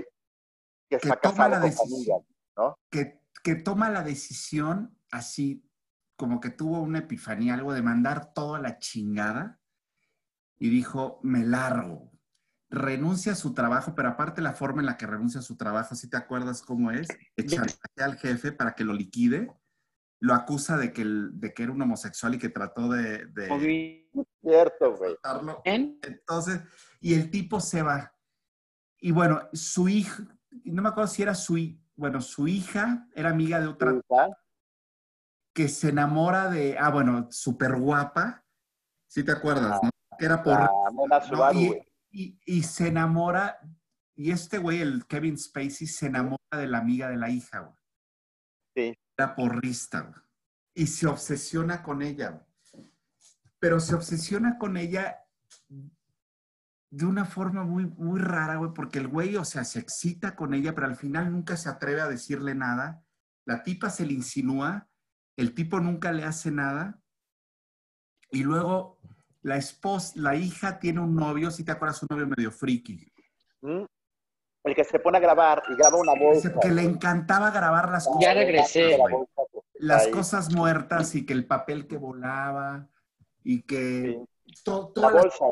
[0.89, 2.23] que que está toma casado la con decisión.
[2.55, 2.75] familia.
[2.89, 5.63] que, que toma la decisión así,
[6.19, 9.57] como que tuvo una epifanía, algo de mandar toda la chingada
[10.57, 12.11] y dijo, me largo.
[12.69, 15.95] Renuncia a su trabajo, pero aparte la forma en la que renuncia a su trabajo,
[15.95, 17.07] si te acuerdas cómo es,
[17.37, 17.63] echa
[18.03, 19.49] al jefe para que lo liquide,
[20.19, 23.47] lo acusa de que, el- de que era un homosexual y que trató de, de
[24.41, 25.15] Cierto, güey.
[26.03, 26.59] Entonces,
[26.99, 28.13] y el tipo se va.
[28.99, 30.21] Y bueno, su hija,
[30.65, 31.57] no me acuerdo si era su,
[31.95, 33.91] bueno, su hija era amiga de otra.
[35.53, 38.45] Que se enamora de, ah, bueno, súper guapa,
[39.07, 39.89] si te acuerdas, ¿no?
[40.17, 40.59] Que era por...
[40.59, 41.25] La Mona ¿no?
[41.25, 43.59] Subaru, Y, y- y se enamora,
[44.15, 47.75] y este güey, el Kevin Spacey, se enamora de la amiga de la hija, güey.
[48.75, 48.97] Sí.
[49.17, 50.21] Era porrista, güey.
[50.75, 52.91] Y se obsesiona con ella, güey.
[53.59, 55.17] Pero se obsesiona con ella
[56.91, 60.53] de una forma muy, muy rara, güey, porque el güey, o sea, se excita con
[60.53, 63.03] ella, pero al final nunca se atreve a decirle nada.
[63.45, 64.88] La tipa se le insinúa,
[65.39, 66.99] el tipo nunca le hace nada.
[68.31, 68.99] Y luego
[69.41, 73.11] la esposa, la hija tiene un novio, si te acuerdas, un novio medio friki.
[73.61, 73.83] ¿Mm?
[74.65, 76.53] El que se pone a grabar y graba una bolsa.
[76.59, 78.21] Que le encantaba grabar las cosas.
[78.21, 78.97] Ya regresé.
[79.75, 82.87] Las cosas muertas y que el papel que volaba
[83.43, 84.21] y que
[84.63, 85.45] to- La las- bolsa.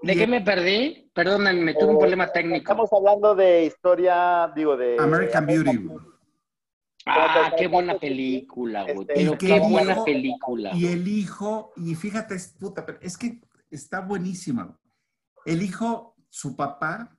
[0.00, 1.10] ¿De qué me perdí?
[1.14, 2.56] Perdónenme, me tuve un Eh, problema técnico.
[2.56, 4.96] Estamos hablando de historia, digo, de...
[4.98, 5.88] American Beauty.
[7.04, 7.16] Güey.
[7.18, 9.00] Ah, qué buena película, güey.
[9.00, 10.70] Este, Pero qué buena hijo- película.
[10.74, 10.92] Y güey.
[10.92, 14.64] el hijo, y fíjate, es, puta, pero es que está buenísima.
[14.64, 14.76] güey.
[15.44, 17.16] El hijo, su papá,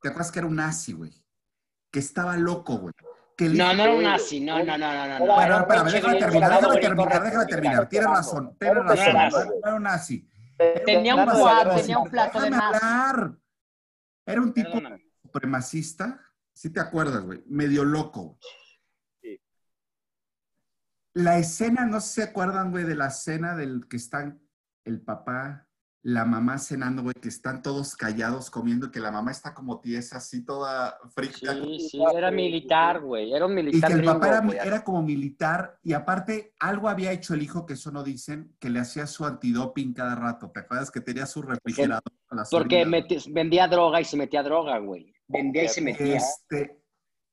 [0.00, 1.12] ¿te acuerdas que era un nazi, güey?
[1.92, 2.94] Que estaba loco, güey.
[3.36, 5.26] Que el No, hijo- no era un nazi, no, no, no, no, no.
[5.26, 5.34] no.
[5.34, 7.88] Bueno, espérame, déjame terminar, déjame terminar, déjame terminar.
[7.88, 9.14] Tienes razón, tienes razón.
[9.14, 10.28] nazi, No era un nazi.
[10.84, 12.82] Tenía un guerra, tenía un plato de más.
[12.82, 13.32] hablar.
[14.26, 15.04] Era un tipo Perdóname.
[15.22, 16.20] supremacista,
[16.52, 18.38] si te acuerdas, güey, medio loco.
[18.40, 18.48] Sí.
[21.22, 24.40] La escena, no sé si se acuerdan, güey, de la escena del que están
[24.84, 25.66] el papá,
[26.02, 29.80] la mamá cenando, güey, que están todos callados comiendo y que la mamá está como
[29.80, 31.52] tiesa, así toda frita.
[31.52, 33.34] Sí, sí, era militar, güey.
[33.34, 34.66] Era un Y militar que el papá era, gringo, güey.
[34.66, 38.70] era como militar y aparte algo había hecho el hijo que eso no dicen, que
[38.70, 40.50] le hacía su antidoping cada rato.
[40.50, 42.02] ¿Te acuerdas que tenía su refrigerador?
[42.50, 45.12] Porque meti- vendía droga y se metía droga, güey.
[45.28, 46.16] Vendía y se metía.
[46.16, 46.82] Este,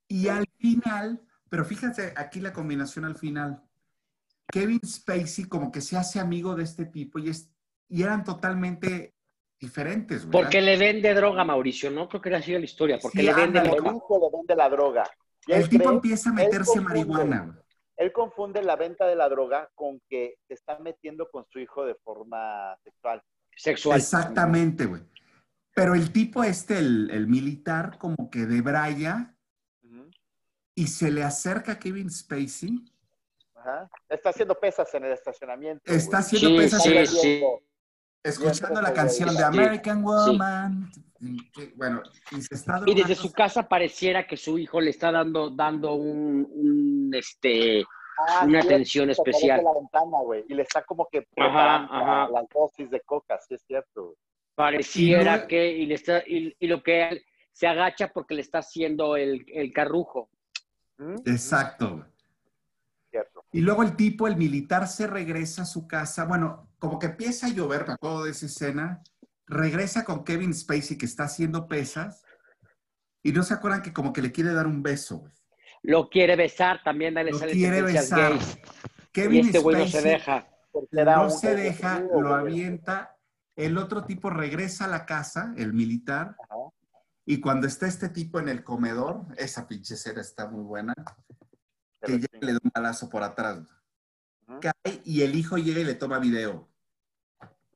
[0.09, 3.63] y al final, pero fíjate aquí la combinación al final.
[4.51, 7.49] Kevin Spacey como que se hace amigo de este tipo y, es,
[7.89, 9.13] y eran totalmente
[9.59, 10.31] diferentes, güey.
[10.43, 11.89] Porque le vende droga, Mauricio.
[11.91, 12.99] No creo que haya sido la historia.
[13.01, 13.77] Porque Sí, le vende ándale.
[14.49, 15.03] Le la droga.
[15.45, 16.89] Y El él tipo cree- empieza a meterse confunde.
[17.05, 17.59] marihuana.
[17.97, 21.83] Él confunde la venta de la droga con que se está metiendo con su hijo
[21.85, 23.23] de forma sexual.
[23.55, 23.97] Sexual.
[23.97, 25.01] Exactamente, güey.
[25.73, 29.35] Pero el tipo este, el, el militar, como que debraya
[29.83, 30.09] Ujú.
[30.75, 32.83] y se le acerca a Kevin Spacey.
[33.67, 33.89] Ajá.
[34.09, 35.81] Está haciendo pesas en el estacionamiento.
[35.91, 37.43] Está haciendo Sí, pesas sí, en el- sí.
[38.23, 39.43] escuchando la canción de.
[39.43, 40.89] American Woman.
[41.19, 45.11] Sí, Bueno, y se está Y desde su casa pareciera que su hijo le está
[45.11, 47.83] dando, dando un, un, este,
[48.29, 49.63] Ah, una sí, atención especial.
[49.63, 52.29] la ventana, güey, y le está como que preparando ajá.
[52.31, 54.15] las dosis de coca, sí es cierto.
[54.55, 58.33] Pareciera Y no- que, y, le está, y, y lo que él se agacha porque
[58.35, 60.29] le está haciendo el, el carrujo.
[60.97, 61.15] ¿Mm?
[61.27, 62.05] Exacto.
[63.51, 66.25] Y luego el tipo, el militar, se regresa a su casa.
[66.25, 69.01] Bueno, como que empieza a llover, me acuerdo de esa escena.
[69.45, 72.23] Regresa con Kevin Spacey, que está haciendo pesas.
[73.23, 75.33] Y no se acuerdan que como que le quiere dar un beso, güey.
[75.83, 78.33] Lo quiere besar, también le Lo quiere besar.
[78.33, 78.57] gays.
[78.57, 80.47] Y Kevin este güey no se Spacey deja.
[80.91, 83.15] No se deja, lo avienta.
[83.55, 86.35] El otro tipo regresa a la casa, el militar.
[86.43, 86.55] Ajá.
[87.29, 90.93] Y cuando está este tipo en el comedor, esa pinche escena está muy buena,
[92.01, 93.59] que ya le da un balazo por atrás.
[94.61, 96.67] Cae y el hijo llega y le toma video.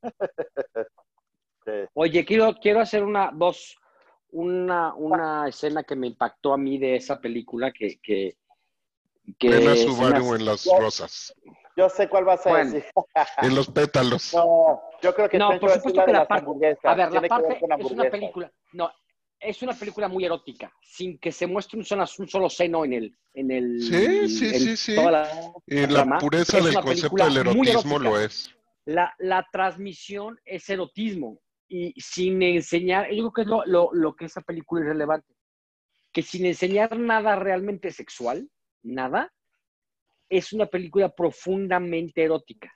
[1.63, 1.71] Sí.
[1.93, 3.77] Oye, quiero, quiero hacer una, dos,
[4.31, 8.35] una, una escena que me impactó a mí de esa película que, que,
[9.37, 11.35] que Subaru en las rosas,
[11.77, 12.71] Yo sé cuál vas a Bueno.
[12.71, 12.89] decir.
[13.43, 14.33] en los pétalos.
[14.33, 16.83] No, yo creo que No, por supuesto que de la las parte, hamburguesas.
[16.83, 18.91] a ver, la parte con es una película, no,
[19.41, 22.93] es una película muy erótica, sin que se muestre un solo, un solo seno en
[22.93, 24.95] el, en el, Sí, sí, en sí, sí.
[24.95, 26.19] toda la- Y la trama.
[26.19, 28.53] pureza Es del concepto del erotismo lo es.
[28.85, 34.15] la, la transmisión es erotismo y sin enseñar, yo creo que es lo, lo, lo
[34.15, 35.33] que esa película es relevante,
[36.11, 38.49] que sin enseñar nada realmente sexual,
[38.83, 39.31] nada,
[40.29, 42.73] es una película profundamente erótica.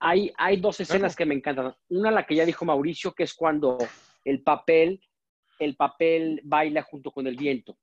[0.00, 1.74] Hay, hay dos escenas que me encantan.
[1.88, 3.78] Una, la que ya dijo Mauricio, que es cuando
[4.24, 5.00] el papel,
[5.58, 7.76] el papel baila junto con el viento.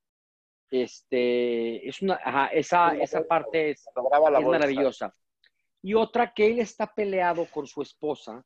[0.70, 3.86] Este, es una, ajá, esa, esa parte es,
[4.46, 5.14] maravillosa.
[5.82, 8.46] Y otra que él está peleado con su esposa,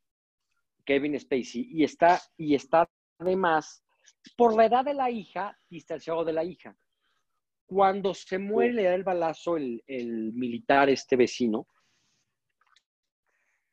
[0.83, 2.89] Kevin Spacey, y está, y está
[3.19, 3.83] además,
[4.35, 6.75] por la edad de la hija, distanciado de la hija.
[7.65, 11.67] Cuando se muere, le da el balazo el, el militar, este vecino,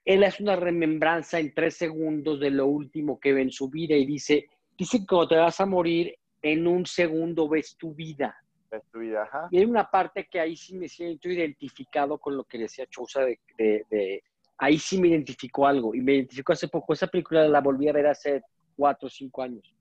[0.04, 3.94] él hace una remembranza en tres segundos de lo último que ve en su vida
[3.94, 8.36] y dice, dice que cuando te vas a morir, en un segundo ves tu vida.
[8.70, 9.48] de tu vida, ajá.
[9.50, 13.20] Y hay una parte que ahí sí me siento identificado con lo que decía Chousa
[13.20, 14.22] de, de- de-
[14.58, 16.92] ahí sí me identificó algo y me identificó hace poco.
[16.94, 18.42] Esa película la volví a ver hace
[18.76, 19.74] cuatro o cinco años.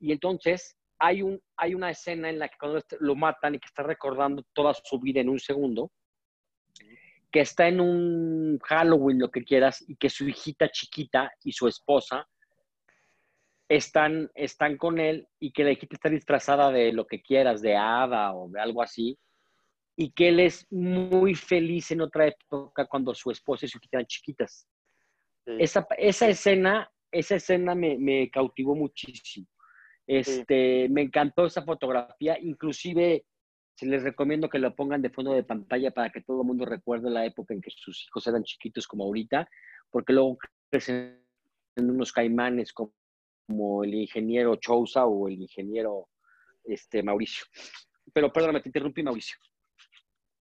[0.00, 3.66] Y entonces hay, un, hay una escena en la que cuando lo matan y que
[3.66, 5.90] está recordando toda su vida en un segundo,
[7.32, 11.66] que está en un Halloween, lo que quieras, y que su hijita chiquita y su
[11.68, 12.26] esposa
[13.68, 17.76] están, están con él y que la hijita está disfrazada de lo que quieras, de
[17.76, 19.18] hada o de algo así,
[19.96, 23.98] y que él es muy feliz en otra época cuando su esposa y su hijita
[23.98, 24.68] eran chiquitas.
[25.46, 29.46] Esa, esa escena, esa escena me, me cautivó muchísimo.
[30.06, 33.24] Este, Me encantó esa fotografía, inclusive
[33.74, 36.64] se les recomiendo que lo pongan de fondo de pantalla para que todo el mundo
[36.64, 39.48] recuerde la época en que sus hijos eran chiquitos como ahorita,
[39.90, 40.38] porque luego
[40.70, 41.22] crecen
[41.74, 42.92] en unos caimanes como,
[43.46, 46.08] como el ingeniero Chousa o el ingeniero
[46.64, 47.46] este, Mauricio.
[48.12, 49.36] Pero perdóname, te interrumpí, Mauricio.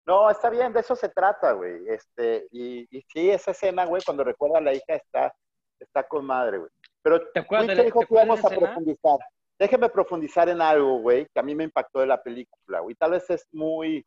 [0.06, 1.88] No, está bien, de eso se trata, güey.
[1.88, 5.34] Este, y, y sí, esa escena, güey, cuando recuerda a la hija está,
[5.80, 6.70] está con madre, güey.
[7.02, 8.58] Pero ¿Te acuerdas de la- dijo te que de a escena?
[8.60, 9.18] profundizar.
[9.60, 12.96] Déjeme profundizar en algo, güey, que a mí me impactó de la película, güey.
[12.96, 14.06] Tal vez es muy,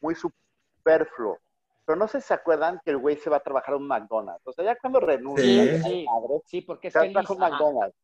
[0.00, 1.38] muy superfluo.
[1.86, 3.86] Pero no sé si se acuerdan que el güey se va a trabajar a un
[3.86, 4.46] McDonald's.
[4.46, 6.04] O sea, ya cuando renuncia, Sí.
[6.04, 7.26] madre, Sí, porque es se va a feliz.
[7.26, 7.72] trabajar a un.
[7.74, 7.96] McDonald's.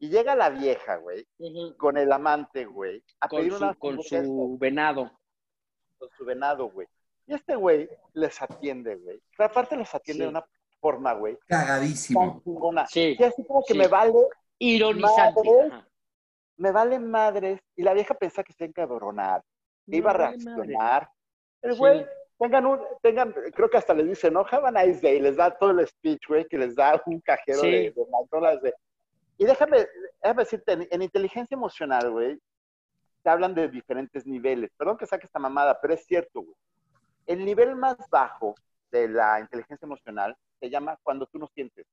[0.00, 1.26] Y llega la vieja, güey,
[1.76, 5.10] con el amante, güey, a Con pedir su, una con su venado.
[5.98, 6.86] con su venado, güey.
[7.26, 9.20] Y este güey les atiende, güey.
[9.36, 10.24] Pero aparte los atiende Sí.
[10.24, 10.44] de una
[10.80, 12.40] forma, güey, Cagadísimo.
[12.88, 13.78] Sí, Y así como que sí.
[13.78, 14.12] me vale,
[14.60, 15.40] Ironizante.
[16.56, 17.60] Me vale madres.
[17.76, 19.42] Y la vieja pensaba que se iba a encabronar,
[19.84, 20.28] que Me iba a madre.
[20.36, 21.10] reaccionar.
[21.62, 21.78] El Sí.
[21.78, 22.06] güey,
[22.38, 25.20] tengan un, tengan, creo que hasta les dice, no, have a nice day.
[25.20, 27.70] Les da todo el speech, güey, que les da un cajero Sí.
[27.70, 28.62] de, de McDonald's.
[28.62, 28.74] de-
[29.38, 29.86] Y déjame,
[30.22, 32.38] déjame decirte, en, en inteligencia emocional, güey,
[33.22, 34.70] te hablan de diferentes niveles.
[34.76, 36.56] Perdón que saque esta mamada, pero es cierto, güey.
[37.26, 38.54] El nivel más bajo
[38.90, 41.86] de la inteligencia emocional se llama cuando tú no sientes.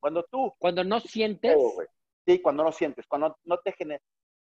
[0.00, 1.86] Cuando tú, Cuando no sientes, güey.
[2.26, 4.02] sí, cuando no sientes, cuando no te genera.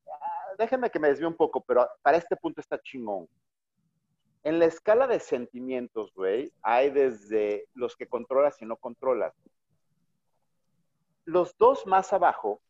[0.07, 3.27] Ah, Déjeme que me desvíe un poco, pero para este punto está chingón.
[4.45, 9.35] En la escala de sentimientos, güey, hay desde los que controlas y no controlas.
[11.29, 12.63] Los dos más abajo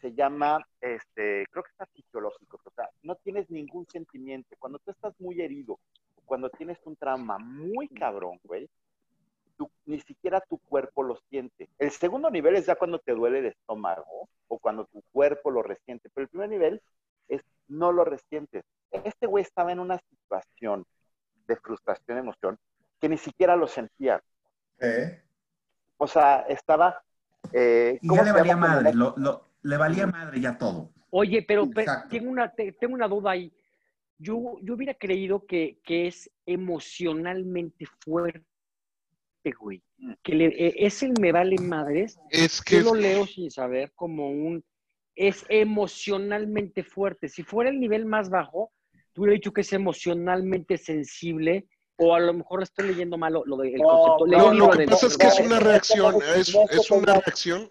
[0.00, 4.54] se llama, este, creo que está fisiológico, o sea, no tienes ningún sentimiento.
[4.60, 5.80] Cuando tú estás muy herido,
[6.24, 8.70] cuando tienes un trauma muy cabrón, güey,
[9.56, 11.68] tú- ni siquiera tu cuerpo lo siente.
[11.78, 15.64] El segundo nivel es ya cuando te duele el estómago o cuando tu cuerpo lo
[15.64, 16.80] resiente, pero el primer nivel
[17.26, 18.64] es no lo resientes.
[18.92, 20.86] Este güey estaba en una situación
[21.48, 22.56] de frustración, emoción,
[23.00, 24.22] que ni siquiera lo sentía.
[24.78, 25.22] ¿Eh?
[25.96, 27.02] O sea, estaba...
[27.52, 28.68] eh, Y ¿cómo ya le valía llama?
[28.68, 30.90] madre, lo- lo- le valía madre ya todo.
[31.10, 32.08] Oye, pero, pe- Exacto.
[32.10, 33.52] tengo, una, te- tengo una duda ahí.
[34.18, 38.44] Yo, yo hubiera creído que, que es emocionalmente fuerte,
[39.60, 39.82] güey.
[40.22, 42.18] Que le, eh, es el me vale madres.
[42.30, 44.64] Es que Yo lo leo sin saber como un...
[45.14, 47.28] Es emocionalmente fuerte.
[47.28, 48.72] Si fuera el nivel más bajo,
[49.12, 51.66] te hubiera dicho que es emocionalmente sensible
[51.98, 54.26] o a lo mejor estoy leyendo mal lo, del concepto.
[54.26, 56.54] No, lo que de- pasa es que es no, una no, reacción, es,
[56.90, 57.68] una reacción,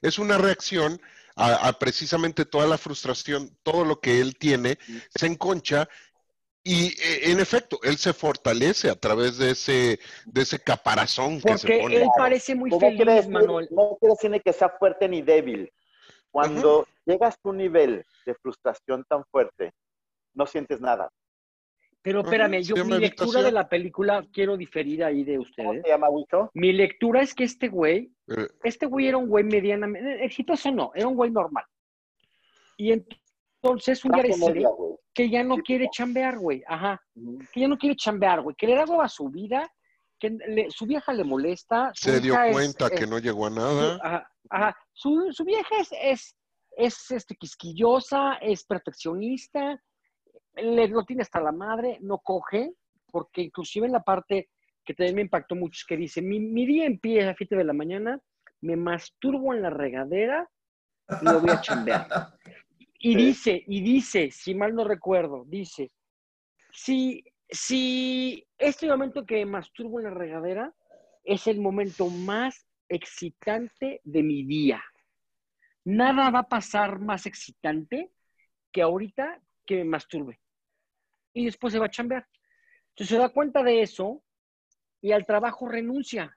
[0.00, 1.00] es una reacción
[1.36, 4.78] a, a precisamente toda la frustración, todo lo que él tiene,
[5.14, 5.88] se enconcha
[6.64, 11.58] y eh, en efecto, él se fortalece a través de ese, de ese caparazón que
[11.58, 11.96] se Porque pone.
[11.96, 13.66] él parece muy feliz, decir, Manuel.
[13.72, 15.72] no quiere decir ni que sea fuerte ni débil.
[16.30, 19.72] Cuando llegas a un nivel de frustración tan fuerte,
[20.34, 21.10] no sientes nada.
[22.02, 25.82] Pero espérame, yo mi lectura de la película quiero diferir ahí de ¿Cómo ustedes.
[25.82, 26.50] se llama, Wicho?
[26.54, 30.90] Mi lectura es que este güey, Eh, este güey era un güey medianamente, exitoso no,
[30.94, 31.64] era un güey normal.
[32.76, 34.66] Y entonces un día decide
[35.14, 36.64] que ya no quiere chambear, güey.
[36.66, 37.00] Ajá.
[37.52, 38.56] Que ya no quiere chambear, güey.
[38.56, 39.70] Que le da hueva a su vida,
[40.18, 41.92] que le- su vieja le molesta.
[41.94, 43.98] su se dio es- cuenta es- que no llegó a su, nada.
[44.02, 44.76] ajá, ajá.
[44.92, 46.36] Su, su vieja es, es,
[46.76, 49.80] es este, quisquillosa, es perfeccionista,
[50.54, 52.72] le, lo tiene hasta la madre, no coge,
[53.10, 54.48] porque inclusive en la parte
[54.84, 57.64] que también me impactó mucho es que dice, mi, mi día empieza a 7 de
[57.64, 58.20] la mañana,
[58.60, 60.48] me masturbo en la regadera
[61.20, 62.08] y lo voy a chambear.
[63.04, 63.18] Y Sí.
[63.18, 65.90] dice, y dice, si mal no recuerdo, dice,
[66.72, 70.72] si, si este momento que me masturbo en la regadera
[71.24, 74.80] es el momento más excitante de mi día.
[75.84, 78.12] Nada va a pasar más excitante
[78.70, 80.38] que ahorita que me masturbe.
[81.34, 82.26] Y después se va a chambear.
[82.90, 84.22] Entonces se da cuenta de eso
[85.00, 86.36] y al trabajo renuncia.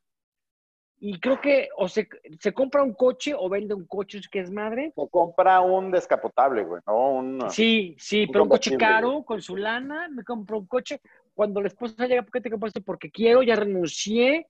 [0.98, 2.08] Y creo que o se,
[2.40, 4.94] se compra un coche o vende un coche que es madre.
[4.96, 7.10] Se compra un descapotable, güey, ¿no?
[7.16, 11.02] Un, Sí, sí, Un pero un coche caro, con su lana, me compro un coche.
[11.34, 12.80] Cuando la esposa llega, ¿por qué te compraste?
[12.80, 14.48] Porque quiero, ya renuncié,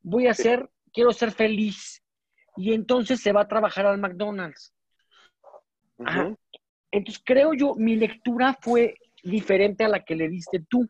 [0.00, 0.44] voy a Sí.
[0.44, 2.00] ser, quiero ser feliz.
[2.56, 4.72] Y entonces se va a trabajar al McDonald's.
[6.04, 6.32] Ajá.
[6.92, 10.88] Entonces creo yo, mi lectura fue diferente a la que le diste tú.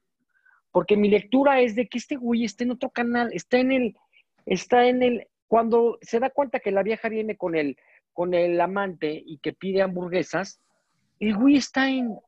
[0.71, 3.97] Porque mi lectura es de que este güey está en otro canal, está en el,
[4.45, 7.77] está en el, cuando se da cuenta que la vieja viene con el,
[8.13, 10.61] con el amante y que pide hamburguesas,
[11.21, 12.19] el güey está en,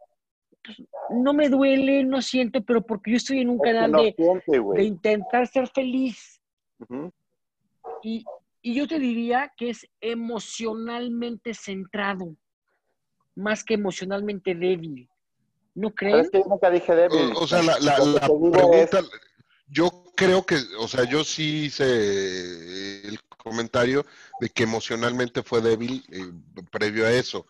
[0.64, 4.14] pues, no me duele, no siento, pero porque yo estoy en un canal no de,
[4.14, 4.86] siente, de güey.
[4.86, 6.40] intentar ser feliz.
[8.02, 8.24] Y,
[8.62, 12.34] y yo te diría que es emocionalmente centrado,
[13.34, 15.09] más que emocionalmente débil.
[15.80, 16.24] ¿No Pero crees?
[16.26, 17.32] es que yo nunca dije débil.
[17.34, 19.10] O, o sea, la, la- la pregunta, es-
[19.68, 24.04] yo creo que, o sea, yo sí hice el comentario
[24.40, 26.32] de que emocionalmente fue débil eh,
[26.70, 27.46] previo a eso.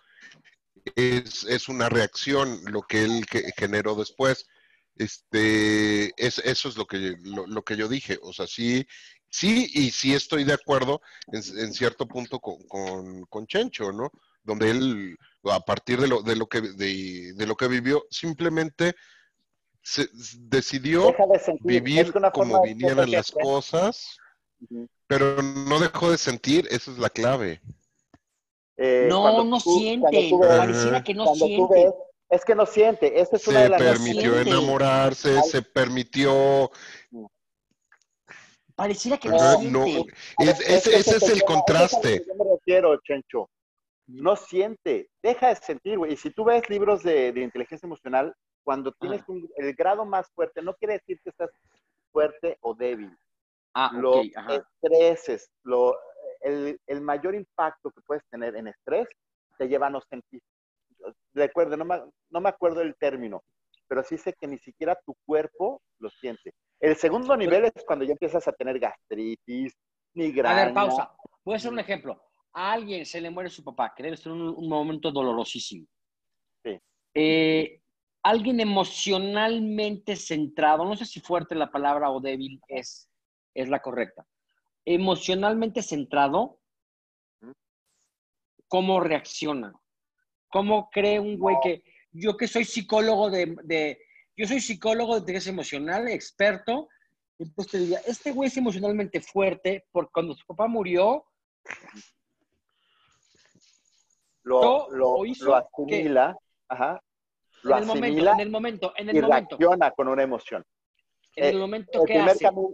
[0.94, 4.46] Es, es una reacción lo que él que- generó después.
[4.96, 8.18] Este, es, eso es lo que, lo, lo que yo dije.
[8.22, 8.86] O sea, sí,
[9.30, 11.00] sí, y sí estoy de acuerdo
[11.32, 14.10] en, en cierto punto con, con, con Chencho, ¿no?
[14.44, 18.94] Donde él, a partir de lo, de lo que, de, de lo que vivió, simplemente
[19.82, 20.08] se,
[20.38, 24.18] decidió de vivir Es que una como vinieran las cosas,
[25.06, 27.62] pero no dejó de sentir, esa es la clave.
[28.76, 30.08] Eh, No, no tú- siente.
[30.10, 31.74] ves- Pareciera que no siente.
[31.84, 31.94] ves-
[32.28, 33.20] es que no siente.
[33.20, 34.50] Esa es una Se de las permitió siente.
[34.50, 35.50] enamorarse, Ay.
[35.50, 36.70] se permitió...
[38.74, 40.12] Pareciera que no no, siente.
[40.38, 42.24] es- ese, ese es el contraste.
[42.26, 43.50] Yo me refiero, Chencho.
[44.12, 46.12] No siente, deja de sentir, güey.
[46.14, 48.34] Y si tú ves libros de, de inteligencia emocional,
[48.64, 51.50] cuando tienes un- el grado más fuerte, no quiere decir que estás
[52.12, 53.16] fuerte o débil.
[53.74, 54.66] Ah, Los ok, ajá.
[54.82, 55.96] estreses, lo,
[56.40, 59.06] el, el mayor impacto que puedes tener en estrés
[59.58, 60.42] te lleva a no sentir.
[61.32, 63.42] Recuerda, no me, no me acuerdo el término,
[63.86, 66.52] pero sí sé que ni siquiera tu cuerpo lo siente.
[66.80, 69.78] El segundo nivel es cuando ya empiezas a tener gastritis, A
[70.14, 70.64] migraña.
[70.64, 71.14] ver, pausa.
[71.44, 72.20] Voy a hacer un ejemplo.
[72.52, 75.86] A alguien se le muere su papá, que debe ser un, un momento dolorosísimo.
[76.64, 76.78] Sí.
[77.14, 77.80] Eh,
[78.22, 83.08] alguien emocionalmente centrado, no sé si fuerte la palabra o débil es,
[83.54, 84.26] es la correcta.
[84.84, 86.58] Emocionalmente centrado.
[88.68, 89.72] ¿cómo reacciona?
[90.48, 91.82] ¿Cómo cree un güey que
[92.12, 93.98] yo que soy psicólogo de, de-
[94.36, 96.88] yo soy psicólogo de inteligencia emocional, experto,
[97.38, 101.24] entonces te diría, este güey es emocionalmente fuerte porque cuando su papá murió,
[104.50, 106.36] lo, lo, lo asimila,
[106.68, 107.00] ajá,
[107.62, 110.22] lo en el momento, asimila en el momento, en y el momento, reacciona con una
[110.22, 110.64] emoción.
[111.36, 112.44] en el eh, momento El que primer, hace.
[112.44, 112.68] camino,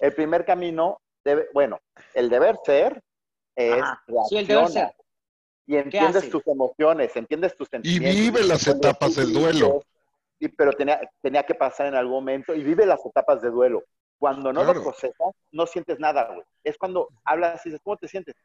[0.00, 1.78] el primer camino, debe, bueno,
[2.14, 3.02] el deber ser
[3.56, 4.92] es Ajá, sí, el deber ser.
[5.66, 8.20] y entiendes tus emociones, entiendes tus Y sentimientos.
[8.22, 9.82] vive las etapas del duelo.
[10.40, 13.82] y- pero tenía, tenía que pasar en algún momento y vive las etapas de duelo.
[14.20, 14.78] Cuando no Claro.
[14.78, 16.42] lo procesas, no sientes nada, güey.
[16.62, 18.36] Es cuando hablas y dices, ¿cómo te sientes?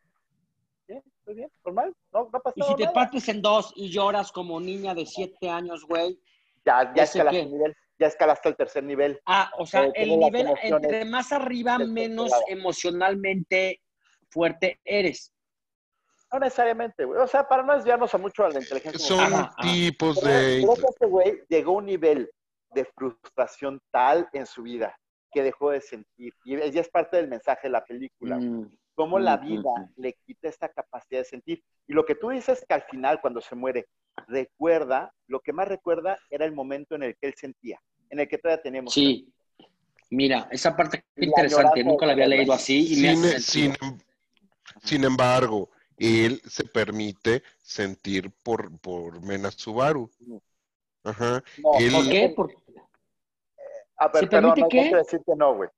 [0.87, 2.93] Bien, estoy bien, normal, no, no ha pasado Y si te nada.
[2.93, 6.19] partes en dos y lloras como niña de siete años, güey.
[6.65, 9.19] Ya, ya ¿ese escalaste el nivel, ya escalaste el tercer nivel.
[9.25, 12.43] Ah, o sea, Eh, el nivel, entre más arriba, menos lado.
[12.47, 13.81] emocionalmente
[14.29, 15.33] fuerte eres.
[16.31, 17.19] No necesariamente, güey.
[17.19, 19.51] O sea, para no desviarnos a mucho a la inteligencia Son emocional.
[19.61, 20.61] Tipos de...
[20.63, 22.31] creo que este güey llegó a un nivel
[22.71, 24.97] de frustración tal en su vida
[25.31, 26.33] que dejó de sentir.
[26.43, 28.35] Y ya es parte del mensaje de la película.
[28.37, 28.47] güey.
[28.49, 31.63] Mm, Cómo la vida le quita esta capacidad de sentir.
[31.87, 33.87] Y lo que tú dices que al final, cuando se muere,
[34.27, 37.79] recuerda, lo que más recuerda era el momento en el que él sentía,
[38.09, 38.93] en el que todavía teníamos.
[38.93, 39.33] Sí.
[40.11, 41.83] Mira, esa parte La interesante.
[41.83, 43.97] Nunca la había leído así y Sin, sentido.
[44.83, 50.09] sin embargo, él se permite sentir por, por Mena Subaru.
[51.03, 51.43] Ajá.
[51.57, 52.63] No, Él- ¿Por qué?
[53.97, 54.81] A ver, ¿Se perdón, permite no, qué?
[54.81, 55.69] quiero decir que no, güey.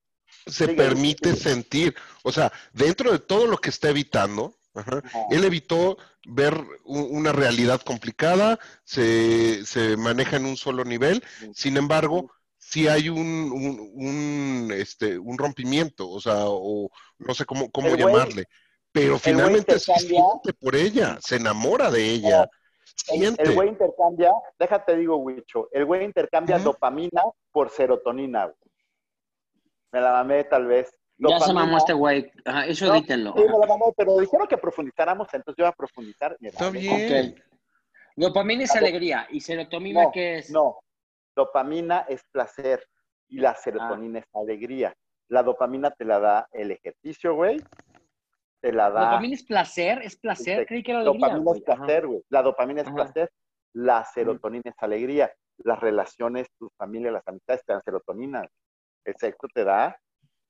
[0.46, 1.96] Se permite sentir.
[2.24, 5.98] O sea, dentro de todo lo que está evitando, ajá, él evitó
[6.28, 11.24] ver u- una realidad complicada, se, se maneja en un solo nivel,
[11.54, 16.90] sin embargo, sí hay un, un, un, este, un rompimiento, o sea, o
[17.20, 18.46] no sé cómo, cómo El güey- llamarle,
[18.92, 20.08] pero finalmente intercambia-
[20.42, 22.50] siente por ella, se enamora de ella,
[23.10, 23.36] El-.
[23.38, 27.22] El güey intercambia, déjate digo, Wicho, el güey intercambia dopamina
[27.52, 28.46] por serotonina.
[28.46, 28.56] güey.
[29.92, 30.94] Me la mamé tal vez.
[31.18, 32.30] ya se mamó este güey.
[32.46, 33.34] Ajá, eso No, edítenlo.
[33.36, 36.36] Sí, me la mamé, pero dijeron que profundizáramos, entonces yo voy a profundizar.
[36.42, 37.36] Está bien.
[38.18, 40.50] Dopamina es La do- alegría y serotonina No, ¿qué es?
[40.52, 40.80] no.
[41.36, 42.82] Dopamina es placer
[43.28, 43.56] y la Ah.
[43.56, 44.94] serotonina es alegría.
[45.28, 47.62] La dopamina te la da el ejercicio, güey.
[48.62, 49.02] Te la da.
[49.06, 50.60] Dopamina es placer, es placer.
[50.62, 51.20] Este, Creí que era alegría.
[51.28, 51.58] Dopamina güey.
[51.60, 52.22] es placer, güey.
[52.30, 52.96] La dopamina es Ajá.
[52.96, 53.30] placer.
[53.74, 55.32] La serotonina es alegría.
[55.58, 58.48] Las relaciones, tu familia, las amistades te dan serotonina.
[59.06, 59.96] El sexo te da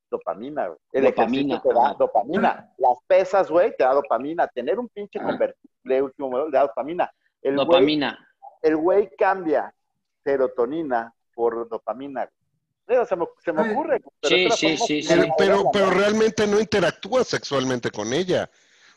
[0.10, 0.80] dopamina, güey.
[0.94, 2.73] El Dopamina, ejercicio te da dopamina.
[2.77, 4.48] Las pesas, güey, te da dopamina.
[4.48, 7.11] Tener un pinche convertible último modelo te da dopamina.
[7.41, 8.27] El güey, Dopamina.
[8.61, 9.73] el güey cambia
[10.23, 12.30] serotonina por dopamina.
[12.88, 13.99] Se me, se me ocurre.
[14.22, 18.49] pero Sí, sí, sí, como Pero, pero, realmente no interactúa sexualmente con ella.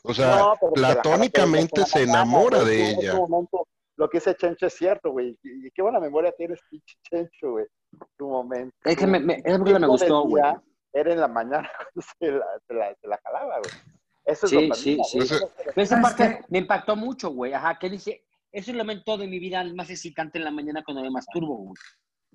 [0.03, 2.69] O sea, No, platónicamente se enamora güey.
[2.77, 3.09] de en ella.
[3.13, 3.67] ese momento,
[3.99, 5.37] lo que dice Chencho es cierto, güey.
[5.43, 7.67] Y, qué buena memoria tienes, pinche Chencho, güey.
[8.17, 8.75] Tu momento.
[8.85, 10.43] Es que me, me- película me gustó, güey.
[10.93, 13.75] era en la mañana cuando se la, se la, se la jalaba, güey.
[14.25, 15.35] Eso es Sí, sí, sí.
[15.65, 17.53] Pero esa ¿Sabes parte me impactó mucho, güey.
[17.55, 21.03] Ajá, que dice, es el momento de mi vida más excitante en la mañana cuando
[21.03, 21.75] me masturbo, güey.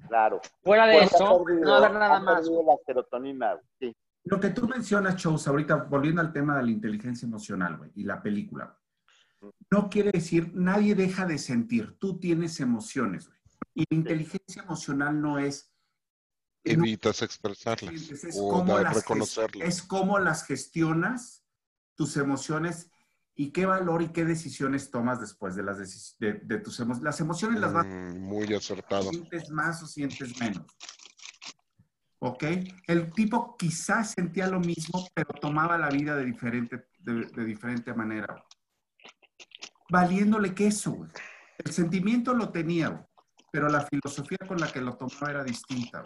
[0.08, 0.42] Claro.
[0.64, 2.48] Fuera de ha eso, perdido- no haber nada más.
[2.48, 3.66] la serotonina, güey.
[3.80, 3.96] Sí.
[4.26, 8.04] Lo que tú mencionas, Chose, ahorita volviendo al tema de la inteligencia emocional, güey, y
[8.04, 8.78] la película, güey,
[9.72, 13.40] no quiere decir, nadie deja de sentir, tú tienes emociones, güey.
[13.76, 15.74] Y la inteligencia emocional no es...
[16.66, 19.68] no Evitas expresarlas es o cómo las reconocerlas.
[19.68, 21.44] es cómo las gestionas,
[21.96, 22.90] tus emociones,
[23.36, 27.04] y qué valor y qué decisiones tomas después de, las de, de tus emociones.
[27.04, 29.10] Las emociones las vas Mm, muy acertado.
[29.10, 30.66] sientes más o sientes menos.
[32.20, 32.44] ¿Ok?
[32.88, 37.94] El tipo quizás sentía lo mismo, pero tomaba la vida de diferente, de, de diferente
[37.94, 38.46] manera.
[39.94, 41.12] Valiéndole queso, güey.
[41.64, 43.08] El sentimiento lo tenía,
[43.52, 46.02] pero la filosofía con la que lo tomaba era distinta.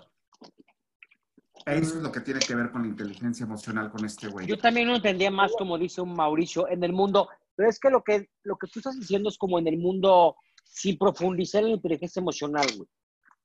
[1.66, 4.46] Eso es lo que tiene que ver con la inteligencia emocional con este güey.
[4.46, 7.30] Yo también lo entendía más, como dice un Mauricio, en el mundo.
[7.56, 10.36] Pero es que lo que, lo que tú estás diciendo es como en el mundo
[10.66, 12.90] sin profundizar en la inteligencia emocional, güey.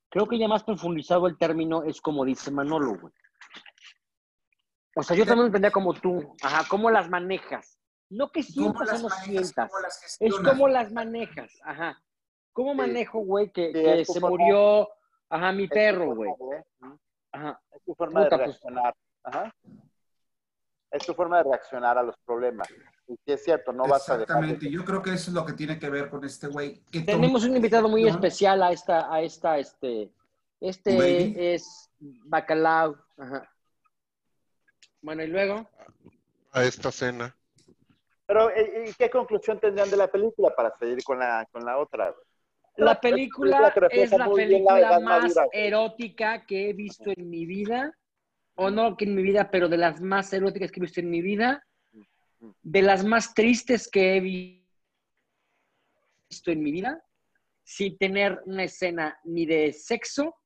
[0.09, 3.15] Creo que ya más profundizado el término es como dice Manolo, güey.
[4.97, 6.35] O sea, yo también entendía como tú.
[6.43, 7.79] Ajá, cómo las manejas.
[8.13, 9.25] No que ¿Cómo sientas o las no manejas?
[9.27, 9.71] sientas.
[9.71, 11.53] ¿Cómo las Es cómo las manejas.
[11.65, 12.03] Ajá.
[12.53, 13.73] ¿Cómo manejo, güey, que,
[14.05, 14.89] Sí, se forma- murió,
[15.31, 16.31] ajá, mi perro, güey?
[17.33, 17.59] Ajá.
[17.75, 18.49] Es tu forma Puta, de pues.
[18.61, 18.95] reaccionar.
[19.25, 19.55] Ajá.
[20.91, 22.69] Es tu forma de reaccionar a los problemas.
[23.09, 24.67] Y sí es cierto, no vas a dejar Exactamente.
[24.67, 24.73] de...
[24.73, 26.83] Yo creo que eso es lo que tiene que ver con este güey.
[27.07, 30.11] Tenemos un invitado muy especial a esta, a esta, este,
[30.61, 32.95] este es Bacalao.
[33.17, 33.51] Ajá.
[35.01, 35.67] Bueno, y luego.
[36.53, 37.35] A esta cena.
[38.27, 41.79] Pero, ¿y y qué conclusión tendrían de la película para seguir con la, con la
[41.79, 42.15] otra?
[42.77, 43.59] La película
[43.91, 47.97] es la película más erótica que he visto en mi vida.
[48.55, 51.11] O no que en mi vida, pero de las más eróticas que he visto en
[51.11, 51.65] mi vida.
[52.63, 54.69] De las más tristes que he vi-
[56.31, 57.03] visto en mi vida.
[57.65, 60.37] Sin tener una escena ni de sexo,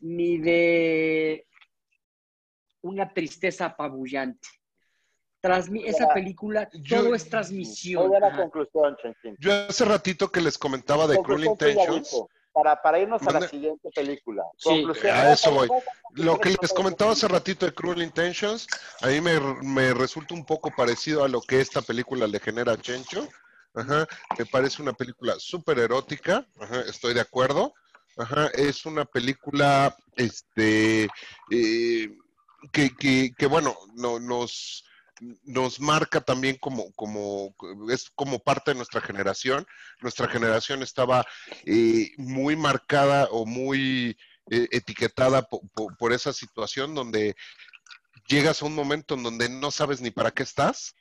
[0.00, 1.46] ni de
[2.82, 4.46] una tristeza apabullante.
[5.44, 8.10] Transmi- esa película, Yo- todo es transmisión.
[8.34, 9.36] conclusión, Chenchín.
[9.38, 12.22] Yo hace ratito que les comentaba de Cruel Intentions.
[12.50, 14.42] Para, para irnos a la siguiente película.
[14.56, 15.68] Sí, a eso voy.
[16.12, 18.66] Lo que les comentaba hace ratito de Cruel Intentions,
[19.02, 22.72] a mí me, me resulta un poco parecido a lo que esta película le genera
[22.72, 23.28] a Chencho.
[23.74, 24.06] Ajá,
[24.38, 27.74] me parece una película súper erótica, ajá, estoy de acuerdo.
[28.16, 31.08] Ajá, es una película, este,
[31.50, 32.16] eh,
[32.72, 34.84] que, que, que, bueno, no, nos,
[35.44, 37.54] nos marca también como, como,
[37.90, 39.66] es como parte de nuestra generación.
[40.00, 41.24] Nuestra generación estaba
[41.64, 44.16] eh, muy marcada o muy
[44.50, 47.36] eh, etiquetada po- po- por esa situación donde
[48.28, 50.94] llegas a un momento en donde no sabes ni para qué estás.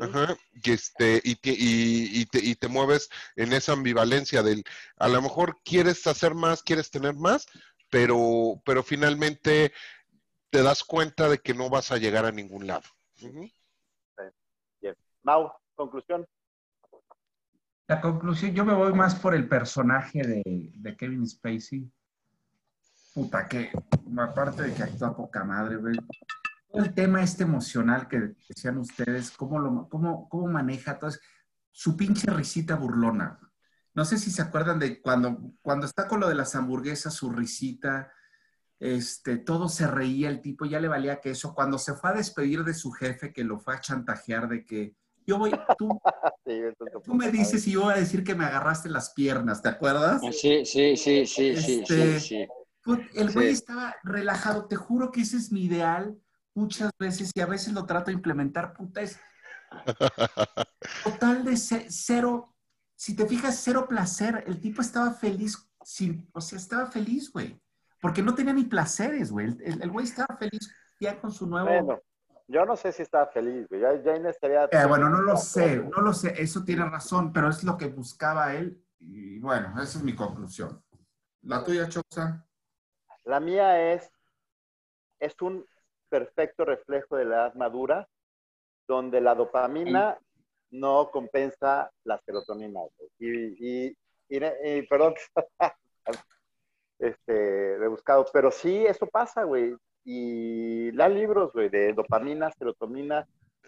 [0.00, 4.62] Ajá, y, este, y, te, y, y te, y te mueves en esa ambivalencia del,
[4.96, 7.46] a lo mejor quieres hacer más, quieres tener más,
[7.90, 9.72] pero, pero finalmente
[10.50, 12.84] te das cuenta de que no vas a llegar a ningún lado.
[15.22, 16.26] Mau, conclusión.
[17.86, 21.90] La conclusión, yo me voy más por el personaje de, de Kevin Spacey.
[23.14, 23.70] Puta, que
[24.18, 25.96] aparte de que actúa poca madre, güey.
[26.70, 31.10] Todo el tema este emocional que decían ustedes, cómo, lo, cómo, cómo maneja todo,
[31.70, 33.40] su pinche risita burlona.
[33.94, 37.30] No sé si se acuerdan de cuando, cuando está con lo de las hamburguesas, su
[37.30, 38.12] risita,
[38.80, 41.54] este, todo se reía el tipo, ya le valía que eso.
[41.54, 44.94] Cuando se fue a despedir de su jefe, que lo fue a chantajear de que
[45.26, 45.88] yo voy, tú,
[46.46, 46.60] Sí,
[47.04, 50.22] Tú me dices y yo voy a decir que me agarraste las piernas, ¿te acuerdas?
[50.22, 52.46] Sí, sí, sí, sí, sí, Este- sí, sí.
[52.82, 53.52] Put- El güey Sí.
[53.54, 56.16] estaba relajado, te juro que ese es mi ideal
[56.54, 59.18] muchas veces y a veces lo trato de implementar, puta, es
[61.04, 62.54] total de ce- cero,
[62.96, 64.44] si te fijas, cero placer.
[64.46, 67.60] El tipo estaba feliz, sin, o sea, estaba feliz, güey,
[68.00, 69.56] porque no tenía ni placeres, güey.
[69.60, 71.66] El- güey estaba feliz ya con su nuevo...
[71.68, 72.00] Bueno,
[72.46, 73.80] yo no sé si estaba feliz, güey.
[73.80, 74.64] Ya, ya estaría...
[74.64, 77.86] Eh, bueno, no lo sé, no lo sé, eso tiene razón, pero es lo que
[77.88, 80.82] buscaba él y bueno, esa es mi conclusión.
[81.42, 82.44] La tuya, Choxa.
[83.24, 84.10] La mía es,
[85.20, 85.64] es un
[86.08, 88.08] perfecto reflejo de la edad madura,
[88.88, 90.18] donde la dopamina
[90.70, 92.80] no compensa la serotonina.
[92.80, 93.10] güey.
[93.18, 93.96] Y, y,
[94.30, 95.14] y, y- perdón,
[96.98, 99.74] este, rebuscado, pero sí, eso pasa, güey.
[100.04, 103.26] Y la libros, güey, de dopamina, serotonina,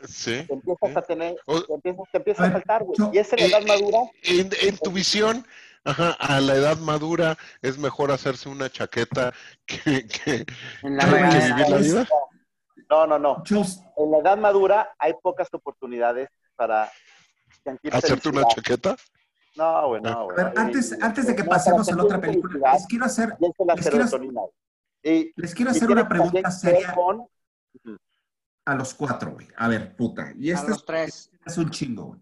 [0.09, 0.44] Sí.
[0.47, 2.97] te empiezas a tener, O- te empiezas, te empieza A faltar, güey.
[3.12, 5.47] Y es en la edad Eh, madura, En, en tu visión,
[5.85, 9.35] ajá, a la edad madura es mejor hacerse una chaqueta
[9.66, 10.47] que, que-
[10.82, 12.09] En la vivir la vida.
[12.89, 13.43] No, no, no.
[13.97, 16.90] En la edad madura hay pocas oportunidades para
[17.62, 18.97] sentir ¿Hacerte una chaqueta?
[19.56, 20.36] No, güey, no, A güey.
[20.36, 24.52] ver, antes, antes de que pasemos a la otra película, les quiero hacer, les quiero-.
[25.02, 27.27] Y, les hacer una pregunta seria con-
[28.66, 29.48] a los cuatro, güey.
[29.56, 30.32] A ver, puta.
[30.36, 31.31] Y A este los es, tres.
[31.44, 32.20] es un chingo, güey.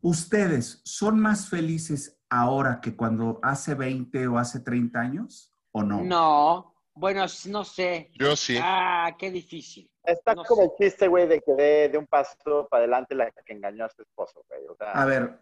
[0.00, 5.52] ¿Ustedes son más felices ahora que cuando hace 20 o hace 30 años?
[5.70, 6.02] ¿O no?
[6.02, 6.74] No.
[6.94, 8.10] Bueno, no sé.
[8.18, 8.58] Yo sí.
[8.60, 9.88] Ah, qué difícil.
[10.02, 10.68] Está No como sé.
[10.68, 13.88] el chiste, güey, de que de, de un paso para adelante la que engañó a
[13.90, 14.66] su esposo, güey.
[14.66, 15.38] O sea, A ver,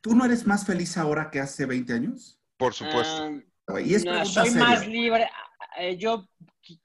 [0.00, 2.38] ¿tú no eres más feliz ahora que hace 20 años?
[2.56, 3.24] Por supuesto.
[3.24, 3.30] Ah,
[3.68, 4.64] Güey, y es no, soy seria.
[4.68, 5.28] más libre.
[5.78, 6.26] Eh, yo,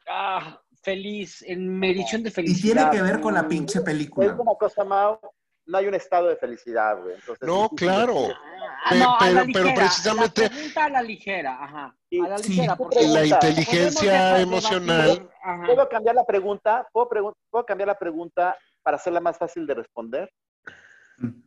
[0.10, 2.90] ah, feliz, en medición de Y felicidad.
[2.92, 4.34] tiene que ver con la pinche es película.
[4.34, 5.20] una cosa, Mau,
[5.66, 7.16] no hay un estado de felicidad, güey.
[7.16, 8.16] Entonces, No, es claro.
[8.86, 11.86] Ah, Pe- no, a la pero- pero ligera, precisamente- La pregunta a la ligera, ajá.
[12.24, 12.50] A la sí.
[12.54, 12.76] ligera.
[12.78, 15.30] Porque La inteligencia emocional.
[15.44, 15.66] ajá.
[15.66, 16.88] ¿Puedo cambiar la pregunta?
[16.94, 20.32] ¿Puedo, pregun- ¿Puedo cambiar la pregunta para hacerla más fácil de responder?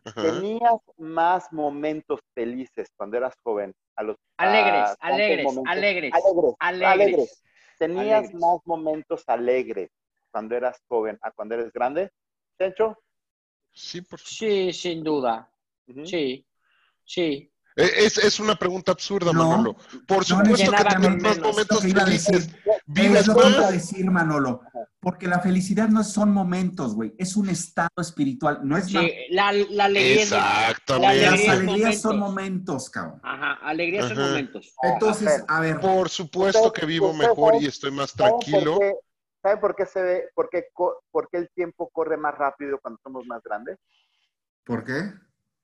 [0.04, 0.22] Ajá.
[0.22, 3.72] ¿Tenías más momentos felices cuando eras joven?
[3.96, 5.72] A los, Alegres, a tantos alegres, momentos?
[5.72, 6.88] alegres, Alegres, alegres.
[6.90, 7.42] alegres.
[7.78, 8.34] ¿Tenías Alegres.
[8.40, 9.90] más momentos alegres
[10.30, 12.10] cuando eras joven a cuando eres grande?
[12.56, 12.96] ¿Tencho?
[13.72, 14.44] Sí, por supuesto.
[14.46, 15.50] Sí, sin duda.
[16.04, 16.46] Sí,
[17.04, 17.50] sí.
[17.76, 19.48] Eh, Es, es una pregunta absurda, No.
[19.48, 19.76] Manolo.
[20.06, 22.50] Por No supuesto que tienes más momentos felices.
[22.92, 24.60] Vives Es lo que iba a decir, Manolo.
[25.00, 27.12] Porque la felicidad no son momentos, güey.
[27.18, 28.60] Es un estado espiritual.
[28.62, 28.94] No es Sí,
[29.30, 30.32] la, la alegría Las
[30.70, 31.26] Exactamente.
[31.26, 32.88] alegría- alegrías son momentos.
[32.90, 33.20] cabrón.
[33.22, 34.74] Ajá, alegría son momentos.
[34.82, 38.78] Entonces, a ver, Por supuesto que vivo mejor y estoy más ¿Saben tranquilo.
[39.42, 40.66] ¿saben por qué se ve, por qué,
[41.10, 43.76] por qué el tiempo corre más rápido cuando somos más grandes?
[44.64, 45.12] ¿por qué?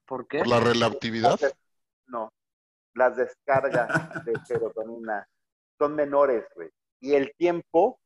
[0.04, 0.38] ¿Por qué?
[0.38, 1.38] Por la relatividad.
[2.08, 2.32] No,
[2.94, 5.24] las descargas de serotonina
[5.78, 6.68] son menores, güey.
[7.00, 8.00] Y el tiempo,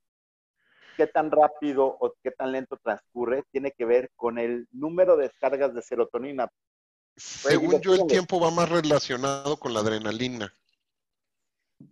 [0.96, 5.24] qué tan rápido o qué tan lento transcurre, tiene que ver con el número de
[5.28, 6.48] descargas de serotonina.
[7.16, 10.52] Según yo, el tiempo va más relacionado con la adrenalina.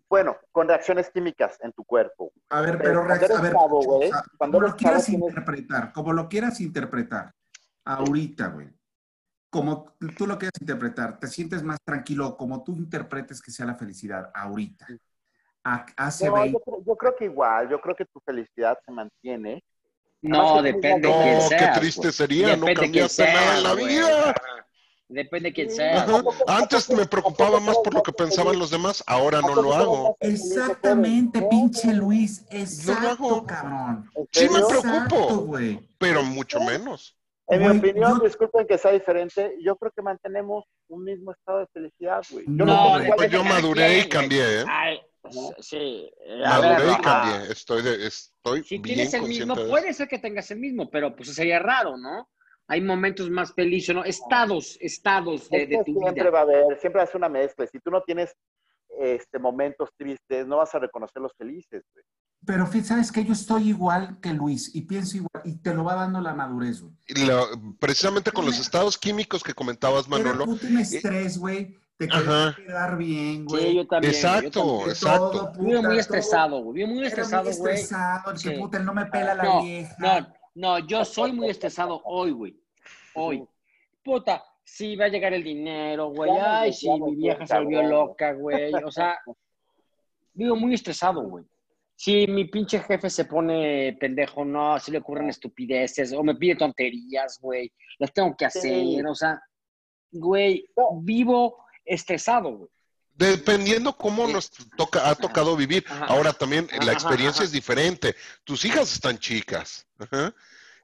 [0.09, 2.33] Bueno, con reacciones químicas en tu cuerpo.
[2.49, 6.29] A ver, Pero pero a ver, o sea, cuando lo quieras tienes- interpretar, como lo
[6.29, 7.33] quieras interpretar,
[7.85, 8.69] ahorita, güey.
[9.51, 13.75] Como tú lo quieras interpretar, te sientes más tranquilo, como tú interpretes que sea la
[13.75, 14.87] felicidad ahorita.
[15.63, 18.93] Hace No, 20, yo, creo, yo creo que igual, yo creo que tu felicidad se
[18.93, 19.63] mantiene.
[20.23, 23.63] No, Además, depende de No, quién No, qué triste sería, no Depende cambiaste nada en
[23.63, 24.35] la vida.
[25.09, 26.03] Depende de quién Sí, seas.
[26.03, 26.19] Ajá.
[26.19, 29.55] ¿a poco- Antes me preocupaba más por lo que pensaban los demás, ahora ¿A no
[29.57, 30.17] lo hago.
[30.21, 31.93] Exactamente, pinche.
[31.93, 32.45] Luis.
[32.51, 33.47] Lo Exacto, hago.
[33.47, 34.11] cabrón.
[34.15, 34.87] ¿En Sí me preocupo.
[34.87, 35.81] Exacto, güey.
[35.99, 37.17] Pero mucho menos.
[37.49, 41.59] En mi opinión, yo- disculpen que sea diferente, yo creo que mantenemos un mismo estado
[41.61, 42.45] de felicidad, güey.
[42.47, 44.65] Yo No, no, sé Pues es yo maduré y cambié, ¿eh?
[44.69, 45.01] Ay,
[45.61, 46.11] sí.
[46.25, 47.53] eh, a ver, y cambié.
[47.53, 50.91] Estoy, de, estoy Si bien tienes el mismo, de puede ser que tengas el mismo,
[50.91, 52.29] pero pues sería raro, ¿no?
[52.69, 54.05] Hay momentos más felices, ¿no?
[54.05, 56.31] Estados, estados de, Es de tu siempre vida.
[56.31, 57.67] va a haber, siempre hace una mezcla.
[57.67, 58.35] Si tú no tienes
[59.01, 62.05] este, momentos tristes, no vas a reconocer los felices, güey.
[62.47, 65.95] Pero sabes que yo estoy igual que Luis y pienso igual y te lo va
[65.95, 66.95] dando la madurez, güey.
[67.79, 70.47] Precisamente con los estados químicos que comentabas, Manolo.
[70.47, 71.77] puto un estrés, güey.
[72.09, 73.75] Te quedar bien, Sí, güey.
[73.77, 74.13] yo también.
[74.13, 74.85] yo Exacto, también.
[74.87, 75.31] De exacto.
[75.31, 76.75] todo, Vivo muy estresado, güey.
[76.77, 77.75] Vivo muy estresado, muy güey.
[77.75, 78.61] estresado, el que Sí.
[78.61, 79.97] puta, él no me pela la No, vieja.
[79.99, 82.57] no, no, yo soy muy estresado hoy, güey.
[83.15, 83.45] Hoy.
[84.03, 86.31] Puta, sí va a llegar el dinero, güey.
[86.41, 88.73] Ay, sí, mi vieja se volvió loca, güey.
[88.85, 89.19] O sea,
[90.33, 91.45] vivo muy estresado, güey.
[91.97, 96.57] Si mi pinche jefe se pone pendejo, no, si le ocurren estupideces o me pide
[96.57, 97.71] tonterías, güey.
[97.99, 99.03] Las tengo que hacer, Sí.
[99.07, 99.39] o sea,
[100.13, 100.65] güey,
[101.03, 102.71] vivo estresado, güey.
[103.15, 104.33] Dependiendo cómo Sí.
[104.33, 105.85] nos toca, ha tocado vivir.
[105.89, 106.07] Ajá.
[106.07, 107.45] Ahora también Ajá, la experiencia ajá.
[107.45, 108.15] es diferente.
[108.45, 109.87] Tus hijas están chicas.
[109.99, 110.35] Ajá.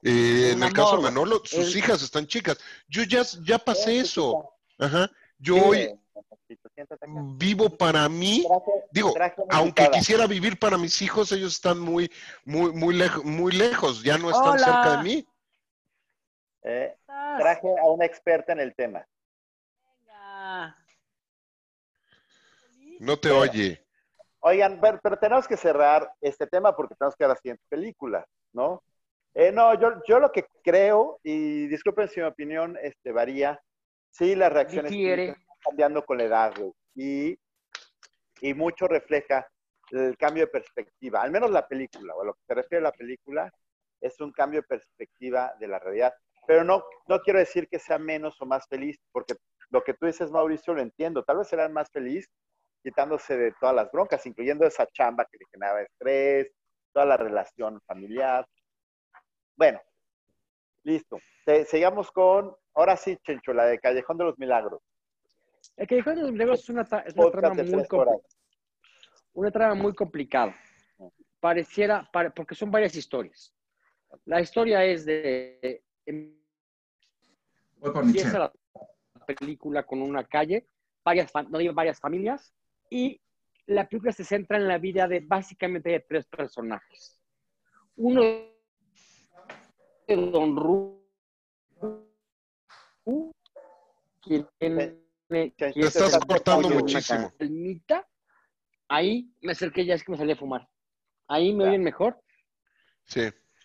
[0.03, 2.57] Eh, en el caso de Manolo, sus hijas están chicas.
[2.87, 4.53] Yo ya, ya pasé Sí, eso.
[4.77, 5.09] Ajá.
[5.39, 5.99] Yo Sí, hoy
[7.37, 8.43] vivo para mí.
[8.47, 9.91] Traje- Digo, traje aunque invitada.
[9.99, 12.11] quisiera vivir para mis hijos, ellos están muy,
[12.45, 14.03] muy, muy, lejos, muy lejos.
[14.03, 14.59] Ya no están Hola.
[14.59, 15.27] cerca de mí.
[16.63, 16.95] Eh,
[17.39, 19.05] traje a una experta en el tema.
[20.05, 20.77] Venga.
[22.99, 23.85] No te oye.
[24.39, 28.25] Oigan, pero, pero tenemos que cerrar este tema porque tenemos que ver la siguiente película,
[28.53, 28.83] ¿no?
[29.33, 33.59] Eh, no, yo, yo lo que creo, y disculpen si mi opinión este, varía,
[34.09, 37.39] sí, las reacciones están cambiando con la edad, güey, y,
[38.41, 39.47] y mucho refleja
[39.91, 42.89] el cambio de perspectiva, al menos la película, o a lo que se refiere a
[42.89, 43.51] la película,
[44.01, 46.13] es un cambio de perspectiva de la realidad.
[46.45, 49.35] Pero no, no quiero decir que sea menos o más feliz, porque
[49.69, 51.23] lo que tú dices, Mauricio, lo entiendo.
[51.23, 52.29] Tal vez serán más feliz
[52.91, 56.49] quitándose de todas las broncas, incluyendo esa chamba que le generaba estrés,
[56.93, 58.47] toda la relación familiar.
[59.57, 59.81] Bueno,
[60.83, 61.19] listo.
[61.45, 64.81] Te- sigamos con, ahora sí, Chencho, la de Callejón de los Milagros.
[65.75, 67.83] El Callejón de los Milagros es una, es una trama muy.
[69.33, 70.55] Una trama muy complicada.
[71.41, 73.53] Pareciera, pare- porque son varias historias.
[74.23, 76.37] La historia es de Michelle.
[78.01, 78.53] empieza la
[79.25, 80.65] película con una calle,
[81.03, 82.53] varias, no digo varias familias,
[82.89, 83.21] y
[83.65, 87.19] la película se centra en la vida de básicamente de tres personajes.
[87.95, 91.03] Uno de Don Ru,
[94.21, 94.97] quien tiene-
[95.27, 97.33] Te estás cortando muchísimo.
[97.37, 98.07] calmita.
[98.87, 100.67] Ahí me acerqué ya, es que me salí a fumar.
[101.27, 102.21] Ahí me oyen mejor.
[103.03, 103.21] Sí.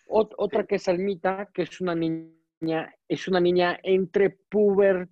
[0.07, 5.09] Ot- otra que es Almita, que es una niña, es una niña entre pubertad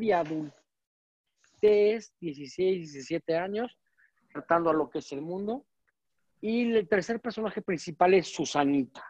[0.00, 0.63] y adultez,
[1.68, 3.76] 16, 17 años,
[4.32, 5.64] tratando a lo que es el mundo.
[6.40, 9.04] Y el tercer personaje principal es Susanita.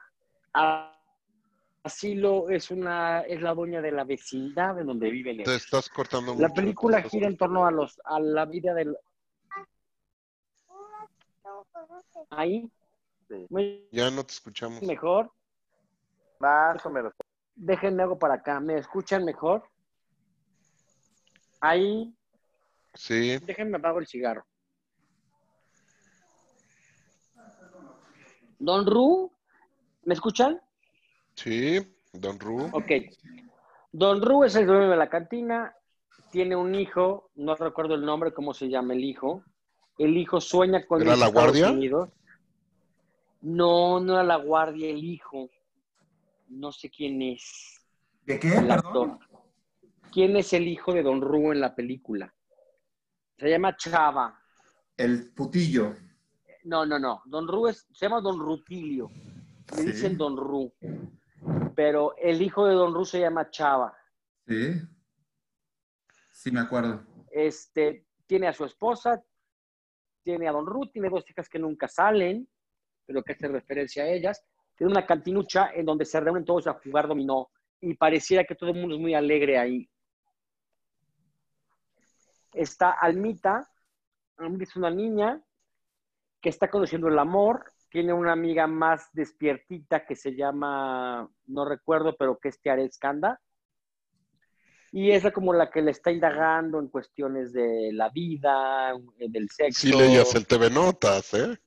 [1.82, 6.35] Asilo es una es la dueña de la vecindad en donde viven Te estás cortando
[6.36, 8.97] La mucho, película te estás gira en torno a los a la vida del
[12.31, 12.70] ahí
[13.28, 13.47] Sí.
[13.90, 14.82] Ya no te escuchamos.
[14.82, 15.31] mejor.
[16.39, 17.12] Más o menos.
[17.55, 18.60] Déjenme algo para acá.
[18.60, 19.64] ¿Me escuchan mejor?
[21.60, 22.14] Ahí,
[22.94, 24.46] Sí, déjenme apago el cigarro.
[28.58, 29.30] Don Ru,
[30.04, 30.60] ¿me escuchan?
[31.34, 31.80] sí,
[32.12, 32.70] Don Ru.
[32.72, 32.90] Ok.
[33.92, 35.74] Don Ru es el dueño de la cantina,
[36.30, 39.42] tiene un hijo, no recuerdo el nombre, cómo se llama el hijo.
[39.98, 41.70] El hijo sueña con ¿Era la Estados guardia?
[41.70, 42.10] Unidos.
[43.42, 45.48] No, no era la guardia, el hijo.
[46.48, 47.80] No sé quién es.
[48.24, 48.54] ¿De qué?
[48.56, 49.18] el actor.
[50.10, 52.34] ¿Quién es el hijo de Don Ru en la película?
[53.39, 54.40] Se llama Chava.
[54.97, 55.94] El putillo.
[56.65, 57.23] No, no, no.
[57.27, 59.11] Don Ru es, se llama Don Rutilio.
[59.74, 59.86] Sí.
[59.86, 60.73] dicen Don Ru.
[61.74, 63.97] Pero el hijo de Don Ru se llama Chava.
[64.47, 64.81] Sí.
[66.31, 67.05] Sí, me acuerdo.
[67.31, 69.23] Este, tiene a su esposa,
[70.23, 72.48] tiene a Don Ru, tiene dos hijas que nunca salen,
[73.06, 74.43] pero que hace referencia a ellas.
[74.77, 77.51] Tiene una cantinucha en donde se reúnen todos a jugar dominó
[77.81, 79.89] y pareciera que todo el mundo es muy alegre ahí.
[82.55, 83.70] Está Almita.
[84.36, 85.43] Almita es una niña
[86.40, 87.64] que está conociendo el amor.
[87.89, 93.40] Tiene una amiga más despiertita que se llama, no recuerdo, pero que es Tiare Escanda.
[94.93, 99.48] Y esa como la que le está indagando en cuestiones de la vida, eh, del
[99.51, 99.81] sexo.
[99.81, 101.59] Sí leías el TV Notas, ¿eh?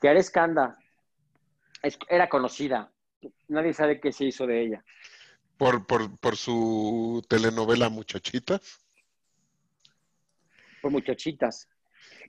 [0.00, 0.78] Tiare Escanda
[1.82, 2.90] es- era conocida.
[3.48, 4.84] Nadie sabe qué se hizo de ella.
[5.58, 8.81] Por, por, por su telenovela Muchachitas.
[10.82, 11.68] Por muchachitas.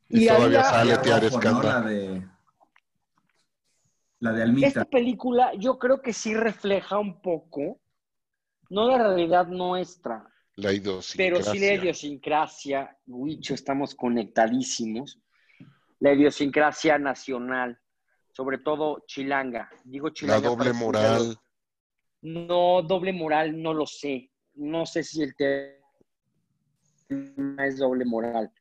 [0.08, 1.02] Y, Y todavía había-.
[1.02, 2.28] La de.
[4.20, 7.82] La de Esta película yo creo que sí refleja un poco,
[8.70, 10.26] no la realidad nuestra,
[10.56, 11.16] La idiosincrasia.
[11.18, 15.20] pero sí la idiosincrasia, Huicho, estamos conectadísimos,
[16.00, 17.78] la idiosincrasia nacional,
[18.32, 19.70] sobre todo chilanga.
[19.84, 20.48] Digo La chilanga.
[20.48, 21.38] doble moral.
[22.22, 24.32] No, doble moral, no lo sé.
[24.54, 25.83] No sé si el tema
[27.10, 28.52] es doble moral.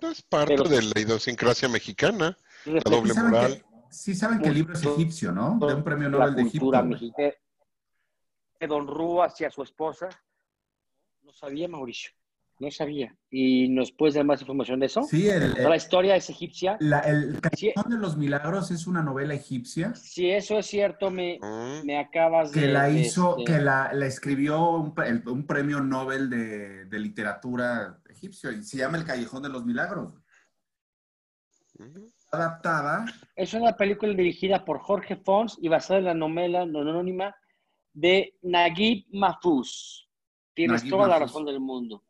[0.00, 2.36] Es parte Pero- de la idiosincrasia mexicana.
[2.66, 3.52] La doble saben, moral.
[3.56, 5.58] que, sí saben que el libro es egipcio, ¿no?
[5.66, 6.82] De un premio Nobel la de Egipto.
[6.84, 7.32] mexicana.
[8.60, 10.08] De Don Rú hacia su esposa.
[11.22, 12.12] No sabía, Mauricio.
[12.60, 13.14] No sabía.
[13.30, 15.02] ¿Y nos puedes dar más información de eso?
[15.02, 16.76] Sí, el, La historia es egipcia.
[16.80, 17.40] la- el Sí.
[17.74, 21.84] Callejón de los Milagros es una novela egipcia Si eso es cierto, me, Mm.
[21.84, 22.60] me acabas de...
[22.60, 26.84] que la hizo, este, que la, la escribió un, pre- el- un premio Nobel de,
[26.84, 30.14] de literatura egipcio y se llama El Callejón de los Milagros.
[32.30, 33.04] Adaptada.
[33.36, 37.34] Es una película dirigida por Jorge Fons y basada en la novela anónima
[37.92, 40.08] de Naguib Mahfouz.
[40.54, 42.04] Tienes Naguib toda la razón del mundo.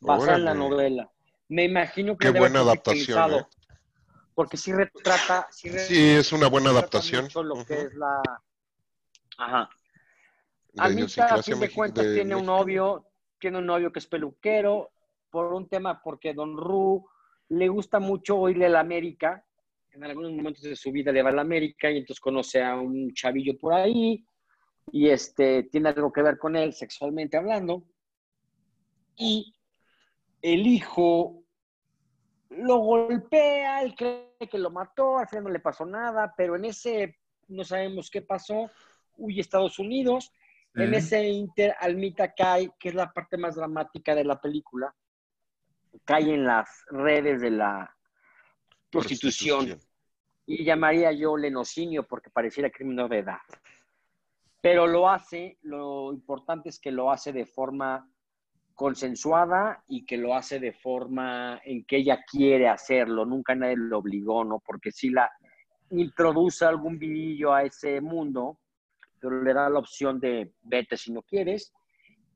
[0.00, 1.10] Basada en la novela.
[1.48, 3.46] Me imagino que Qué buena adaptación, ¿eh?
[4.34, 5.48] Porque sí retrata...
[5.50, 7.24] Sí, re- Sí, es una buena retrata adaptación.
[7.24, 7.86] mucho lo que Ujú.
[7.86, 8.42] es la...
[9.38, 9.70] Ajá.
[10.78, 12.58] Anita, a fin de cuentas, de tiene un México.
[12.58, 13.06] novio,
[13.38, 14.92] tiene un novio que es peluquero,
[15.30, 17.06] por un tema, porque Don Ru
[17.48, 19.44] le gusta mucho oírle a la América.
[19.92, 22.76] En algunos momentos de su vida le va a la América y entonces conoce a
[22.76, 24.24] un chavillo por ahí
[24.92, 27.84] y este tiene algo que ver con él sexualmente hablando.
[29.16, 29.54] Y
[30.42, 31.42] el hijo
[32.50, 36.64] lo golpea, él cree que lo mató, al final no le pasó nada, pero en
[36.64, 37.18] ese
[37.48, 38.70] no sabemos qué pasó,
[39.16, 40.32] huye a Estados Unidos,
[40.74, 44.94] en ese inter Almita cae, que es la parte más dramática de la película,
[46.04, 47.96] cae en las redes de la
[48.90, 49.80] prostitución.
[50.46, 53.40] Y llamaría yo lenocinio porque pareciera crimen de edad.
[54.60, 58.09] Pero lo hace, lo importante es que lo hace de forma
[58.80, 63.98] consensuada y que lo hace de forma en que ella quiere hacerlo, nunca nadie lo
[63.98, 64.58] obligó, ¿no?
[64.64, 65.30] Porque si la
[65.90, 68.58] introduce algún vidillo a ese mundo,
[69.20, 71.74] pero le da la opción de vete si no quieres,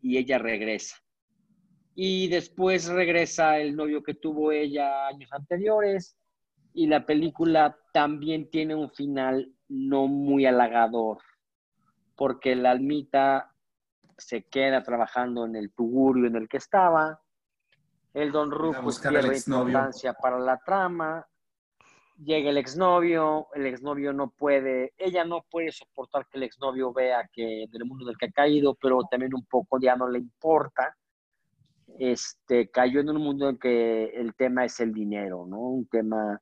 [0.03, 0.99] y ella regresa.
[1.95, 6.15] Y después regresa el novio que tuvo ella años anteriores,
[6.75, 11.23] y la película también tiene un final no muy halagador,
[12.17, 13.54] porque la almita
[14.19, 17.21] se queda trabajando en el tugurio en el que estaba.
[18.13, 21.27] El don Rufo pierde importancia para la trama.
[22.17, 27.29] Llega el exnovio, el exnovio no puede, ella no puede soportar que el exnovio vea
[27.33, 30.97] que del mundo del que ha caído, pero también un poco ya no le importa.
[31.99, 35.59] Este, cayó en un mundo en que el tema es el dinero, ¿no?
[35.59, 36.41] Un tema,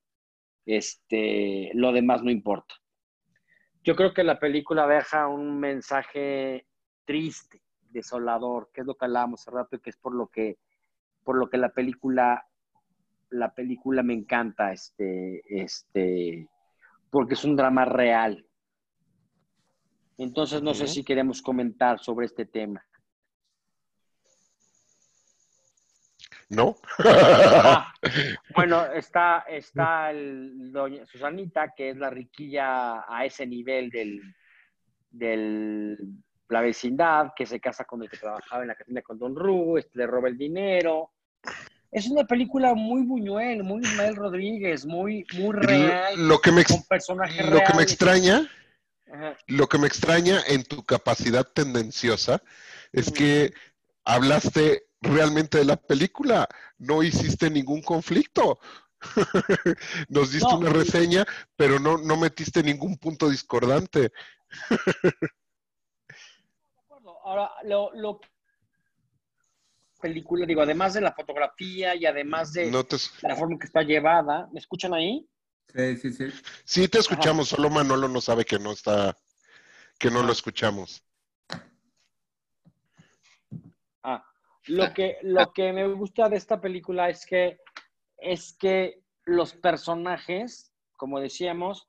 [0.66, 2.74] este, lo demás no importa.
[3.82, 6.66] Yo creo que la película deja un mensaje
[7.04, 10.58] triste, desolador, que es lo que hablábamos hace rato y que es por lo que,
[11.24, 12.46] por lo que la película,
[13.30, 16.48] la película me encanta, este, este,
[17.10, 18.46] porque es un drama real.
[20.18, 22.84] Entonces, no sé si queremos comentar sobre este tema.
[26.48, 26.76] ¿No?
[26.98, 27.94] Ah,
[28.54, 34.20] bueno, está, está el, doña Susanita, que es la riquilla a ese nivel del,
[35.10, 35.98] del
[36.52, 39.78] la vecindad, que se casa con el que trabajaba en la cantina con Don Ru,
[39.78, 41.10] este, le roba el dinero.
[41.90, 46.28] Es una película muy Buñuel, muy Ismael Rodríguez, muy, muy real.
[46.28, 48.48] Lo que me, lo que me extraña,
[49.46, 52.42] lo que me extraña en tu capacidad tendenciosa
[52.92, 53.52] es que
[54.04, 56.48] hablaste realmente de la película,
[56.78, 58.58] no hiciste ningún conflicto.
[60.08, 61.26] Nos diste una reseña,
[61.56, 64.12] pero no, no metiste ningún punto discordante.
[67.24, 68.20] Ahora, lo, lo
[70.00, 72.70] película, digo, además de la fotografía y además de
[73.22, 75.26] la forma que está llevada, ¿me escuchan ahí?
[75.74, 76.24] Sí, sí, sí.
[76.64, 79.16] Sí, te escuchamos, solo Manolo no sabe que no está,
[79.98, 81.04] que no lo escuchamos.
[84.02, 84.24] Ah,
[84.66, 87.58] lo que, lo que me gusta de esta película es que,
[88.18, 91.88] es que los personajes, como decíamos,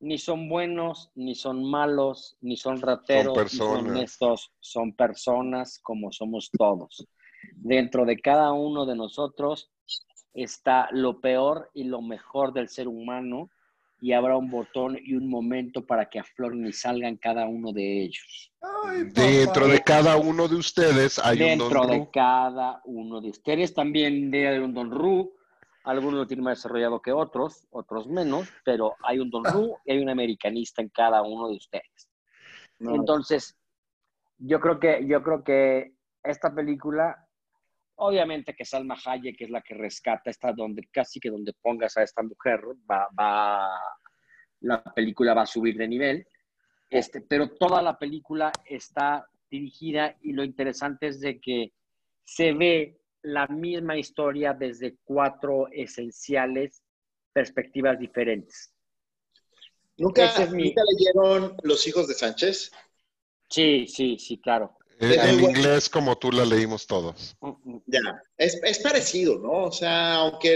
[0.00, 6.12] ni son buenos, ni son malos, ni son rateros, ni son honestos, son personas como
[6.12, 7.06] somos todos.
[7.54, 9.70] Dentro de cada uno de nosotros
[10.34, 13.50] está lo peor y lo mejor del ser humano
[14.00, 18.02] y habrá un botón y un momento para que afloren y salgan cada uno de
[18.02, 18.52] ellos.
[19.14, 23.72] Dentro de cada uno de ustedes hay un don Dentro de cada uno de ustedes
[23.72, 25.35] también debe haber un don Ru,
[25.86, 29.92] algunos lo tienen más desarrollado que otros, otros menos, pero hay un Don Ru y
[29.92, 32.10] hay un americanista en cada uno de ustedes.
[32.80, 33.56] Entonces,
[34.38, 35.94] yo creo que, yo creo que
[36.24, 37.16] esta película,
[37.94, 42.02] obviamente que Salma Hayek es la que rescata, está donde casi que donde pongas a
[42.02, 42.60] esta mujer,
[42.90, 43.80] va, va,
[44.60, 46.26] la película va a subir de nivel,
[46.90, 51.72] este, pero toda la película está dirigida y lo interesante es de que
[52.24, 56.80] se ve la misma historia desde cuatro esenciales
[57.32, 58.72] perspectivas diferentes.
[59.96, 62.70] ¿Nunca, leyeron Los hijos de Sánchez?
[63.48, 64.78] Sí, sí, sí, claro.
[65.00, 67.36] Eh, en inglés como tú la leímos todos.
[67.86, 68.00] Ya,
[68.38, 69.64] es, es parecido, ¿no?
[69.64, 70.54] O sea, aunque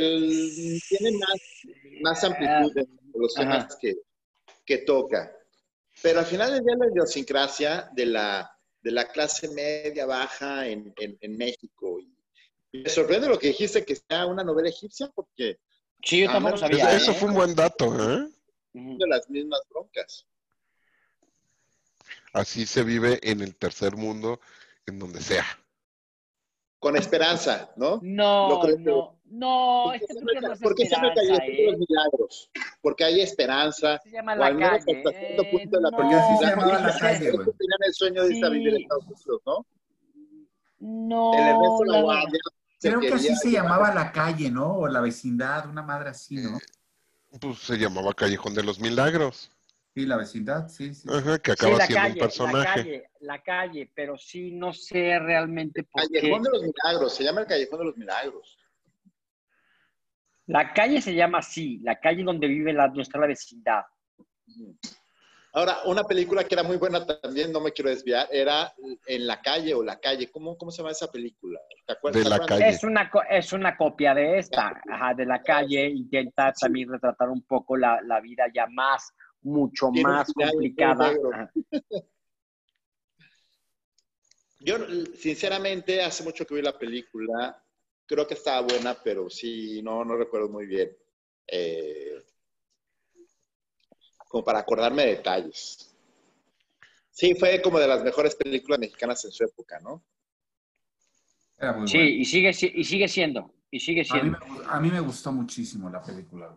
[0.88, 1.40] tiene más,
[2.02, 3.96] más amplitud en los temas que,
[4.64, 5.30] que, toca.
[6.02, 10.94] Pero al final del día la idiosincrasia de la, de la clase media baja en,
[10.98, 12.19] en, en México y
[12.72, 15.58] me sorprende lo que dijiste, que sea una novela egipcia, porque...
[16.02, 16.96] Sí, yo tampoco sabía.
[16.96, 17.14] Eso ¿eh?
[17.14, 18.28] fue un buen dato, ¿eh?
[18.72, 20.26] De las mismas broncas.
[22.32, 24.40] Así se vive en el tercer mundo,
[24.86, 25.44] en donde sea.
[26.78, 28.00] Con esperanza, ¿no?
[28.02, 29.92] No, no, no.
[29.92, 31.66] Este no ¿Por qué se me cayó ¿eh?
[31.66, 32.50] los milagros?
[32.80, 34.00] Porque hay esperanza.
[34.02, 34.76] Se llama la calle.
[34.78, 37.46] Hasta cierto punto de la porque así se llamaba la calle, güey.
[37.58, 38.42] Tenían el sueño de sí.
[38.50, 39.66] vivir en Estados Unidos, ¿no?
[40.78, 41.34] No.
[41.34, 42.40] El Ernesto la Guardia
[42.80, 44.72] Creo que así se llamaba la calle, ¿no?
[44.72, 46.58] O la vecindad, una madre así, ¿no?
[47.40, 49.52] Pues se llamaba Callejón de los Milagros.
[49.94, 51.08] Sí, la vecindad, sí, sí.
[51.10, 52.64] Ajá, que acaba siendo un personaje.
[52.64, 57.24] La calle, la calle, pero sí no sé realmente por Callejón de los Milagros, se
[57.24, 58.58] llama el Callejón de los Milagros.
[60.46, 63.82] La calle se llama así, la calle donde vive la, nuestra vecindad.
[65.52, 68.72] Ahora, una película que era muy buena también, no me quiero desviar, era
[69.06, 70.30] En la calle o La calle.
[70.30, 71.60] ¿Cómo, cómo se llama esa película?
[71.86, 72.22] ¿Te acuerdas?
[72.22, 72.68] De la.
[72.68, 75.88] Es una, co- es una copia de esta, ajá, de la calle.
[75.88, 79.12] Intenta también retratar un poco la, la vida ya más,
[79.42, 81.12] mucho Tiene más complicada.
[84.60, 84.76] Yo,
[85.14, 87.62] sinceramente, hace mucho que vi la película.
[88.06, 90.90] Creo que estaba buena, pero sí, no, no recuerdo muy bien.
[91.46, 92.19] Eh,
[94.30, 95.92] como para acordarme de detalles.
[97.10, 100.04] Sí, fue como de las mejores películas mexicanas en su época, ¿no?
[101.58, 102.10] Era muy Sí, buena.
[102.12, 104.38] y sigue, si- y sigue siendo, y sigue A mí, siendo.
[104.38, 106.54] me, a mí me gustó muchísimo la película.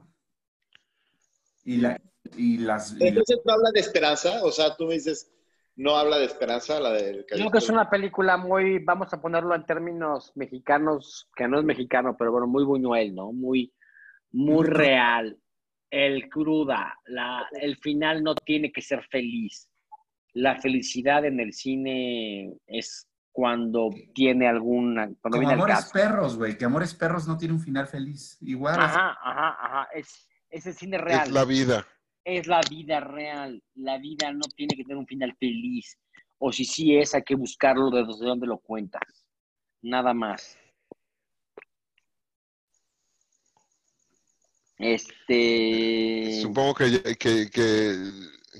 [1.65, 1.99] Y, la,
[2.37, 2.93] y las...
[2.93, 5.31] y la- Entonces no habla de esperanza, o sea, tú me dices,
[5.75, 9.55] no habla de esperanza la del Creo que es una película muy, vamos a ponerlo
[9.55, 13.33] en términos mexicanos, que no es mexicano, pero bueno, muy buñuel, ¿no?
[13.33, 13.73] Muy,
[14.31, 15.39] muy real.
[15.95, 19.70] El cruda, la, el final no tiene que ser feliz.
[20.34, 25.91] La felicidad en el cine es cuando tiene alguna, cuando Como viene Amores.
[25.94, 28.40] Perros, güey, que Amores Perros no tiene un final feliz.
[28.41, 28.80] Igual.
[28.80, 29.88] Ajá, ajá, ajá.
[29.94, 31.28] Es, es el cine real.
[31.28, 31.88] Es la vida.
[32.24, 33.61] es la vida real.
[33.76, 35.95] La vida no tiene que tener un final feliz.
[36.40, 39.28] O si sí es, hay que buscarlo de desde dónde lo cuentas.
[39.84, 40.57] Nada más.
[44.84, 46.39] Este.
[46.41, 48.11] Supongo que, ya- que, que,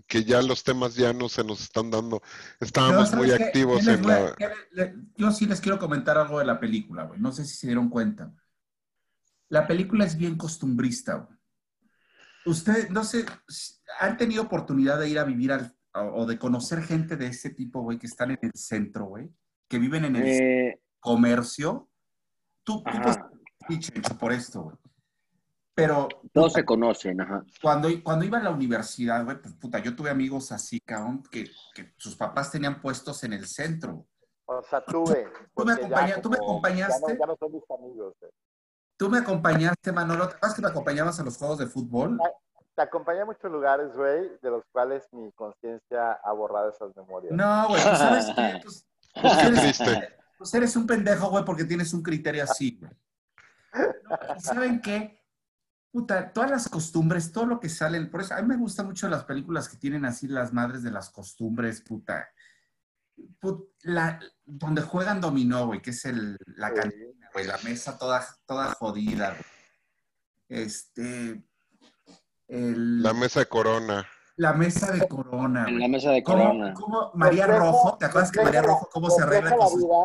[0.08, 2.22] que ya los temas ya no se nos están dando.
[2.60, 3.44] Estábamos ¿sabes muy qué?
[3.44, 4.36] activos ¿Qué les en voy la...
[4.38, 7.20] qué le- le- yo sí les quiero comentar algo de la película, güey.
[7.20, 8.34] No sé si se dieron cuenta.
[9.50, 11.38] La película es bien costumbrista, güey.
[12.46, 13.26] Ustedes, no sé,
[14.00, 17.52] ¿han tenido oportunidad de ir a vivir al, o o de conocer gente de ese
[17.52, 19.30] tipo, güey, que están en el centro, güey?
[19.70, 21.90] Que viven en el eh, comercio.
[22.64, 23.18] Tú, tú pues,
[24.20, 24.76] por esto, güey.
[25.76, 27.44] Pero todos se conocen, ajá.
[27.62, 31.46] cuando, cuando iba a la universidad, güey, pues puta, yo tuve amigos así, cabrón, que,
[31.74, 34.06] que sus papás tenían puestos en el centro.
[34.46, 35.28] O sea, tuve.
[35.56, 37.02] Tú me ya acompaña- tú me acompañaste.
[37.08, 38.14] Ya no, ya no son mis amigos.
[38.22, 38.30] eh.
[38.98, 40.28] Tú me acompañaste, Manolo.
[40.30, 42.20] ¿Te acuerdas que me acompañabas a los juegos de fútbol?
[42.76, 47.34] Te acompañé a muchos lugares, güey, de los cuales mi conciencia ha borrado esas memorias.
[47.34, 48.60] No, güey, pues sabes qué?
[48.64, 48.86] Pues,
[49.22, 50.16] pues Qué eres, triste.
[50.38, 52.92] pues eres un pendejo, güey, porque tienes un criterio así, güey.
[53.74, 55.20] No, ¿Saben qué?
[55.94, 59.08] Puta, todas las costumbres, todo lo que salen, por eso a mí me gustan mucho
[59.08, 62.28] las películas que tienen así las madres de las costumbres, puta.
[63.40, 68.26] Put- la, donde juegan dominó, güey, que es el, la cantina, güey, la mesa toda,
[68.48, 69.44] toda jodida, güey.
[70.64, 71.44] Este.
[72.48, 74.08] el- La mesa de corona.
[74.38, 76.74] la mesa de corona, En la mesa de ¿Cómo, corona.
[76.74, 79.78] cómo María Refleja- Rojo, ¿te acuerdas que María Rojo cómo se arregla con la sus-
[79.84, 79.96] vida.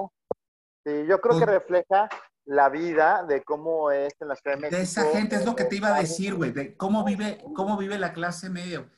[0.85, 2.09] Sí, yo creo que refleja
[2.49, 4.77] la vida de cómo es en la Ciudad de México.
[4.79, 5.37] de esa gente?
[5.37, 8.49] Es lo que te iba a decir, güey, de cómo vive, cómo vive la clase
[8.49, 8.89] media.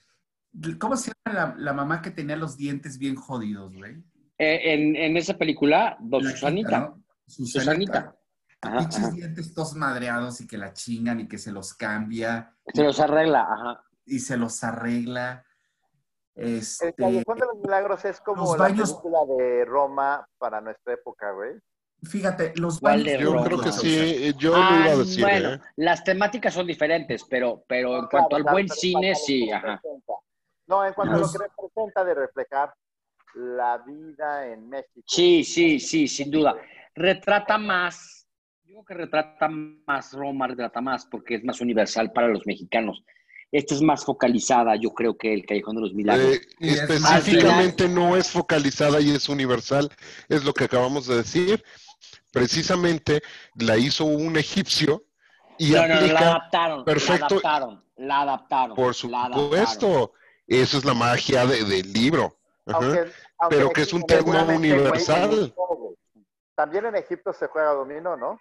[0.78, 3.96] ¿Cómo se llama la, la mamá que tenía los dientes bien jodidos, güey?
[4.38, 6.94] Eh, en, en esa película, Don Susanita.
[7.26, 8.16] Susanita.
[8.62, 9.10] Ajá, Pinches ajá.
[9.10, 13.42] dientes todos madreados y que la chingan y que se los cambia Se los arregla,
[13.50, 13.82] ajá.
[14.04, 15.44] y se los arregla.
[16.34, 20.60] El Este, Callejón de los Milagros es como Los la baños- película de Roma para
[20.60, 21.52] nuestra época, güey.
[22.02, 25.22] Fíjate, los ¿Cuál baños de Yo creo que sí, yo lo Ah, iba a decir,
[25.22, 25.60] bueno, ¿eh?
[25.76, 29.80] las temáticas son diferentes, pero, pero en cuanto claro, al buen cine, lo sí, ajá.
[30.66, 32.72] No, en cuanto a lo que representa de reflejar
[33.34, 35.02] la vida en México.
[35.06, 36.56] Sí, sí, sí, sin duda.
[36.94, 38.26] Retrata más,
[38.64, 43.04] yo creo que retrata más Roma, retrata más porque es más universal para los mexicanos.
[43.52, 46.36] Esta es más focalizada, yo creo que el Callejón de los Milagros.
[46.36, 49.90] Eh, específicamente no es focalizada y es universal,
[50.28, 51.64] es lo que acabamos de decir.
[52.30, 53.22] Precisamente
[53.56, 55.04] la hizo un egipcio
[55.58, 57.40] y no, no, no, la adaptaron, perfecto.
[57.42, 58.76] la adaptaron, la adaptaron.
[58.76, 60.12] por supuesto,
[60.46, 62.38] eso es la magia de- del libro.
[62.66, 62.78] Ajá.
[62.78, 65.54] Aunque- aunque Pero que es un tema universal.
[66.54, 68.38] También en Egipto se juega dominó, ¿no?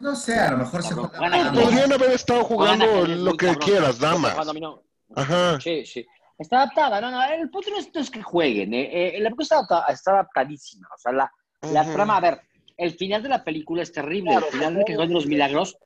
[0.00, 1.58] no sé, a lo mejor se juega más.
[1.58, 4.46] Podrían haber estado jugando lo que quieras, damas.
[4.46, 4.82] dominó.
[5.14, 5.60] Ajá.
[5.60, 6.06] Sí, sí.
[6.38, 10.12] Está adaptada, no, no, el punto no es, que jueguen, eh, eh, la adapta- está
[10.12, 11.30] adaptadísima, o sea, la,
[11.62, 12.40] la trama, a ver,
[12.76, 15.26] el final de la película es terrible, Claro, el final de porque- Cajón de los
[15.26, 15.78] Milagros,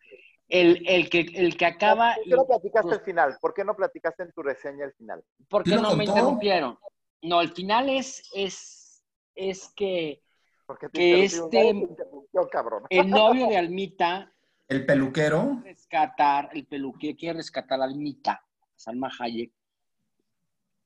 [0.48, 3.36] el, el, que, el que acaba, ¿Por qué no platicaste pues- el final?
[3.40, 5.24] ¿Por qué no platicaste en tu reseña el final?
[5.48, 6.18] ¿por qué ¿Sí lo no me contó?
[6.20, 6.78] interrumpieron?
[7.22, 9.02] No, el final es, es,
[9.34, 10.22] es que
[10.66, 12.84] Porque te Que este- nadie te interrumpió, cabrón.
[12.90, 14.32] el novio de Almita
[14.68, 18.44] El peluquero, rescatar, el peluquero quiere rescatar a Almita,
[18.76, 19.50] Salma Hayek,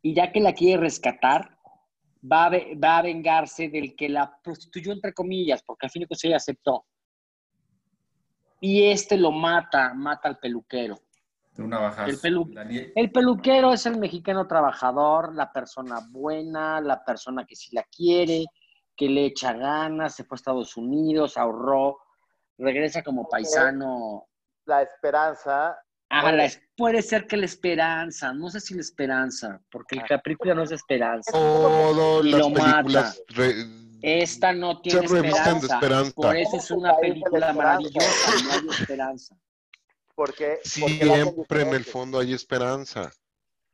[0.02, 1.58] y ya que la quiere rescatar,
[2.20, 6.05] va a, va a vengarse del que la prostituyó, entre comillas, porque al fin y
[6.05, 6.86] al cabo ella aceptó.
[8.61, 10.99] Y este lo mata, mata al peluquero.
[11.53, 12.09] De una bajada.
[12.09, 17.74] El, pelu- el peluquero es el mexicano trabajador, la persona buena, la persona que sí
[17.74, 18.47] la quiere,
[18.97, 21.99] que le echa ganas, se fue a Estados Unidos, ahorró,
[22.59, 24.27] regresa como paisano.
[24.66, 25.77] La esperanza.
[26.11, 30.21] Ah, la es- puede ser que la esperanza, no sé si la esperanza, porque la
[30.23, 31.31] película no es de esperanza.
[31.33, 33.15] Todas Y las lo mata.
[33.29, 33.67] re-
[34.01, 36.13] Esta no tiene de esperanza, esperanza.
[36.15, 39.37] por eso es una película maravillosa, no hay esperanza.
[40.15, 43.11] Porque, la siempre en el fondo hay esperanza.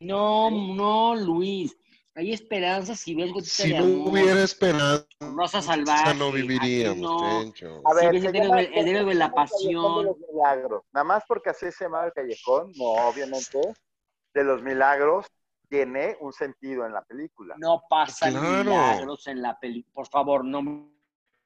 [0.00, 1.76] No, no, Luis.
[2.16, 6.14] Hay esperanza si ves Gotita Si de no Amor, hubiera esperanza, Rosa Salvaje.
[6.14, 7.40] no viviríamos, no.
[7.40, 7.82] Tencho.
[7.84, 10.04] A ver, se el héroe- llama- el héroe de la pasión.
[10.06, 10.82] De milagros.
[10.92, 13.58] Nada más porque así se llama el callejón, no, obviamente,
[14.32, 15.26] de los milagros,
[15.68, 17.56] tiene un sentido en la película.
[17.58, 18.64] No pasan Claro.
[18.70, 19.92] milagros en la película.
[19.92, 20.62] Por favor, no.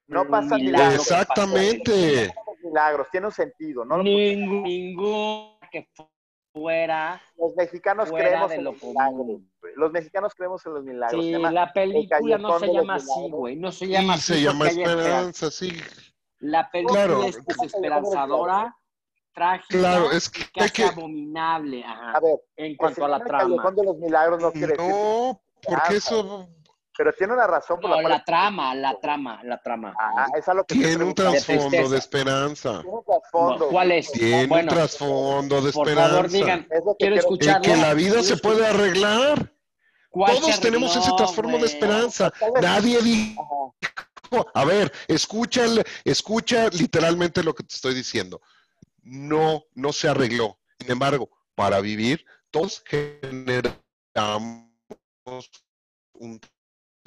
[0.06, 0.94] No milagro milagros.
[1.00, 2.30] Exactamente.
[2.62, 4.02] Milagros, tiene un sentido, ¿no?
[4.02, 5.88] Ningún, ningún que
[6.52, 7.20] fuera.
[7.36, 9.26] Los mexicanos fuera creemos de en lo los milagros.
[9.76, 11.24] Los mexicanos creemos en los milagros.
[11.24, 13.56] Sí, llama la película no se llama así, güey.
[13.56, 14.32] No se llama Y así.
[14.34, 15.72] se llama esperanza, sí.
[16.40, 17.22] La película Claro.
[17.24, 18.76] es desesperanzadora,
[19.34, 20.84] trágica Claro, es que casi que...
[20.84, 23.44] abominable ajá, A ver, en cuanto a la trama.
[23.44, 24.76] Callejón de los milagros no quiere.
[24.76, 26.48] No, porque eso
[26.98, 29.94] Pero tiene una razón por No, la la trama, la trama, la trama.
[30.00, 32.80] Ah, es a lo que te tiene un trasfondo de esperanza.
[32.82, 33.68] Tiene un trasfondo.
[33.68, 34.10] ¿Cuál es?
[34.10, 36.14] Tiene un Bueno, trasfondo de por esperanza.
[36.16, 37.62] favor, digan, Es que quiero quiero- Y escucharlo.
[37.62, 39.52] que la vida se puede arreglar.
[40.10, 42.32] ¿Cuál se Todos tenemos ese trasfondo de esperanza.
[42.60, 43.76] Nadie dijo.
[44.54, 45.62] A ver, escucha,
[46.04, 48.40] escucha literalmente lo que te estoy diciendo.
[49.04, 50.58] No, no se arregló.
[50.80, 54.64] Sin embargo, para vivir, todos generamos
[56.14, 56.40] un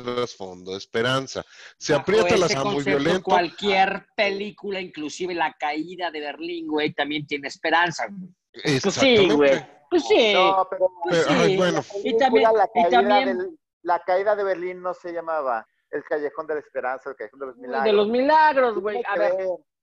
[0.02, 1.44] trasfondo de esperanza.
[1.78, 3.24] Se Bajo aprieta la ese muy violento.
[3.24, 8.08] Cualquier película, inclusive la caída de Berlín, güey, también tiene esperanza.
[8.10, 8.30] güey.
[8.52, 8.76] Pues sí,
[9.16, 9.34] Exactamente.
[9.36, 9.66] güey.
[9.90, 10.34] Pues sí.
[10.34, 11.58] No, pero Pues Pero, ay, sí.
[11.58, 15.66] bueno, Y también, la y caída, también del- la caída de Berlín no se llamaba
[15.90, 17.84] el Callejón de la Esperanza, el Callejón de los Milagros.
[17.86, 19.02] de los milagros, güey.
[19.08, 19.36] A ver.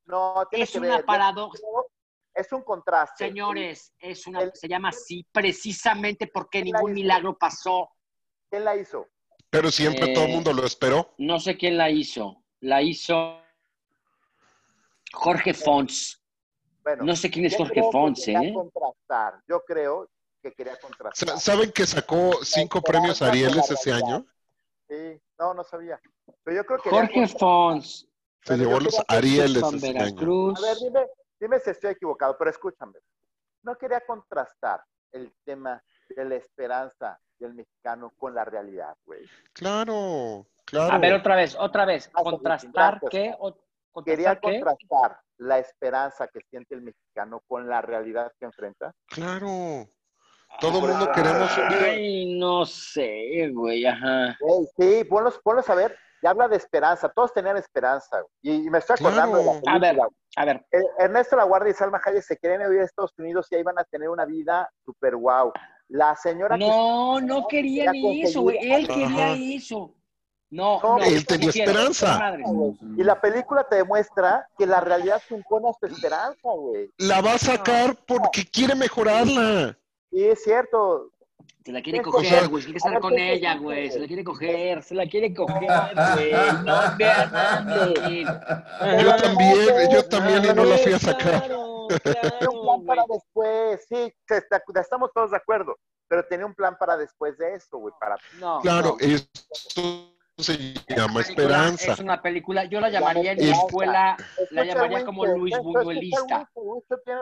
[0.07, 1.05] No, tiene es que una ver.
[1.05, 1.59] paradoja.
[2.35, 3.27] Es un contraste.
[3.27, 7.91] Señores, es una, el- se llama así precisamente porque ¿Quién la ningún milagro pasó.
[8.49, 9.07] ¿Quién la hizo?
[9.51, 11.15] Pero siempre Eh, todo el mundo lo esperó.
[11.19, 12.43] No sé quién la hizo.
[12.61, 13.41] La hizo
[15.13, 16.23] Jorge Fons.
[16.83, 18.53] Bueno, No sé quién es Jorge que Fons, quería ¿eh?
[18.55, 19.43] contrastar.
[19.47, 20.09] Yo creo
[20.43, 21.29] que quería contrastar.
[21.31, 24.27] Sa- ¿Saben que sacó cinco premios Arieles ese año?
[24.89, 26.01] Sí, no, no sabía.
[26.45, 28.07] Pero yo creo que Jorge Fons.
[28.45, 30.55] Se llevó los que Arieles Con ese año.
[30.57, 31.01] A ver, dime,
[31.41, 32.95] dime si estoy equivocado, pero escúchame.
[33.63, 35.83] No quería contrastar el tema
[36.15, 39.25] de la esperanza del mexicano con la realidad, güey.
[39.53, 40.93] Claro, claro.
[40.95, 42.09] A ver, otra vez, otra vez.
[42.13, 43.35] ¿Contrastar qué?
[43.39, 43.57] O-
[44.05, 44.61] Quería ¿Contrastar qué?
[44.87, 48.93] contrastar la esperanza que siente el mexicano con la realidad que enfrenta.
[49.09, 49.89] Claro.
[50.61, 51.51] Todo el mundo queremos.
[51.83, 54.37] Ay, no sé, güey, ajá.
[54.41, 55.97] Güey, sí, ponlos, ponlos a ver.
[56.23, 57.09] Y habla de esperanza.
[57.09, 58.23] Todos tenían esperanza.
[58.41, 59.81] Y, y me estoy acordando de la Claro.
[59.81, 59.89] película.
[59.91, 60.01] A ver,
[60.37, 60.67] a ver.
[60.73, 63.79] Eh, Ernesto Laguardia y Salma Hayek se querían ir a Estados Unidos y ahí van
[63.79, 65.53] a tener una vida súper guau.
[65.89, 67.91] La señora que No, no quería
[68.23, 68.59] eso, güey.
[68.61, 68.95] Él Ajá.
[68.95, 69.95] quería eso.
[70.51, 71.05] No, No, no.
[71.05, 72.37] él tenía esperanza.
[72.97, 76.91] Y la película te demuestra que la realidad se impone a su esperanza, güey.
[76.99, 79.77] La va a sacar porque quiere mejorarla.
[80.11, 81.11] Y es cierto.
[81.65, 82.65] Se la quiere O coger, sea, güey.
[82.75, 83.91] Estar con ¿qué- qué ella, güey.
[83.91, 84.83] Se la quiere coger.
[84.83, 85.69] Se la quiere coger,
[86.15, 86.33] güey.
[86.65, 86.99] No.
[89.03, 91.45] Yo también, yo también y no la fui a sacar.
[91.89, 93.87] Claro, Tenía claro, un plan para después.
[93.89, 95.77] Sí, está- estamos todos de acuerdo.
[96.09, 97.93] Pero tenía un plan para después de esto, güey.
[98.01, 98.17] Para...
[98.39, 99.07] No, Claro, no.
[99.07, 100.57] esto se
[100.89, 101.93] llama Película- esperanza.
[101.93, 104.17] Es una película, yo la llamaría en mi escuela,
[104.51, 106.49] la Escucha, llamaría como Luis Buñuelista.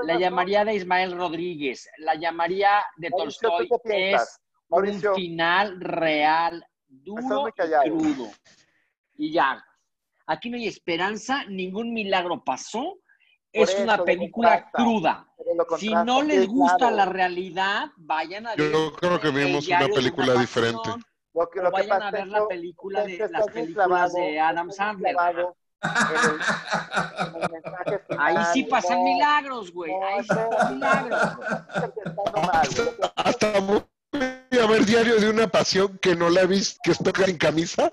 [0.04, 4.02] La llamaría de Ismael Rodríguez, la llamaría de Mauricio, ¿tú Tolstoy.
[4.12, 5.10] Es Mauricio.
[5.10, 8.30] un final real, duro y crudo.
[9.14, 9.64] Y ya.
[10.28, 12.98] Aquí no hay esperanza, ningún milagro pasó.
[13.52, 15.26] Es una eso película cruda.
[15.78, 16.96] Si no les gusta claro.
[16.96, 18.72] la realidad, vayan a ver.
[18.72, 20.90] Yo creo que vimos una película diferente.
[21.34, 24.14] Lo que, o lo que vayan pasa a ver la película de las películas clavado,
[24.14, 25.16] de Adam Sandler.
[28.18, 29.92] Ahí sí pasan no, milagros, güey.
[29.92, 31.36] no, Ahí sí pasan milagros.
[31.36, 31.48] güey.
[33.16, 33.84] Hasta voy
[34.60, 37.92] a ver diario de una pasión que no la he visto, que está en camisa.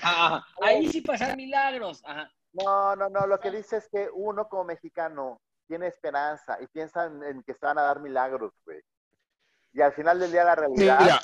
[0.00, 0.46] Ajá.
[0.62, 2.02] Ahí sí pasan milagros.
[2.04, 2.30] Ajá.
[2.52, 7.06] No, no, no, lo que dice es que uno como mexicano tiene esperanza y piensa
[7.06, 8.80] en, en que se van a dar milagros, güey.
[9.72, 10.98] Y al final del día la realidad...
[11.00, 11.20] Mira.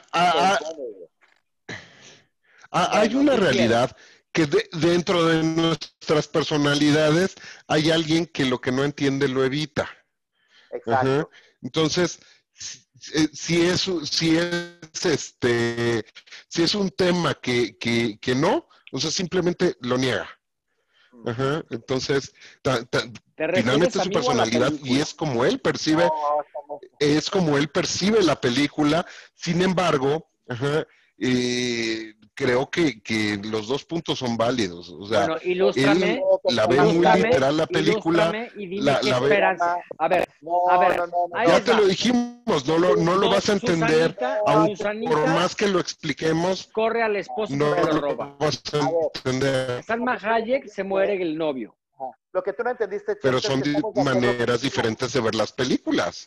[2.71, 3.97] Ah, hay una realidad
[4.33, 7.35] que de- dentro de nuestras personalidades
[7.69, 9.89] hay alguien que lo que no entiende lo evita.
[10.71, 11.11] Exacto.
[11.11, 11.29] Ajá.
[11.63, 12.19] Entonces,
[12.53, 12.87] si,
[13.33, 16.05] si es, si es este,
[16.49, 20.29] si es un tema que, que, que no, o sea, simplemente lo niega.
[21.27, 22.33] Ajá, entonces,
[22.63, 23.03] ta- ta-
[23.35, 26.13] ¿Te refieres, finalmente su personalidad y es como él percibe, No,
[27.01, 29.05] es como él percibe la película.
[29.35, 30.87] Sin embargo, ajá,
[31.19, 34.91] eh, creo que, que los dos puntos son válidos.
[34.91, 36.21] O sea, Bueno, ilústrame.
[36.45, 38.49] la ve muy literal la película.
[38.55, 39.77] y dime la- qué la ve- esperanza.
[39.99, 41.53] A ver, No, A ver, no, no, no, ahí no.
[41.59, 45.11] Ya te lo dijimos, no lo, no lo No, vas a entender, Susanita, aunque Susanita
[45.11, 48.37] por más que lo expliquemos, corre al esposo y no lo roba.
[48.39, 48.79] vas a
[49.25, 49.83] entender.
[49.83, 51.75] Salma Hayek se muere el novio.
[52.37, 56.27] Lo que tú no entendiste, Pero son que maneras diferentes de ver las películas.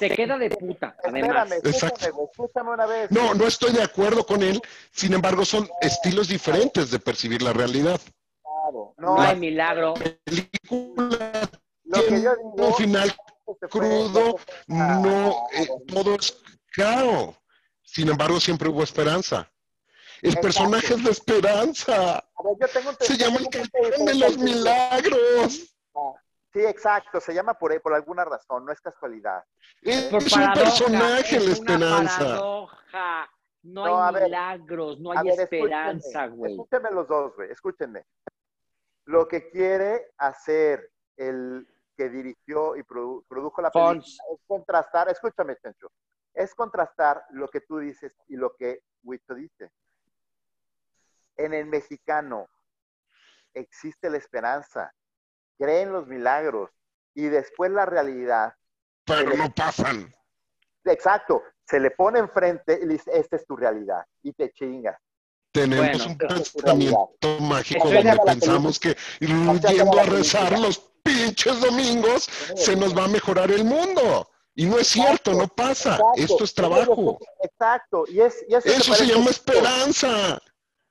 [0.00, 1.22] Se queda de puta, además.
[1.22, 2.12] Espérame, escúchame, Exacto.
[2.12, 3.10] güey, escúchame una vez.
[3.12, 4.60] No, no estoy de acuerdo con él,
[4.90, 8.00] sin embargo son estilos diferentes de percibir la realidad.
[8.42, 8.94] Claro.
[8.98, 9.94] No No, hay milagro.
[10.24, 11.48] Película
[11.84, 13.14] lo que un final
[13.70, 16.36] crudo, no, eh, todo es
[16.72, 17.36] claro.
[17.84, 19.48] Sin embargo, siempre hubo esperanza.
[20.20, 20.48] El Exacto.
[20.48, 22.23] personaje es de esperanza.
[22.36, 25.76] A ver, yo tengo un Se llama el un callejón de los milagros.
[26.52, 29.44] Sí, exacto, se llama por, por alguna razón, no es casualidad.
[29.82, 32.18] Es, Por un paradoja, personaje es la una esperanza.
[32.18, 33.30] paradoja.
[33.64, 36.52] No, hay ver, milagros, no hay ver, esperanza, güey.
[36.52, 38.04] Escúchenme los dos, güey, escúchenme.
[39.06, 41.66] Lo que quiere hacer el
[41.96, 44.18] que dirigió y produ- produjo la película Fons.
[44.32, 45.88] es contrastar, escúchame, Chencho,
[46.34, 49.70] es contrastar lo que tú dices y lo que Huito dice.
[51.36, 52.48] En el mexicano
[53.54, 54.92] existe la esperanza,
[55.58, 56.70] creen los milagros
[57.14, 58.54] y después la realidad
[59.04, 60.12] Pero no pasan.
[60.84, 64.98] Exacto, se le pone enfrente y le dice, esta es tu realidad, y te chingas.
[65.52, 72.24] Tenemos Bueno, un pensamiento mágico donde pensamos que yendo a rezar los pinches domingos
[72.56, 74.28] se nos va a mejorar el mundo.
[74.56, 75.94] Y no es cierto, no pasa.
[75.94, 76.12] Exacto.
[76.16, 77.18] Esto es trabajo.
[77.40, 80.40] Exacto, y, es, y eso, Eso se llama esperanza.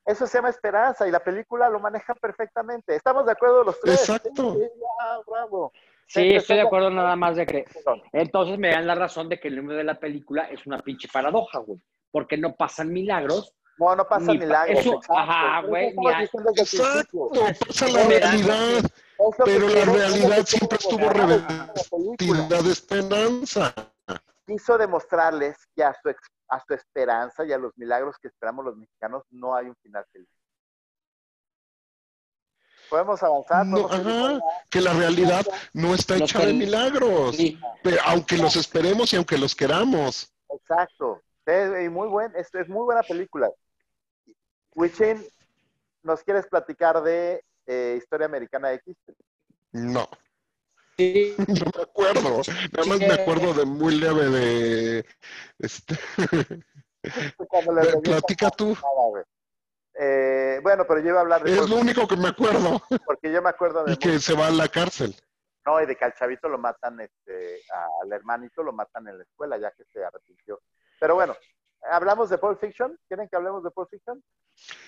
[0.05, 2.95] Eso se llama esperanza, y la película lo maneja perfectamente.
[2.95, 3.99] ¿Estamos de acuerdo los tres?
[4.01, 4.53] Exacto.
[4.55, 4.69] Sí,
[5.27, 5.71] bravo.
[6.07, 7.65] Sí, estoy de acuerdo nada más de que...
[8.11, 11.07] Entonces me dan la razón de que el nombre de la película es una pinche
[11.11, 11.79] paradoja, güey.
[12.11, 13.53] Porque no pasan milagros.
[13.79, 14.79] No, no pasa Ni pa- milagros.
[14.79, 15.95] eso- ajá, güey,
[16.57, 17.29] Exacto.
[17.65, 18.83] Pasa la realidad.
[19.45, 23.73] Pero la realidad siempre estuvo revestida de esperanza.
[24.45, 28.63] Quiso demostrarles que a su, ex- a su esperanza y a los milagros que esperamos
[28.63, 30.29] los mexicanos no hay un final feliz.
[32.89, 33.65] Podemos avanzar.
[33.65, 34.39] No, podemos seguir ajá,
[34.69, 37.35] que la realidad no está hecha de milagros.
[37.35, 37.59] Sí.
[37.81, 40.31] Pero aunque los esperemos y aunque los queramos.
[40.49, 41.21] Exacto.
[41.45, 43.49] Es, y muy buen, es, es muy buena película.
[44.75, 45.25] Wichin,
[46.03, 48.95] ¿nos quieres platicar de eh, Historia Americana X?
[49.71, 50.07] No,
[51.03, 52.41] Sí, no me acuerdo.
[52.71, 55.05] Nada más me acuerdo de muy leve de...
[55.59, 55.95] Este,
[58.03, 58.69] platica tú.
[58.69, 59.25] nada.
[59.95, 62.81] Eh, bueno, pero yo iba a hablar de Es lo único que me acuerdo.
[63.05, 65.15] porque yo me acuerdo de Y que se va a la cárcel.
[65.65, 67.61] no, y de que al chavito lo matan, este,
[68.01, 70.61] al hermanito lo matan en la escuela, ya que se arrepintió.
[70.99, 71.35] Pero bueno,
[71.91, 72.97] ¿hablamos de Pulp Fiction?
[73.07, 74.23] ¿Quieren que hablemos de Pulp Fiction?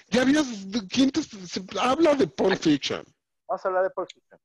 [0.08, 0.48] Ya habías...
[0.90, 3.04] ¿Quién te se habla de Pulp Fiction?
[3.48, 4.40] Vamos a hablar de Pulp Fiction.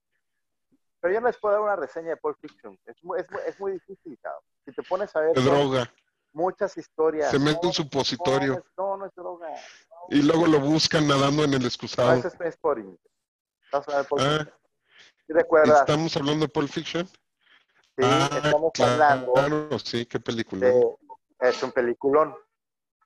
[1.01, 2.79] Pero yo no les puedo dar una reseña de Pulp Fiction.
[2.87, 4.43] Es muy, es muy, es muy difícil, cabrón.
[4.65, 5.91] Si te pones a ver De son droga.
[6.33, 7.31] muchas historias.
[7.31, 8.53] Se mete un No, supositorio.
[8.53, 9.49] No, no es, no, no es droga.
[10.11, 12.13] Y luego lo buscan nadando en el No, excusado.
[12.13, 12.99] eso es Trainspotting.
[13.73, 14.55] Vamos a ver Pulp Ah, Fiction.
[15.27, 15.81] ¿Sí recuerdas?
[15.81, 17.07] ¿Estamos hablando de Pulp Fiction?
[17.07, 20.67] Sí, ah, estamos hablando claro, sí, qué película.
[20.67, 20.97] de-
[21.41, 22.35] es un peliculón.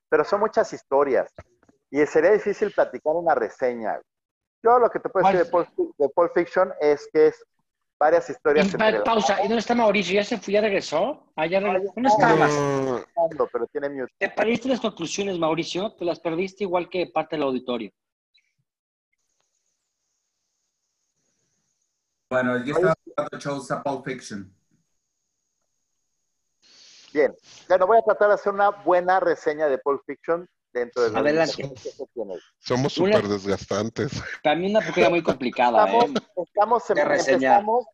[0.08, 1.32] Pero son muchas historias.
[1.90, 4.00] Y sería difícil platicar una reseña.
[4.62, 5.68] Yo lo que te puedo decir de Pulp,
[5.98, 7.44] de Pulp Fiction es que es
[7.98, 8.66] varias historias.
[8.72, 9.38] Y pa- entre- pausa.
[9.40, 10.14] ¿Y dónde está Mauricio?
[10.14, 10.54] ¿Ya se fue?
[10.54, 11.32] ¿Ya regresó?
[11.36, 11.92] Ah, ya regresó.
[11.94, 12.52] ¿Dónde estabas?
[12.54, 14.12] No, Pero tiene mute.
[14.18, 15.92] ¿Te perdiste las conclusiones, Mauricio?
[15.94, 17.90] Te las perdiste igual que parte del auditorio.
[22.30, 22.94] Bueno, yo estaba
[23.30, 24.52] de shows a Pulp Fiction.
[27.12, 27.32] Bien.
[27.68, 31.16] Bueno, voy a tratar de hacer una buena reseña de Pulp Fiction dentro de los
[31.16, 31.56] Adelante.
[31.56, 31.94] que
[32.58, 34.12] somos súper desgastantes.
[34.56, 36.12] Mí una película muy complicada, ¿eh?
[36.36, 37.86] Estamos, en- empezamos-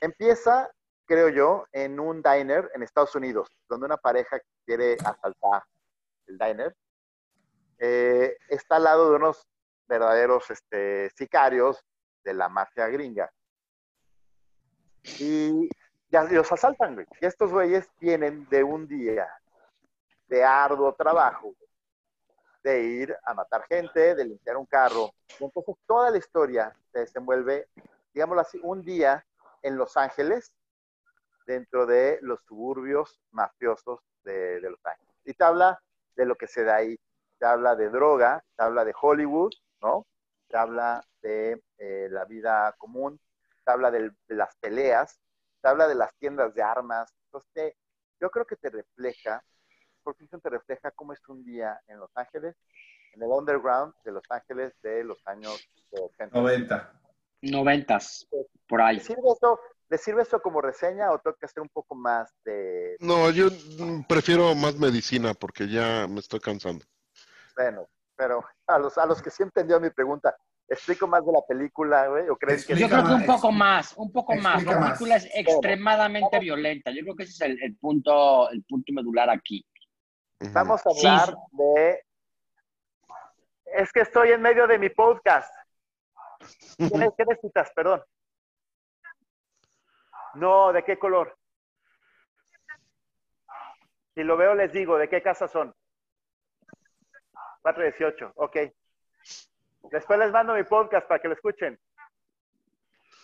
[0.00, 0.68] empieza,
[1.06, 5.62] creo yo, en un diner en Estados Unidos, donde una pareja quiere asaltar
[6.26, 6.76] el diner.
[7.78, 9.46] Eh, está al lado de unos
[9.86, 11.78] verdaderos este, sicarios
[12.24, 13.30] de la mafia gringa.
[15.20, 15.68] Y
[16.10, 17.06] ya los asaltan, güey.
[17.20, 19.28] Y estos güeyes vienen de un día
[20.26, 21.54] de arduo trabajo,
[22.62, 25.12] de ir a matar gente, de limpiar un carro.
[25.86, 27.68] Toda la historia se desenvuelve,
[28.12, 29.24] digámoslo así, un día
[29.62, 30.52] en Los Ángeles,
[31.46, 35.14] dentro de los suburbios mafiosos de, Los Ángeles.
[35.24, 35.80] Y te habla
[36.16, 36.98] de lo que se da ahí.
[37.38, 40.06] Te habla de droga, te habla de Hollywood, ¿no?
[40.48, 43.20] Te habla de eh, la vida común,
[43.64, 45.20] te habla de las peleas,
[45.60, 47.12] te habla de las tiendas de armas.
[47.26, 47.74] Entonces,
[48.20, 49.42] yo creo que te refleja,
[50.06, 52.54] por fin te refleja cómo es un día en Los Ángeles,
[53.12, 56.38] en el underground de Los Ángeles de los años 80.
[56.38, 57.00] 90.
[57.42, 58.28] Noventas,
[58.68, 58.98] por ahí.
[58.98, 59.58] ¿Le sirve, eso,
[59.88, 62.96] ¿Le sirve eso como reseña o tengo que hacer un poco más de...
[63.00, 66.84] No, yo mm, prefiero más medicina porque ya me estoy cansando.
[67.56, 70.36] Bueno, pero a los, a los que sí entendió mi pregunta,
[70.68, 72.28] ¿explico más de la película, güey?
[72.28, 72.76] ¿O creen que...
[72.76, 74.62] Yo creo que un poco más, un poco más.
[74.62, 74.90] La más.
[74.90, 76.92] película es extremadamente violenta.
[76.92, 79.66] Yo creo que ese es el, el punto, el punto medular aquí.
[80.40, 81.06] Vamos a Sí.
[81.06, 82.04] hablar de...
[83.66, 85.52] Es que estoy en medio de mi podcast.
[86.78, 86.88] ¿Qué,
[87.18, 87.70] qué necesitas?
[87.74, 88.02] Perdón.
[90.34, 91.36] No, ¿de qué color?
[94.14, 95.74] Si lo veo, les digo, ¿de qué casa son?
[97.62, 98.56] 418, ok.
[99.90, 101.78] Después les mando mi podcast para que lo escuchen.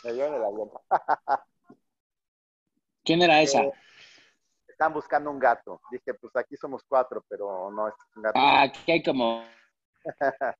[0.05, 0.71] Me dio en el avión.
[3.05, 3.63] ¿Quién era esa?
[3.63, 3.73] Eh,
[4.83, 5.81] Están buscando un gato.
[5.93, 8.37] Dije, pues aquí somos cuatro, pero no es un gato.
[8.37, 9.45] Ah, aquí hay como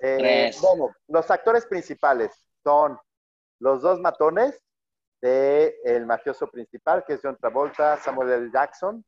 [0.00, 0.60] Eh, Tres.
[0.60, 2.32] bueno, los actores principales
[2.64, 2.98] son
[3.60, 4.60] los dos matones
[5.22, 8.50] de el mafioso principal, que es John Travolta, Samuel L.
[8.52, 9.04] Jackson,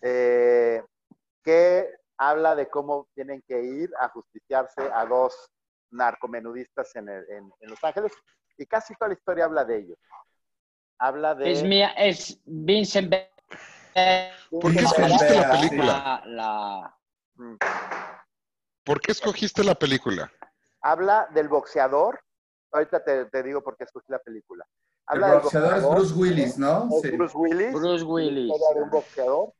[0.00, 0.80] eh,
[1.42, 5.50] que habla de cómo tienen que ir a justiciarse a dos
[5.90, 8.12] narcomenudistas en, el- en- en Los Ángeles,
[8.56, 9.98] y casi toda la historia habla de ellos.
[10.98, 11.50] Habla de...
[11.52, 13.30] es mía, es Vincent Be-
[14.50, 15.84] ¿Por qué escogiste la película?
[15.84, 16.94] la, la-
[17.40, 17.54] Mm.
[18.84, 20.28] ¿Por qué escogiste la película?
[20.80, 22.20] Habla del boxeador.
[22.72, 24.64] Ahorita te, te digo por qué escogí la película.
[25.08, 26.88] El Habla del boxeador es Bruce Willis, ¿no?
[27.00, 27.10] Sí.
[27.12, 27.72] Bruce Willis.
[27.72, 28.52] Bruce Willis.
[28.74, 29.52] de un boxeador.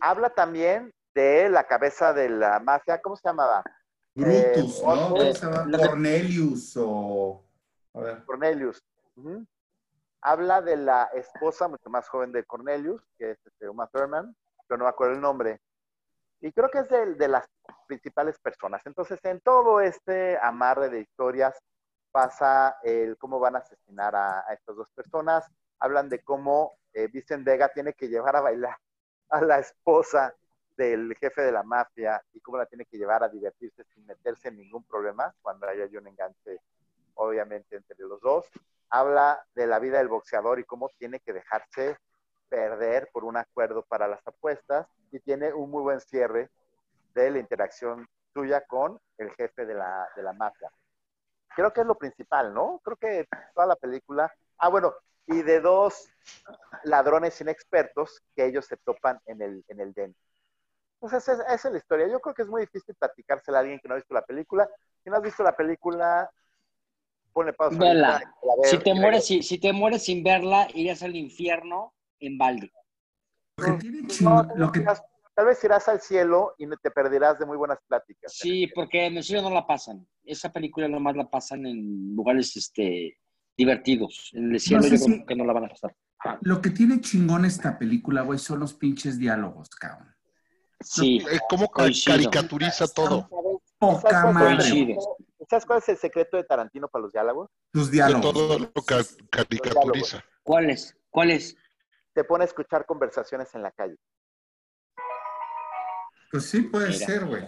[0.00, 3.64] Habla también de la cabeza de la mafia, ¿cómo se llamaba?
[4.14, 4.92] Brutus, Eh, ¿no?
[4.92, 5.64] eh, ¿Cómo se llama?
[5.66, 7.42] lo que- Cornelius o...
[7.94, 8.24] A ver.
[8.24, 8.80] Cornelius.
[10.26, 14.34] Habla de la esposa mucho más joven de Cornelius, que es este, Uma Thurman,
[14.66, 15.60] pero no me acuerdo el nombre.
[16.40, 17.46] Y creo que es de, de las
[17.86, 18.80] principales personas.
[18.86, 21.54] Entonces, en todo este amarre de historias
[22.10, 25.44] pasa el cómo van a asesinar a, estas dos personas.
[25.78, 28.78] Hablan de cómo eh, Vincent Vega tiene que llevar a bailar
[29.28, 30.34] a la esposa
[30.74, 34.48] del jefe de la mafia y cómo la tiene que llevar a divertirse sin meterse
[34.48, 36.62] en ningún problema cuando haya un enganche,
[37.14, 38.46] obviamente, entre los dos.
[38.90, 41.96] Habla de la vida del boxeador y cómo tiene que dejarse
[42.48, 46.50] perder por un acuerdo para las apuestas y tiene un muy buen cierre
[47.14, 50.70] de la interacción suya con el jefe de la, de la mafia.
[51.54, 52.80] Creo que es lo principal, ¿no?
[52.84, 54.32] Creo que toda la película...
[54.58, 54.94] Ah, bueno,
[55.26, 56.08] y de dos
[56.84, 60.14] ladrones inexpertos que ellos se topan en el, en el den.
[61.00, 62.08] Entonces, esa, esa es la historia.
[62.08, 64.68] Yo creo que es muy difícil platicársela a alguien que no ha visto la película.
[65.02, 66.30] Si no has visto la película,
[67.34, 68.22] ponle pausa.
[68.64, 72.72] Si te, mueres, si, si te mueres sin verla, irías al infierno en balde.
[73.58, 75.02] Lo que tiene No, chingón- tal, lo vez que, irás,
[75.34, 78.32] tal vez irás al cielo y te perderás de muy buenas pláticas.
[78.34, 80.06] Sí, porque en el cielo no la pasan.
[80.24, 83.18] Esa película nomás la pasan en lugares este,
[83.56, 84.30] divertidos.
[84.32, 85.94] En el cielo sé yo si- creo que no la van a pasar.
[86.40, 90.14] lo que tiene chingón esta película, güey, son los pinches diálogos, cabrón.
[90.80, 92.16] Sí, Eh, ¿Cómo ca- Coincido.
[92.16, 93.28] caricaturiza todo?
[93.28, 94.96] ¿Sabes, Poca ¿sabes cuál, madre.
[95.48, 97.50] ¿Sabes cuál es el secreto de Tarantino para los diálogos?
[97.72, 98.32] Tus De diálogos.
[98.32, 100.24] todo lo ca- caricaturiza.
[100.42, 100.96] ¿cuál es?
[101.10, 101.56] ¿Cuál es?
[102.12, 103.96] Te pone a escuchar conversaciones en la calle.
[106.30, 107.06] Pues sí, puede Mira.
[107.06, 107.44] ser, güey.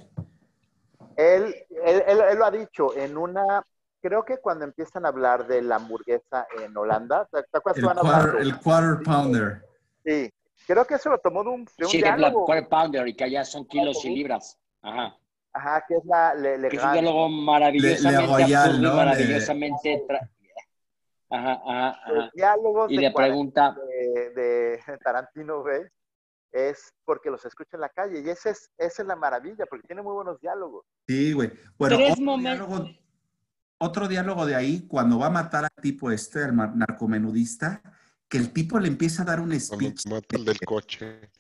[1.17, 1.55] Él,
[1.85, 3.65] él, él- él lo ha dicho en una,
[4.03, 7.83] creo que cuando empiezan a hablar de la hamburguesa en Holanda, ¿te, te acuerdas El
[7.83, 9.63] que van quarter, el pounder.
[10.05, 10.31] Sí,
[10.67, 12.45] creo que eso lo tomó de un, de un Sí, de la diálogo.
[12.45, 14.59] quarter pounder y que allá son kilos y libras.
[14.83, 15.17] Ajá.
[15.57, 18.89] Ajá, que es la le, le- Que es un diálogo maravillosamente Le- Le Royal, absurdo
[18.91, 18.97] ¿no?
[18.97, 20.05] maravillosamente...
[20.07, 20.31] tra-
[21.31, 22.31] Ajá, ajá, ajá.
[22.35, 25.83] diálogos Y de, le pregunta, de, de Tarantino, güey,
[26.53, 28.21] es porque los escucha en la calle.
[28.21, 30.85] Y esa es, esa es la maravilla, porque tiene muy buenos diálogos.
[31.09, 31.51] Sí, güey.
[31.79, 32.69] Bueno, Tres otro momentos.
[32.69, 32.91] diálogo,
[33.79, 37.83] otro diálogo de ahí, cuando va a matar al tipo este, el narcomenudista,
[38.29, 40.07] que el tipo le empieza a dar un Cuando speech.
[40.09, 41.31] mata el del coche.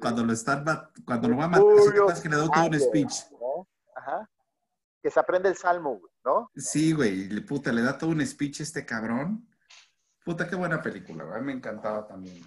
[0.00, 0.64] Cuando lo están
[1.06, 3.12] cuando lo va a matar, ¿sí te acuerdas que le da todo un speech.
[5.02, 6.50] Que se aprende el salmo, güey, ¿no?
[6.56, 9.46] Sí, güey, le- puta, le da todo un speech este cabrón.
[10.24, 11.38] Puta, qué buena película, güey.
[11.38, 12.42] A me encantaba también.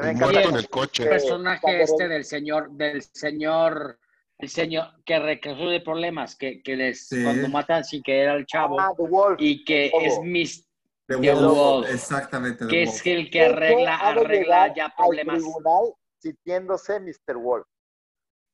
[0.00, 1.02] Me El encanta cuando- el coche.
[1.04, 3.98] el Eh, personaje este del señor, del señor,
[4.38, 7.22] el señor que resuelve problemas, que, que les, Sí.
[7.22, 9.36] cuando matan sin querer al chavo, Ah, The Wolf.
[9.38, 10.66] y que es mis,
[11.06, 11.90] The The Wolf, Wolf.
[11.90, 12.64] Exactamente.
[12.64, 12.96] The Que Wolf.
[12.96, 15.36] es el que arregla, arregla ya al problemas.
[15.36, 17.36] tribunal sintiéndose Mr.
[17.36, 17.66] Wolf.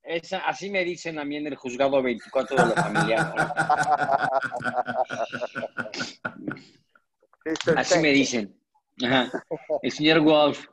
[0.09, 3.33] Esa- así me dicen a mí en el juzgado 24 de la familia.
[7.75, 8.59] Así me dicen.
[9.03, 9.31] Ajá.
[9.81, 10.65] El señor Wolf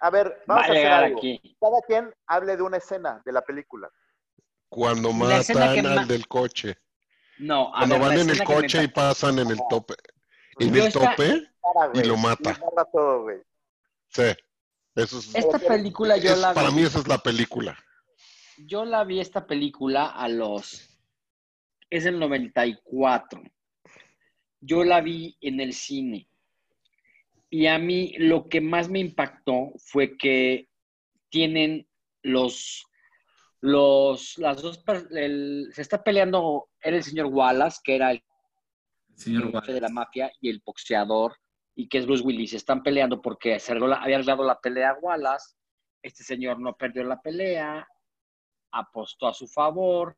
[0.00, 1.18] A ver, va vamos a a hacer algo.
[1.18, 1.56] aquí.
[1.60, 3.88] Cada quien hable de una escena de la película.
[4.70, 6.76] Cuando matan ma- al del coche.
[7.38, 9.94] No, a Cuando ver, van en el me coche y pasan en el tope.
[10.58, 12.50] En Yo el esta- tope, Para, Y lo mata.
[12.50, 13.38] Y narra todo, güey.
[14.08, 14.22] sí.
[14.94, 16.76] Eso es, Esta película yo es- la para vi.
[16.76, 17.78] mí esa es la película.
[18.66, 20.98] Yo la vi esta película a los.
[21.90, 23.42] Es el 94.
[24.60, 26.28] Yo la vi en el cine.
[27.50, 30.68] Y a mí lo que más me impactó fue que
[31.30, 31.88] tienen
[32.22, 32.84] los.
[33.60, 38.22] Los, las dos, el- se está peleando, era el señor Wallace, que era el
[39.16, 39.72] Señor Wallace.
[39.72, 41.36] de la mafia, y el boxeador,
[41.74, 42.50] y que es Bruce Willis.
[42.50, 45.56] Se están peleando porque se había arreglado la pelea Wallace.
[46.02, 47.84] Este señor no perdió la pelea,
[48.72, 50.16] apostó a su favor.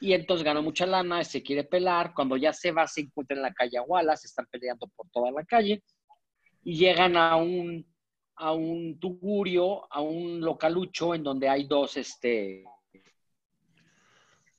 [0.00, 2.12] Y entonces ganó mucha lana, se quiere pelar.
[2.14, 5.30] Cuando ya se va, se encuentra en la calle a Wallace, están peleando por toda
[5.30, 5.82] la calle.
[6.64, 7.86] Y llegan a un,
[8.34, 12.64] a un tugurio, a un localucho, en donde hay dos, este,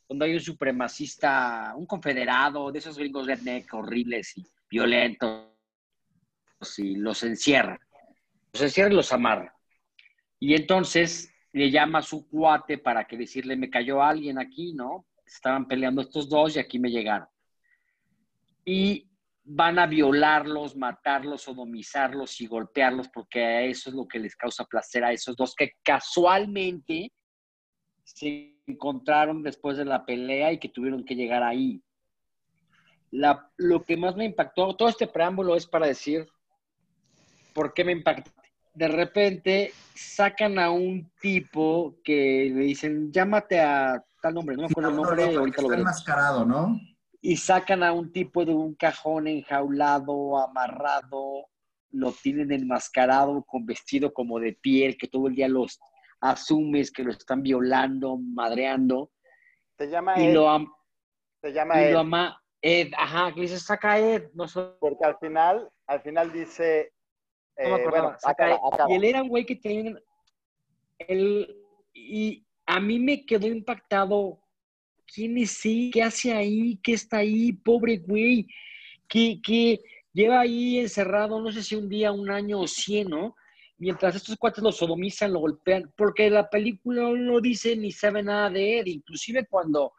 [0.08, 5.48] donde hay un supremacista, un confederado, de esos gringos redneck horribles y violentos,
[6.78, 7.80] y los encierra.
[8.54, 9.56] Los encierra y los amarra.
[10.40, 15.06] Y entonces le llama a su cuate para que decirle, me cayó alguien aquí, ¿no?
[15.26, 17.28] Estaban peleando estos dos y aquí me llegaron.
[18.66, 19.10] Y
[19.44, 25.04] van a violarlos, matarlos, sodomizarlos y golpearlos porque eso es lo que les causa placer
[25.04, 27.12] a esos dos que casualmente
[28.04, 31.84] se encontraron después de la pelea y que tuvieron que llegar ahí.
[33.12, 36.28] La- lo que más me impactó, todo este preámbulo es para decir
[37.54, 38.32] por qué me impactó.
[38.74, 44.68] De repente sacan a un tipo que le dicen, llámate a tal nombre, no me
[44.70, 45.82] acuerdo el nombre, ahorita que lo está veré.
[45.82, 46.80] enmascarado, ¿no?
[47.22, 51.48] Y sacan a un tipo de un cajón enjaulado, amarrado,
[51.92, 55.80] lo tienen enmascarado con vestido como de piel, que todo el día los
[56.20, 59.12] asumes que lo están violando, madreando,
[59.78, 60.34] Se llama y Ed.
[60.34, 60.72] lo, am-
[61.42, 61.92] Se llama y Ed.
[61.94, 66.02] lo ama Ed, ajá, que dice, saca a Ed, no sé, Porque al final, al
[66.02, 66.92] final dice.
[67.58, 68.74] No me eh, acordaba, bueno, saca acaba, Ed.
[68.74, 68.92] acaba.
[68.92, 69.96] Y él era un güey que tenía,
[71.00, 71.56] él,
[71.94, 74.40] y a mí me quedó impactado,
[75.14, 75.90] ¿quién es él?
[75.94, 76.80] ¿Qué hace ahí?
[76.84, 77.54] ¿Qué está ahí?
[77.54, 78.48] Pobre güey,
[79.08, 79.82] que, que
[80.14, 83.36] lleva ahí encerrado, no sé si un día, un año o cien, ¿no?
[83.78, 88.50] Mientras estos cuates lo sodomizan, lo golpean, porque la película no dice ni sabe nada
[88.50, 89.92] de él, inclusive cuando,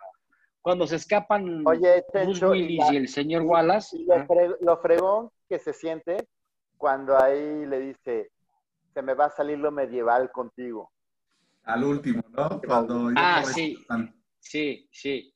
[0.62, 4.14] cuando se escapan Oye, Bruce Chencho, y Willis la- y el señor Wallace, Y lo,
[4.26, 6.16] fre- lo fregón que se siente
[6.76, 8.30] cuando ahí le dice,
[8.92, 10.92] se me va a salir lo medieval contigo.
[11.64, 12.60] Al último, ¿no?
[12.66, 13.76] Cuando Ah, sí.
[13.80, 14.14] están.
[14.38, 15.34] Sí, sí.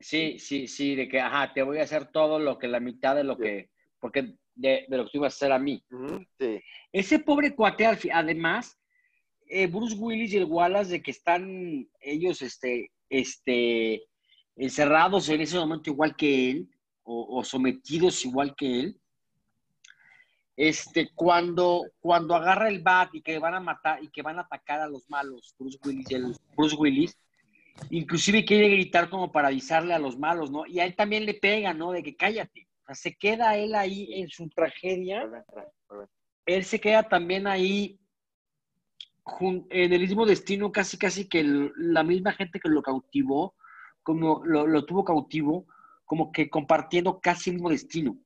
[0.00, 3.16] Sí, sí, sí, de que, ajá, te voy a hacer todo lo que la mitad
[3.16, 3.42] de lo Sí.
[3.42, 5.82] que, porque de, de lo que tú ibas a hacer a mí.
[6.38, 6.60] Sí.
[6.92, 8.78] Ese pobre cuate, además,
[9.46, 14.04] eh, Bruce Willis y el Wallace, de que están ellos, este, este,
[14.56, 16.68] encerrados en ese momento igual que él,
[17.02, 19.00] o, o sometidos igual que él,
[20.58, 24.42] este, cuando, cuando agarra el bat y que van a matar y que van a
[24.42, 27.16] atacar a los malos, Bruce Willis, el, Bruce Willis,
[27.90, 30.66] inclusive quiere gritar como para avisarle a los malos, ¿no?
[30.66, 31.92] Y a él también le pega, ¿no?
[31.92, 32.66] De que cállate.
[32.92, 35.28] Se queda él ahí en su tragedia
[36.48, 38.00] él se queda también ahí
[39.40, 41.44] en el mismo destino, casi casi que
[41.76, 43.54] la misma gente que lo cautivó,
[44.02, 45.66] como lo, lo tuvo cautivo,
[46.06, 48.16] como que compartiendo casi el mismo destino.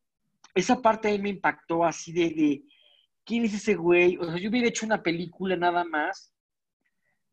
[0.54, 2.62] Esa parte ahí me impactó así de, de,
[3.24, 4.16] ¿quién es ese güey?
[4.18, 6.32] O sea, yo hubiera hecho una película nada más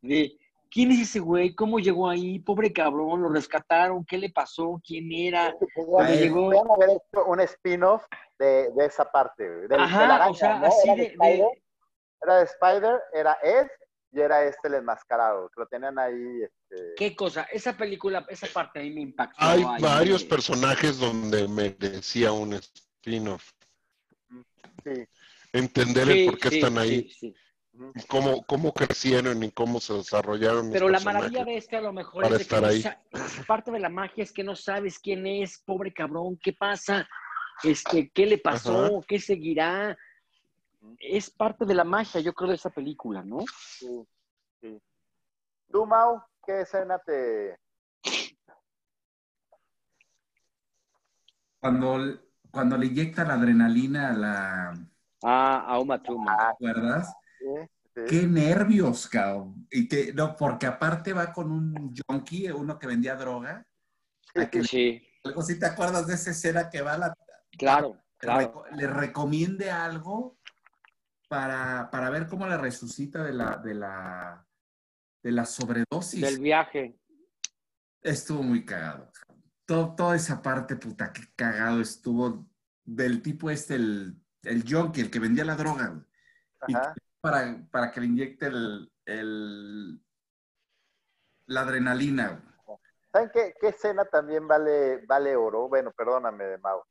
[0.02, 0.38] de,
[0.72, 1.54] ¿quién es ese güey?
[1.54, 2.40] ¿Cómo llegó ahí?
[2.40, 4.82] Pobre cabrón, lo rescataron, ¿qué le pasó?
[4.86, 5.54] ¿Quién era?
[6.08, 8.04] Le llegó- haber hecho un spin-off
[8.38, 10.68] de, de esa parte, de, la araña, o sea, ¿no?
[10.68, 11.64] así Era de, Spider, de-
[12.22, 13.68] Era de Spider, era Ed
[14.12, 16.42] y era este el enmascarado, que lo tenían ahí.
[16.44, 16.94] Este...
[16.98, 17.44] ¿Qué cosa?
[17.52, 19.36] Esa película, esa parte a mí me impactó.
[19.40, 22.60] Hay ahí varios personajes donde merecía un
[24.84, 25.08] Sí.
[25.54, 27.36] Entender Sí, el por qué sí, están ahí, sí, sí.
[27.74, 27.94] ujú.
[28.08, 32.24] cómo, cómo crecieron y cómo se desarrollaron Pero la maravilla de este a lo mejor
[32.24, 33.44] para es de que estar no ahí.
[33.48, 37.08] parte de la magia es que no sabes quién es, pobre cabrón, qué pasa,
[37.64, 39.98] este, qué le pasó, qué seguirá.
[40.98, 43.40] Es parte de la magia, yo creo, de esa película, ¿no?
[43.78, 44.08] Sí,
[44.62, 44.82] sí.
[45.72, 47.58] Tú, Mau, ¿qué escena te...?
[51.60, 54.88] Cuando, cuando le inyecta la adrenalina a la...
[55.24, 56.38] Ah, a Uma Thurman.
[56.38, 57.14] ¿Te acuerdas?
[57.38, 57.46] Sí,
[57.96, 58.02] sí.
[58.08, 59.68] Qué nervios, cabrón.
[59.70, 63.66] Y que, no, porque aparte va con un junkie, uno que vendía droga.
[64.52, 67.14] Que Sí, algo si te acuerdas de esa escena que va a la,
[67.58, 68.64] claro, le claro.
[68.72, 70.38] le recomiende algo
[71.28, 74.46] para, para ver cómo la resucita de la, de la,
[75.24, 76.22] de la sobredosis.
[76.22, 77.00] Del viaje.
[78.02, 79.12] Estuvo muy cagado.
[79.70, 82.44] Todo, toda esa parte, puta, qué cagado estuvo
[82.84, 86.02] del tipo este, el, el junkie, el que vendía la droga, güey.
[86.70, 86.96] Y Ajá.
[87.22, 90.04] para, para que le inyecte el, el-
[91.46, 92.42] la adrenalina.
[93.12, 95.68] ¿Saben qué, qué escena también vale, vale oro?
[95.68, 96.82] Bueno, perdóname, de Mau.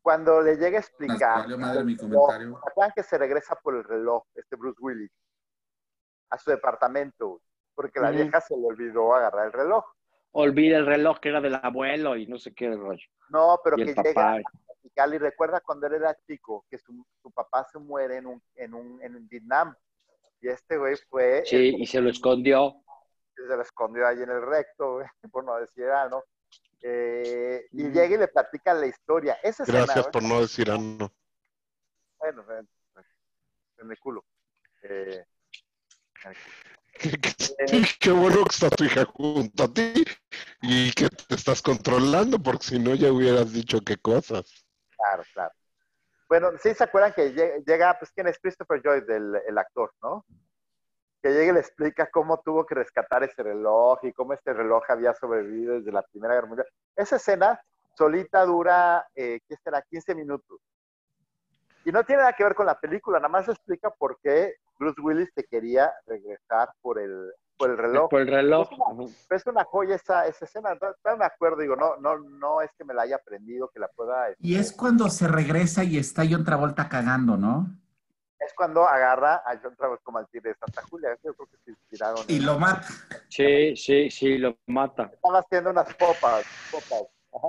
[0.00, 1.40] Cuando le llega a explicar.
[1.40, 2.58] valió madre mi No, comentario.
[2.64, 5.12] ¿se acuerdan que se regresa por el reloj, este Bruce Willis,
[6.30, 7.42] a su departamento,
[7.74, 9.84] porque la vieja se le olvidó agarrar el reloj.
[10.32, 13.04] Olvida el reloj que era del abuelo y no sé qué rollo.
[13.30, 14.36] No, pero Y que el llega papá.
[14.36, 18.42] a y recuerda cuando él era chico que su, su papá se muere en un,
[18.54, 19.74] en un en Vietnam.
[20.40, 22.82] Y este güey fue Sí, el y se lo escondió.
[23.34, 26.24] se lo escondió ahí en el recto, güey, por no decir algo.
[26.82, 27.92] Eh, y Mm.
[27.92, 29.34] llega y le platica la historia.
[29.42, 31.12] Esa escena, Gracias güey, por no decir ano.
[32.18, 32.68] bueno, bueno,
[33.78, 34.24] en el culo.
[34.82, 35.24] Eh,
[38.00, 40.04] Qué bueno que está tu hija junto a ti
[40.62, 44.64] y que te estás controlando, porque si no ya hubieras dicho qué cosas.
[44.96, 45.52] Claro, claro.
[46.28, 49.92] Bueno, sí se acuerdan que lle- llega, pues, ¿quién es Christopher Joyce, el, el actor,
[50.02, 50.24] no?
[51.22, 54.82] Que llega y le explica cómo tuvo que rescatar ese reloj y cómo este reloj
[54.88, 56.68] había sobrevivido desde la Primera Guerra Mundial.
[56.96, 57.60] Esa escena
[57.96, 59.82] solita dura, eh, ¿qué será?
[59.82, 60.60] 15 minutos.
[61.84, 65.00] Y no tiene nada que ver con la película, nada más explica por qué Bruce
[65.02, 68.08] Willis te quería regresar por el, por el reloj.
[68.08, 68.68] Por el reloj.
[68.72, 70.70] Es una- Pero es una joya esa, esa escena.
[70.80, 73.78] No, no me acuerdo, digo, no, no, no es que me la haya aprendido, que
[73.78, 74.30] la pueda.
[74.38, 77.66] Y este, es cuando se regresa y está John Travolta cagando, ¿no?
[78.42, 81.10] es cuando agarra a John Travolta como al tigre de Santa Julia.
[81.22, 82.24] Yo creo que se inspiraron.
[82.26, 82.88] Y lo mata.
[83.28, 85.10] Sí, sí, sí, lo mata.
[85.12, 86.46] Estaba haciendo unas popas.
[86.72, 87.02] popas.
[87.34, 87.48] Ajá.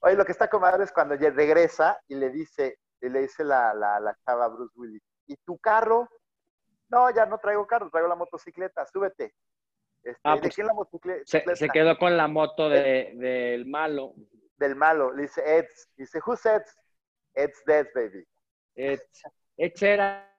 [0.00, 3.22] Oye, lo que está con madre es cuando ya regresa y le dice, y le
[3.22, 6.06] dice la, la, la chava a Bruce Willis, ¿y tu carro?
[6.88, 9.34] No, ya no traigo carro, traigo la motocicleta, súbete.
[10.02, 11.22] Este, Ah, ¿De pues, quién la motocicleta?
[11.26, 14.14] Se, se quedó con la moto de, del malo.
[14.56, 15.12] Del malo.
[15.12, 15.88] Le dice Ed's.
[15.96, 16.76] Dice, who's Ed's?
[17.34, 18.24] Ed's dead, baby.
[18.76, 19.00] Ech-
[19.56, 20.30] Echera,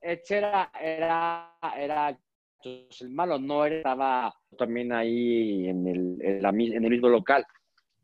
[0.00, 2.18] Echera era, era
[2.62, 7.08] pues, el malo, no era- estaba también ahí en el, en la en el mismo
[7.08, 7.46] local.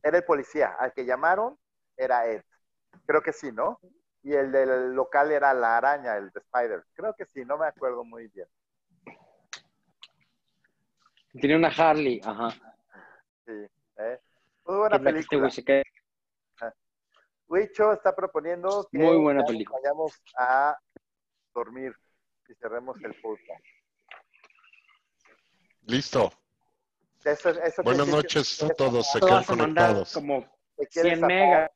[0.03, 0.77] Era el policía.
[0.79, 1.59] Al que llamaron
[1.97, 2.43] era Ed.
[3.07, 3.79] Creo que sí, ¿no?
[4.27, 6.85] Y el del local era la araña, el de Spider.
[6.95, 8.49] Creo que sí, no me acuerdo muy bien.
[11.41, 12.51] Tenía una Harley, ajá.
[13.45, 13.53] Sí.
[13.99, 14.21] ¿eh?
[14.65, 15.39] Muy Que buena que este película.
[15.43, 15.83] güey se queda-
[17.47, 19.79] Huicho está proponiendo que Muy buena película.
[19.81, 20.77] vayamos a
[21.55, 21.95] dormir
[22.49, 23.65] y cerremos el podcast.
[25.83, 26.33] Listo.
[27.23, 29.09] Eso, eso Buenas noches que- a todos.
[29.13, 30.13] Se quedan conectados.
[30.15, 30.43] como
[30.77, 31.29] que quieres 100 sacar.
[31.29, 31.71] megas.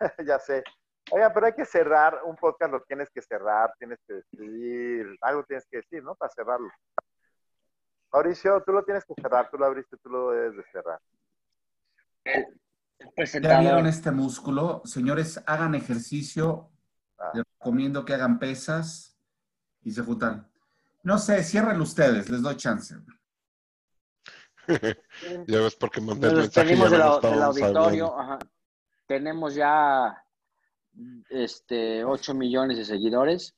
[0.26, 0.64] ya sé.
[1.10, 5.44] Oigan, pero hay que cerrar un podcast, lo tienes que cerrar, tienes que decir, algo
[5.44, 6.14] tienes que decir, ¿no?
[6.14, 6.70] Para cerrarlo.
[8.12, 11.00] Mauricio, tú lo tienes que cerrar, tú lo abriste, tú lo debes de cerrar.
[13.42, 14.82] ¿Ya vieron este músculo?
[14.84, 16.70] Señores, hagan ejercicio.
[17.18, 17.30] Ah.
[17.34, 19.18] Les recomiendo que hagan pesas
[19.82, 20.50] y se juntan.
[21.02, 22.94] No sé, cierren ustedes, les doy chance.
[25.46, 28.20] Ya ves porque mandé el mensaje no del, auditorio.
[28.20, 28.38] Ajá.
[29.06, 30.22] Tenemos ya
[31.30, 33.54] este 8 millones de seguidores.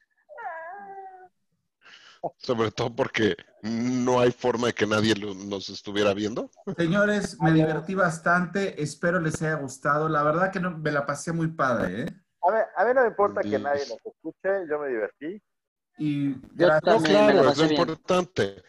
[2.37, 6.51] Sobre todo porque no hay forma de que nadie lo- nos estuviera viendo.
[6.77, 8.83] Señores, me divertí bastante.
[8.83, 10.09] Espero les haya gustado.
[10.09, 12.07] La verdad que no, me la pasé muy padre, ¿eh?
[12.43, 15.43] A ver, a mí no me importa que nadie nos escuche, yo me divertí.
[15.99, 16.83] Y gracias.
[16.85, 17.81] No, claro, es lo bien.
[17.81, 18.63] importante.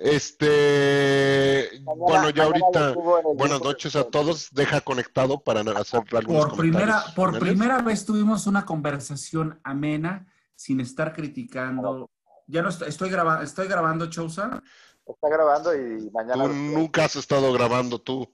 [0.00, 2.94] Este, Mañana- bueno, ya ahorita,
[3.36, 4.48] buenas noches a todos.
[4.50, 7.48] Deja conectado para hacer algunos Por primera, comentarios por finales.
[7.54, 12.08] primera vez tuvimos una conversación amena sin estar criticando.
[12.46, 14.62] Ya no estoy, estoy, graba- estoy grabando, Chousa.
[15.06, 16.44] Está grabando y mañana.
[16.44, 18.26] Tú nunca has estado grabando tú.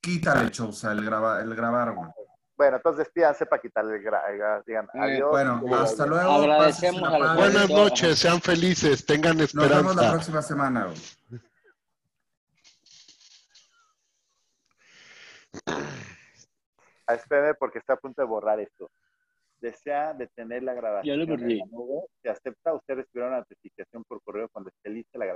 [0.00, 2.10] Quítale, Chousa, el, graba, el grabar, güey.
[2.56, 4.02] Bueno, entonces despídanse para quitarle el
[4.64, 5.30] digan Eh, adiós.
[5.30, 6.30] Bueno, hasta luego.
[6.30, 7.36] Agradecemos a los.
[7.36, 10.10] Buenas noches, sean felices, tengan Nos vemos la esperanza.
[10.12, 10.88] próxima semana.
[17.06, 18.90] Ah, Espérame porque está a punto de borrar esto.
[19.58, 21.18] Desea detener la grabación.
[21.18, 22.08] Ya lo borré.
[22.22, 25.32] Se acepta, usted recibirá una notificación por correo cuando esté lista la grabación.